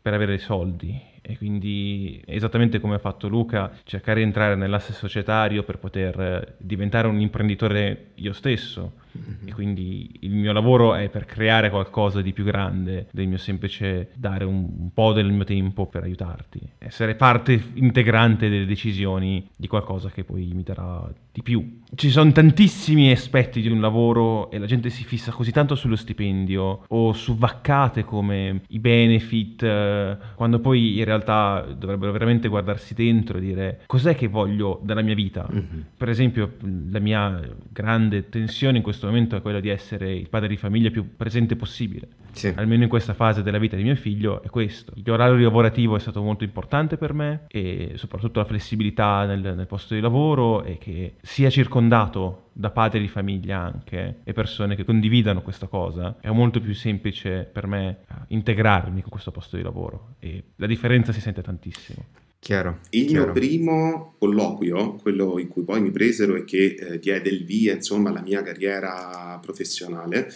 per 0.00 0.14
avere 0.14 0.38
soldi 0.38 1.10
e 1.22 1.38
quindi 1.38 2.20
esattamente 2.26 2.80
come 2.80 2.96
ha 2.96 2.98
fatto 2.98 3.28
Luca, 3.28 3.72
cercare 3.84 4.18
di 4.18 4.26
entrare 4.26 4.56
nell'asse 4.56 4.92
societario 4.92 5.62
per 5.62 5.78
poter 5.78 6.56
diventare 6.58 7.06
un 7.06 7.20
imprenditore 7.20 8.10
io 8.16 8.32
stesso 8.32 9.00
mm-hmm. 9.16 9.48
e 9.48 9.52
quindi 9.52 10.18
il 10.20 10.30
mio 10.30 10.52
lavoro 10.52 10.94
è 10.94 11.08
per 11.08 11.24
creare 11.24 11.70
qualcosa 11.70 12.20
di 12.20 12.32
più 12.32 12.44
grande 12.44 13.08
del 13.12 13.28
mio 13.28 13.38
semplice 13.38 14.10
dare 14.14 14.44
un, 14.44 14.68
un 14.78 14.92
po' 14.92 15.12
del 15.12 15.30
mio 15.30 15.44
tempo 15.44 15.86
per 15.86 16.02
aiutarti, 16.02 16.60
essere 16.78 17.14
parte 17.14 17.60
integrante 17.74 18.48
delle 18.48 18.66
decisioni 18.66 19.48
di 19.56 19.66
qualcosa 19.66 20.10
che 20.10 20.24
poi 20.24 20.50
mi 20.54 20.62
darà 20.62 21.10
di 21.32 21.42
più. 21.42 21.80
Ci 21.94 22.10
sono 22.10 22.30
tantissimi 22.30 23.10
aspetti 23.10 23.60
di 23.60 23.68
un 23.68 23.80
lavoro 23.80 24.50
e 24.50 24.58
la 24.58 24.66
gente 24.66 24.90
si 24.90 25.04
fissa 25.04 25.32
così 25.32 25.50
tanto 25.50 25.74
sullo 25.74 25.96
stipendio 25.96 26.84
o 26.86 27.12
su 27.12 27.36
vaccate 27.36 28.04
come 28.04 28.62
i 28.68 28.78
benefit, 28.78 29.62
eh, 29.62 30.16
quando 30.34 30.58
poi 30.58 30.98
in 30.98 31.04
realtà 31.04 31.66
dovrebbero 31.76 32.12
veramente 32.12 32.48
guardarsi 32.48 32.94
dentro 32.94 33.38
e 33.38 33.40
dire 33.40 33.80
cos'è 33.86 34.14
che 34.14 34.28
voglio 34.28 34.80
dalla 34.82 35.02
mia 35.02 35.14
vita. 35.14 35.48
Mm-hmm. 35.50 35.80
Per 35.96 36.08
esempio, 36.08 36.56
la 36.90 36.98
mia 36.98 37.40
grande 37.70 38.28
tensione 38.28 38.78
in 38.78 38.82
questo 38.82 39.01
momento 39.06 39.36
è 39.36 39.42
quella 39.42 39.60
di 39.60 39.68
essere 39.68 40.12
il 40.12 40.28
padre 40.28 40.48
di 40.48 40.56
famiglia 40.56 40.90
più 40.90 41.16
presente 41.16 41.56
possibile. 41.56 42.08
Sì. 42.32 42.52
Almeno 42.54 42.84
in 42.84 42.88
questa 42.88 43.14
fase 43.14 43.42
della 43.42 43.58
vita 43.58 43.76
di 43.76 43.82
mio 43.82 43.96
figlio 43.96 44.42
è 44.42 44.48
questo. 44.48 44.92
L'orario 45.04 45.36
lavorativo 45.36 45.96
è 45.96 46.00
stato 46.00 46.22
molto 46.22 46.44
importante 46.44 46.96
per 46.96 47.12
me 47.12 47.44
e 47.48 47.92
soprattutto 47.96 48.40
la 48.40 48.46
flessibilità 48.46 49.24
nel, 49.26 49.54
nel 49.54 49.66
posto 49.66 49.94
di 49.94 50.00
lavoro 50.00 50.62
e 50.62 50.78
che 50.78 51.14
sia 51.20 51.50
circondato 51.50 52.48
da 52.52 52.70
padri 52.70 53.00
di 53.00 53.08
famiglia 53.08 53.60
anche 53.60 54.20
e 54.24 54.32
persone 54.32 54.76
che 54.76 54.84
condividano 54.84 55.42
questa 55.42 55.66
cosa, 55.66 56.16
è 56.20 56.30
molto 56.30 56.60
più 56.60 56.74
semplice 56.74 57.48
per 57.50 57.66
me 57.66 58.00
uh, 58.08 58.14
integrarmi 58.28 59.00
con 59.00 59.10
questo 59.10 59.30
posto 59.30 59.56
di 59.56 59.62
lavoro 59.62 60.16
e 60.18 60.44
la 60.56 60.66
differenza 60.66 61.12
si 61.12 61.20
sente 61.20 61.42
tantissimo. 61.42 62.04
Chiaro, 62.42 62.80
il 62.90 63.06
chiaro. 63.06 63.26
mio 63.26 63.32
primo 63.32 64.14
colloquio, 64.18 64.96
quello 64.96 65.38
in 65.38 65.46
cui 65.46 65.62
poi 65.62 65.80
mi 65.80 65.92
presero 65.92 66.34
e 66.34 66.42
che 66.42 66.74
eh, 66.76 66.98
diede 66.98 67.28
il 67.28 67.44
via 67.44 67.72
insomma 67.72 68.08
alla 68.08 68.20
mia 68.20 68.42
carriera 68.42 69.38
professionale, 69.40 70.28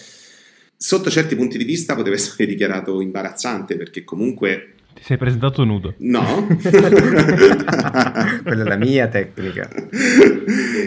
sotto 0.76 1.10
certi 1.10 1.34
punti 1.34 1.58
di 1.58 1.64
vista 1.64 1.96
poteva 1.96 2.14
essere 2.14 2.46
dichiarato 2.46 3.00
imbarazzante 3.00 3.76
perché 3.76 4.04
comunque 4.04 4.74
ti 4.94 5.02
sei 5.02 5.16
presentato 5.16 5.64
nudo? 5.64 5.94
No. 5.98 6.46
Quella 6.62 8.40
è 8.42 8.54
la 8.54 8.76
mia 8.76 9.08
tecnica. 9.08 9.68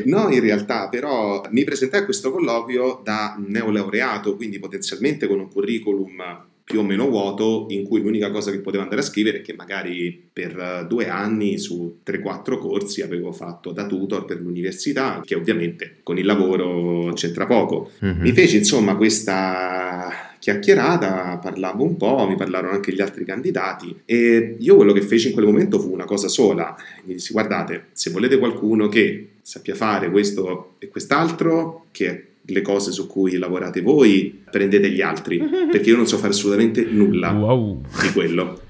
No, 0.05 0.29
in 0.29 0.39
realtà, 0.39 0.87
però 0.87 1.45
mi 1.51 1.65
presentai 1.65 2.01
a 2.01 2.05
questo 2.05 2.31
colloquio 2.31 3.01
da 3.03 3.35
neolaureato, 3.45 4.37
quindi 4.37 4.57
potenzialmente 4.57 5.27
con 5.27 5.39
un 5.39 5.51
curriculum 5.51 6.47
più 6.69 6.81
o 6.81 6.83
meno 6.83 7.09
vuoto 7.09 7.65
in 7.69 7.83
cui 7.83 7.99
l'unica 7.99 8.29
cosa 8.29 8.51
che 8.51 8.59
potevo 8.59 8.83
andare 8.83 9.01
a 9.01 9.03
scrivere 9.03 9.39
è 9.39 9.41
che 9.41 9.55
magari 9.55 10.29
per 10.31 10.85
due 10.87 11.09
anni 11.09 11.57
su 11.57 11.97
3-4 12.05 12.59
corsi 12.59 13.01
avevo 13.01 13.31
fatto 13.31 13.71
da 13.71 13.87
tutor 13.87 14.25
per 14.25 14.39
l'università, 14.39 15.19
che 15.25 15.33
ovviamente 15.33 15.95
con 16.03 16.19
il 16.19 16.27
lavoro 16.27 17.11
c'entra 17.13 17.47
poco. 17.47 17.89
Mm-hmm. 18.05 18.21
Mi 18.21 18.31
feci 18.33 18.57
insomma 18.57 18.95
questa 18.95 20.35
chiacchierata, 20.37 21.39
parlammo 21.41 21.83
un 21.83 21.97
po', 21.97 22.27
mi 22.27 22.35
parlarono 22.35 22.73
anche 22.73 22.93
gli 22.93 23.01
altri 23.01 23.25
candidati 23.25 24.01
e 24.05 24.55
io 24.59 24.75
quello 24.75 24.93
che 24.93 25.01
feci 25.01 25.29
in 25.29 25.33
quel 25.33 25.47
momento 25.47 25.79
fu 25.79 25.91
una 25.91 26.05
cosa 26.05 26.27
sola. 26.27 26.75
Mi 27.05 27.13
dissi 27.13 27.33
guardate, 27.33 27.85
se 27.93 28.11
volete 28.11 28.37
qualcuno 28.37 28.89
che 28.89 29.29
sappia 29.41 29.73
fare 29.73 30.11
questo 30.11 30.75
e 30.77 30.87
quest'altro, 30.87 31.85
che 31.89 32.25
le 32.51 32.61
cose 32.61 32.91
su 32.91 33.07
cui 33.07 33.37
lavorate 33.37 33.81
voi, 33.81 34.43
prendete 34.49 34.89
gli 34.89 35.01
altri, 35.01 35.39
perché 35.71 35.89
io 35.89 35.95
non 35.95 36.07
so 36.07 36.17
fare 36.17 36.33
assolutamente 36.33 36.85
nulla 36.85 37.31
wow. 37.31 37.81
di 38.01 38.11
quello. 38.11 38.61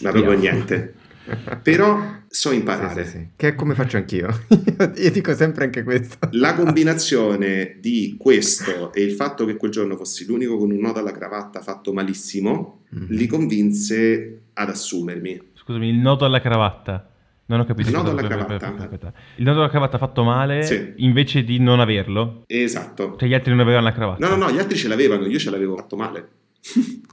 Ma 0.00 0.10
proprio 0.10 0.32
niente. 0.32 0.94
Però 1.62 2.20
so 2.26 2.50
imparare. 2.50 3.04
Sì, 3.04 3.10
sì, 3.10 3.16
sì. 3.18 3.26
Che 3.36 3.48
è 3.48 3.54
come 3.54 3.74
faccio 3.74 3.96
anch'io. 3.96 4.28
io 4.96 5.10
dico 5.10 5.34
sempre 5.34 5.64
anche 5.64 5.82
questo. 5.82 6.16
La 6.32 6.54
combinazione 6.54 7.76
di 7.80 8.16
questo 8.18 8.92
e 8.92 9.02
il 9.02 9.12
fatto 9.12 9.44
che 9.44 9.56
quel 9.56 9.70
giorno 9.70 9.96
fossi 9.96 10.26
l'unico 10.26 10.56
con 10.56 10.70
un 10.70 10.78
nodo 10.78 10.98
alla 10.98 11.12
cravatta 11.12 11.60
fatto 11.60 11.92
malissimo, 11.92 12.80
mm-hmm. 12.94 13.06
li 13.10 13.26
convinse 13.26 14.40
ad 14.54 14.68
assumermi. 14.68 15.40
Scusami, 15.54 15.88
il 15.88 15.98
nodo 15.98 16.24
alla 16.24 16.40
cravatta? 16.40 17.11
Non 17.52 17.60
ho 17.60 17.64
capito. 17.66 17.90
Il 17.90 17.94
nodo 17.94 18.10
alla 18.12 18.22
cravatta. 18.22 19.12
Il 19.36 19.44
nodo 19.44 19.58
alla 19.58 19.68
cravatta 19.68 19.98
fatto 19.98 20.24
male 20.24 20.62
sì. 20.62 20.94
invece 20.96 21.44
di 21.44 21.58
non 21.58 21.80
averlo? 21.80 22.44
Esatto. 22.46 23.16
Cioè 23.18 23.28
gli 23.28 23.34
altri 23.34 23.50
non 23.50 23.60
avevano 23.60 23.84
la 23.84 23.92
cravatta? 23.92 24.26
No, 24.26 24.36
no, 24.36 24.46
no, 24.46 24.50
gli 24.50 24.58
altri 24.58 24.78
ce 24.78 24.88
l'avevano, 24.88 25.26
io 25.26 25.38
ce 25.38 25.50
l'avevo 25.50 25.76
fatto 25.76 25.94
male. 25.94 26.28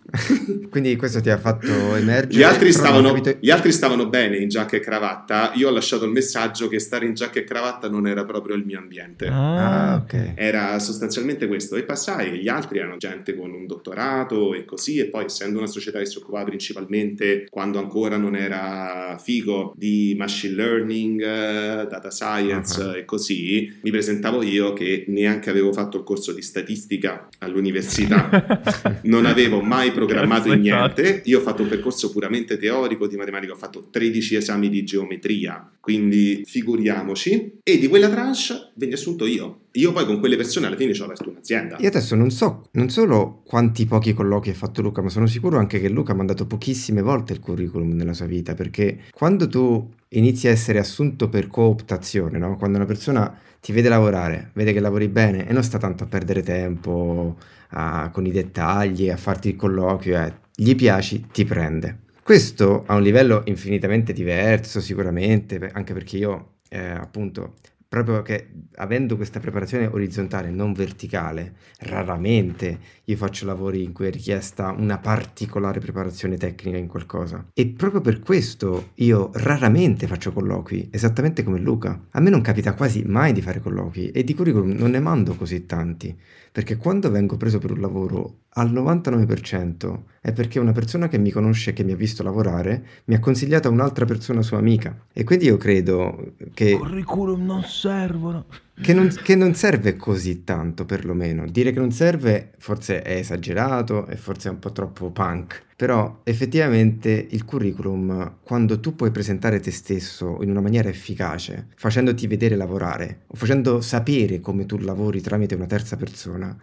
Quindi 0.69 0.95
questo 0.95 1.21
ti 1.21 1.29
ha 1.29 1.37
fatto 1.37 1.95
emergere. 1.95 2.33
Gli 2.33 2.43
altri, 2.43 2.71
stavano, 2.71 3.13
capito... 3.13 3.37
gli 3.39 3.49
altri, 3.49 3.71
stavano, 3.71 4.07
bene 4.07 4.37
in 4.37 4.49
giacca 4.49 4.77
e 4.77 4.79
cravatta. 4.79 5.51
Io 5.55 5.67
ho 5.67 5.71
lasciato 5.71 6.05
il 6.05 6.11
messaggio 6.11 6.67
che 6.67 6.79
stare 6.79 7.05
in 7.05 7.13
giacca 7.13 7.39
e 7.39 7.43
cravatta 7.43 7.89
non 7.89 8.07
era 8.07 8.25
proprio 8.25 8.55
il 8.55 8.65
mio 8.65 8.79
ambiente. 8.79 9.27
Ah, 9.27 10.01
ok. 10.03 10.33
Era 10.35 10.79
sostanzialmente 10.79 11.47
questo. 11.47 11.75
E 11.75 11.83
passai, 11.83 12.39
gli 12.39 12.47
altri 12.47 12.79
erano 12.79 12.97
gente 12.97 13.35
con 13.35 13.51
un 13.51 13.65
dottorato 13.65 14.53
e 14.53 14.65
così. 14.65 14.97
E 14.97 15.05
poi, 15.05 15.25
essendo 15.25 15.57
una 15.57 15.67
società 15.67 15.99
che 15.99 16.05
si 16.05 16.17
occupava 16.17 16.45
principalmente, 16.45 17.45
quando 17.49 17.79
ancora 17.79 18.17
non 18.17 18.35
era 18.35 19.17
figo, 19.21 19.73
di 19.75 20.15
machine 20.17 20.55
learning, 20.55 21.21
eh, 21.21 21.87
data 21.87 22.09
science 22.09 22.81
uh-huh. 22.81 22.95
e 22.95 23.05
così, 23.05 23.79
mi 23.81 23.91
presentavo 23.91 24.41
io 24.43 24.73
che 24.73 25.05
neanche 25.07 25.49
avevo 25.49 25.71
fatto 25.71 25.97
il 25.97 26.03
corso 26.03 26.33
di 26.33 26.41
statistica 26.41 27.27
all'università. 27.39 28.61
non 29.03 29.25
avevo 29.25 29.61
mai 29.61 29.91
programmato 30.05 30.51
in 30.51 30.61
niente. 30.61 31.21
Io 31.25 31.39
ho 31.39 31.41
fatto 31.41 31.63
un 31.63 31.69
percorso 31.69 32.11
puramente 32.11 32.57
teorico 32.57 33.07
di 33.07 33.15
matematica, 33.15 33.53
ho 33.53 33.57
fatto 33.57 33.87
13 33.89 34.35
esami 34.35 34.69
di 34.69 34.83
geometria, 34.83 35.69
quindi 35.79 36.43
figuriamoci. 36.45 37.59
E 37.63 37.77
di 37.77 37.87
quella 37.87 38.09
tranche 38.09 38.27
venne 38.75 38.93
assunto 38.93 39.25
io. 39.25 39.61
Io 39.73 39.91
poi 39.91 40.05
con 40.05 40.19
quelle 40.19 40.35
persone 40.35 40.67
alla 40.67 40.75
fine 40.75 40.93
ci 40.93 41.01
ho 41.01 41.05
aperto 41.05 41.29
un'azienda. 41.29 41.77
Io 41.79 41.87
adesso 41.87 42.15
non 42.15 42.31
so, 42.31 42.67
non 42.71 42.89
solo 42.89 43.41
quanti 43.45 43.85
pochi 43.85 44.13
colloqui 44.13 44.49
ha 44.49 44.53
fatto 44.53 44.81
Luca, 44.81 45.01
ma 45.01 45.09
sono 45.09 45.27
sicuro 45.27 45.57
anche 45.57 45.79
che 45.79 45.89
Luca 45.89 46.13
ha 46.13 46.15
mandato 46.15 46.47
pochissime 46.47 47.01
volte 47.01 47.33
il 47.33 47.39
curriculum 47.39 47.93
nella 47.93 48.13
sua 48.13 48.25
vita, 48.25 48.55
perché 48.55 49.01
quando 49.11 49.47
tu 49.47 49.89
inizi 50.09 50.47
a 50.47 50.51
essere 50.51 50.79
assunto 50.79 51.29
per 51.29 51.47
cooptazione, 51.47 52.39
no? 52.39 52.55
quando 52.57 52.77
una 52.77 52.87
persona 52.87 53.37
ti 53.59 53.71
vede 53.71 53.89
lavorare, 53.89 54.51
vede 54.53 54.73
che 54.73 54.79
lavori 54.79 55.07
bene 55.07 55.47
e 55.47 55.53
non 55.53 55.63
sta 55.63 55.77
tanto 55.77 56.03
a 56.03 56.07
perdere 56.07 56.41
tempo 56.41 57.37
a, 57.69 58.09
con 58.11 58.25
i 58.25 58.31
dettagli, 58.31 59.09
a 59.09 59.17
farti 59.17 59.49
il 59.49 59.55
colloquio, 59.55 60.17
eh, 60.19 60.33
gli 60.55 60.75
piaci, 60.75 61.27
ti 61.31 61.45
prende. 61.45 61.99
Questo 62.23 62.83
a 62.85 62.95
un 62.95 63.01
livello 63.01 63.41
infinitamente 63.45 64.13
diverso 64.13 64.79
sicuramente, 64.79 65.69
anche 65.73 65.93
perché 65.93 66.17
io 66.17 66.57
eh, 66.69 66.79
appunto 66.79 67.55
proprio 67.89 68.21
che 68.21 68.49
avendo 68.75 69.15
questa 69.15 69.39
preparazione 69.39 69.87
orizzontale, 69.87 70.51
non 70.51 70.73
verticale, 70.73 71.55
raramente 71.79 72.79
io 73.03 73.17
faccio 73.17 73.47
lavori 73.47 73.83
in 73.83 73.93
cui 73.93 74.05
è 74.05 74.11
richiesta 74.11 74.69
una 74.77 74.99
particolare 74.99 75.79
preparazione 75.79 76.37
tecnica 76.37 76.77
in 76.77 76.85
qualcosa. 76.85 77.43
E 77.51 77.65
proprio 77.65 77.99
per 77.99 78.19
questo 78.19 78.91
io 78.95 79.31
raramente 79.33 80.05
faccio 80.05 80.31
colloqui, 80.31 80.89
esattamente 80.91 81.41
come 81.41 81.59
Luca. 81.59 81.99
A 82.11 82.19
me 82.19 82.29
non 82.29 82.41
capita 82.41 82.75
quasi 82.75 83.01
mai 83.07 83.33
di 83.33 83.41
fare 83.41 83.59
colloqui 83.59 84.11
e 84.11 84.23
di 84.23 84.35
curriculum 84.35 84.69
non 84.69 84.91
ne 84.91 84.99
mando 84.99 85.33
così 85.33 85.65
tanti, 85.65 86.15
perché 86.59 86.75
quando 86.75 87.09
vengo 87.09 87.37
preso 87.37 87.57
per 87.57 87.71
un 87.71 87.79
lavoro 87.79 88.39
al 88.55 88.69
99% 88.73 89.99
è 90.19 90.33
perché 90.33 90.59
una 90.59 90.73
persona 90.73 91.07
che 91.07 91.17
mi 91.17 91.31
conosce 91.31 91.71
che 91.71 91.85
mi 91.85 91.93
ha 91.93 91.95
visto 91.95 92.21
lavorare 92.21 92.83
mi 93.05 93.15
ha 93.15 93.19
consigliato 93.21 93.69
un'altra 93.69 94.03
persona 94.03 94.41
sua 94.41 94.57
amica. 94.57 95.05
E 95.13 95.23
quindi 95.23 95.45
io 95.45 95.55
credo 95.55 96.33
che... 96.53 96.77
Curriculum 96.77 97.45
non 97.45 97.63
servono. 97.63 98.43
Che 98.81 98.93
non, 98.93 99.09
che 99.23 99.35
non, 99.35 99.55
serve 99.55 99.97
così 99.97 100.43
tanto, 100.43 100.85
perlomeno. 100.85 101.45
Dire 101.45 101.73
che 101.73 101.79
non 101.79 101.91
serve 101.91 102.51
forse 102.57 103.01
è 103.01 103.15
esagerato 103.15 104.07
e 104.07 104.15
forse 104.15 104.47
è 104.47 104.51
un 104.51 104.59
po' 104.59 104.71
troppo 104.71 105.11
punk. 105.11 105.63
Però 105.75 106.21
effettivamente 106.23 107.27
il 107.29 107.43
curriculum, 107.43 108.37
quando 108.41 108.79
tu 108.79 108.95
puoi 108.95 109.11
presentare 109.11 109.59
te 109.59 109.71
stesso 109.71 110.39
in 110.41 110.49
una 110.49 110.61
maniera 110.61 110.87
efficace, 110.87 111.67
facendoti 111.75 112.25
vedere 112.27 112.55
lavorare 112.55 113.23
o 113.27 113.35
facendo 113.35 113.81
sapere 113.81 114.39
come 114.39 114.65
tu 114.65 114.77
lavori 114.77 115.21
tramite 115.21 115.55
una 115.55 115.67
terza 115.67 115.97
persona, 115.97 116.57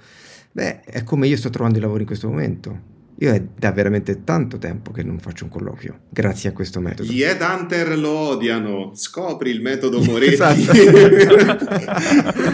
beh, 0.52 0.80
è 0.80 1.04
come 1.04 1.26
io 1.26 1.36
sto 1.36 1.50
trovando 1.50 1.78
i 1.78 1.82
lavori 1.82 2.00
in 2.00 2.06
questo 2.06 2.28
momento 2.28 2.94
io 3.18 3.32
è 3.32 3.42
da 3.56 3.72
veramente 3.72 4.24
tanto 4.24 4.58
tempo 4.58 4.90
che 4.90 5.02
non 5.02 5.18
faccio 5.18 5.44
un 5.44 5.50
colloquio, 5.50 6.00
grazie 6.10 6.50
a 6.50 6.52
questo 6.52 6.80
metodo. 6.80 7.10
Gli 7.10 7.22
headhunter 7.22 7.96
lo 7.96 8.10
odiano, 8.10 8.92
scopri 8.94 9.48
il 9.50 9.62
metodo 9.62 10.02
Moretti. 10.02 10.34
esatto. 10.34 10.72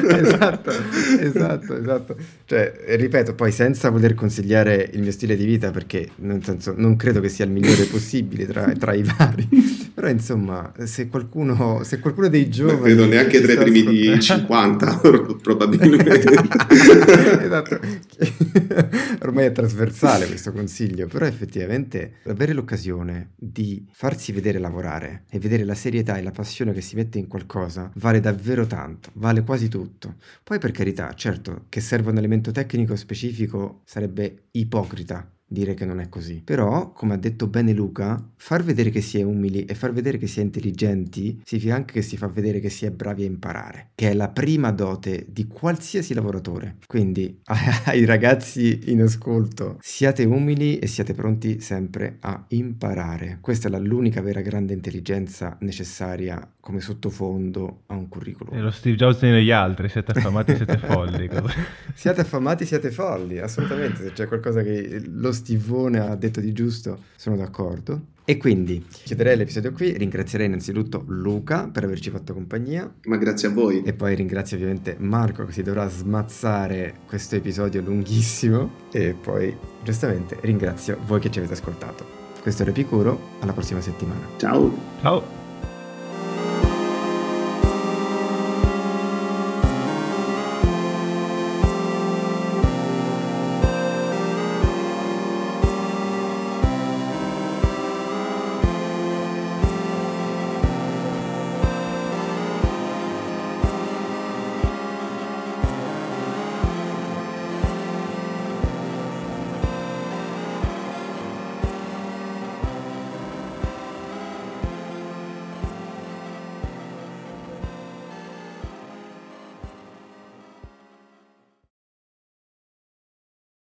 esatto, 0.09 0.71
esatto, 1.19 1.77
esatto. 1.77 2.17
Cioè, 2.45 2.75
ripeto, 2.97 3.35
poi 3.35 3.51
senza 3.51 3.91
voler 3.91 4.15
consigliare 4.15 4.89
il 4.93 5.01
mio 5.01 5.11
stile 5.11 5.35
di 5.37 5.45
vita, 5.45 5.73
perché 5.73 6.11
nel 6.17 6.45
senso, 6.45 6.75
non 6.77 6.95
credo 6.95 7.19
che 7.19 7.29
sia 7.29 7.45
il 7.45 7.51
migliore 7.51 7.85
possibile 7.87 8.47
tra, 8.47 8.71
tra 8.79 8.95
i 8.95 9.03
vari, 9.03 9.49
però 9.93 10.09
insomma, 10.09 10.73
se 10.85 11.09
qualcuno, 11.09 11.83
se 11.83 11.99
qualcuno 11.99 12.29
dei 12.29 12.49
giovani... 12.49 12.77
Non 12.77 12.83
credo 12.85 13.07
neanche 13.07 13.41
tra 13.41 13.53
i 13.53 13.57
primi 13.57 13.85
di 13.85 14.15
50, 14.23 15.01
probabilmente. 15.43 16.23
esatto, 17.43 17.81
ormai 19.23 19.47
è 19.47 19.53
trasversale 19.53 20.27
questo 20.27 20.52
consiglio, 20.53 21.07
però 21.07 21.27
effettivamente 21.27 22.17
avere 22.27 22.53
l'occasione 22.53 23.33
di 23.37 23.87
farsi 23.91 24.33
vedere 24.33 24.59
lavorare 24.59 25.25
e 25.29 25.39
vedere 25.39 25.65
la 25.65 25.75
serietà 25.75 26.17
e 26.17 26.23
la 26.23 26.31
passione 26.31 26.73
che 26.73 26.81
si 26.81 26.95
mette 26.95 27.19
in 27.19 27.27
qualcosa 27.27 27.91
vale 27.97 28.21
davvero 28.21 28.67
tanto, 28.67 29.11
vale 29.15 29.43
quasi 29.43 29.69
tutto. 29.69 30.17
Poi 30.45 30.59
per 30.59 30.71
carità, 30.71 31.13
certo, 31.15 31.67
che 31.69 31.81
serva 31.81 32.11
un 32.11 32.19
elemento 32.19 32.51
tecnico 32.51 32.95
specifico 32.97 33.83
sarebbe 33.85 34.49
ipocrita 34.53 35.29
dire 35.53 35.75
che 35.75 35.85
non 35.85 36.01
è 36.01 36.09
così. 36.09 36.41
Però, 36.45 36.93
come 36.93 37.15
ha 37.15 37.19
detto 37.19 37.47
bene 37.47 37.73
Luca, 37.73 38.23
far 38.37 38.65
vedere 38.65 38.91
che 38.91 39.01
si 39.01 39.19
è 39.19 39.23
umili 39.23 39.65
e 39.65 39.75
far 39.75 39.93
vedere 39.93 40.19
che 40.19 40.27
si 40.27 40.41
è 40.41 40.43
intelligenti 40.43 41.41
significa 41.45 41.75
anche 41.75 41.95
che 41.95 42.03
si 42.03 42.17
fa 42.17 42.27
vedere 42.27 42.61
che 42.61 42.71
si 42.71 42.87
è 42.87 42.91
bravi 42.91 43.23
a 43.23 43.27
imparare, 43.27 43.91
che 43.95 44.11
è 44.11 44.15
la 44.15 44.29
prima 44.29 44.71
dote 44.73 45.27
di 45.29 45.47
qualsiasi 45.47 46.15
lavoratore. 46.15 46.77
Quindi, 46.87 47.41
ai 47.87 48.05
ragazzi 48.05 48.91
in 48.91 49.03
ascolto, 49.03 49.79
siate 49.81 50.25
umili 50.25 50.79
e 50.79 50.87
siate 50.87 51.15
pronti 51.15 51.61
sempre 51.61 52.17
a 52.21 52.45
imparare. 52.49 53.39
Questa 53.41 53.69
è 53.69 53.79
l'unica 53.79 54.21
vera 54.21 54.41
grande 54.41 54.73
intelligenza 54.73 55.57
necessaria 55.61 56.49
come 56.63 56.81
sottofondo 56.81 57.83
a 57.87 57.95
un 57.95 58.09
curriculum. 58.09 58.57
E 58.57 58.61
lo 58.61 58.71
Steve 58.71 58.95
Jobs 58.95 59.21
negli 59.23 59.51
altri, 59.51 59.89
siete 59.89 60.13
affamati, 60.13 60.55
siete 60.55 60.79
folli. 60.79 61.29
siate 61.93 62.21
affamati, 62.21 62.65
siete 62.65 62.93
folli, 62.93 63.41
assolutamente. 63.41 64.05
Se 64.05 64.13
c'è 64.13 64.29
qualcosa 64.29 64.63
che 64.63 65.03
lo 65.05 65.33
Stivone 65.43 65.99
ha 65.99 66.15
detto 66.15 66.41
di 66.41 66.53
giusto, 66.53 67.01
sono 67.17 67.37
d'accordo. 67.37 68.11
E 68.25 68.37
quindi 68.37 68.87
chiuderei 68.89 69.37
l'episodio 69.37 69.73
qui, 69.73 69.97
ringrazierei 69.99 70.47
innanzitutto 70.47 71.03
Luca 71.09 71.67
per 71.67 71.83
averci 71.83 72.11
fatto 72.11 72.33
compagnia. 72.33 72.89
Ma 73.07 73.17
grazie 73.17 73.49
a 73.49 73.51
voi. 73.51 73.83
E 73.83 73.93
poi 73.93 74.15
ringrazio 74.15 74.57
ovviamente 74.57 74.95
Marco 75.01 75.45
che 75.45 75.51
si 75.51 75.65
dovrà 75.65 75.89
smazzare 75.89 76.99
questo 77.07 77.35
episodio 77.35 77.81
lunghissimo. 77.83 78.71
E 78.93 79.17
poi 79.21 79.53
giustamente 79.83 80.39
ringrazio 80.43 80.99
voi 81.07 81.19
che 81.19 81.33
ci 81.33 81.41
avete 81.41 81.55
ascoltato. 81.55 82.21
Questo 82.41 82.63
era 82.63 82.71
Epicuro, 82.71 83.19
alla 83.41 83.53
prossima 83.53 83.81
settimana. 83.81 84.25
Ciao. 84.37 84.73
Ciao. 85.01 85.42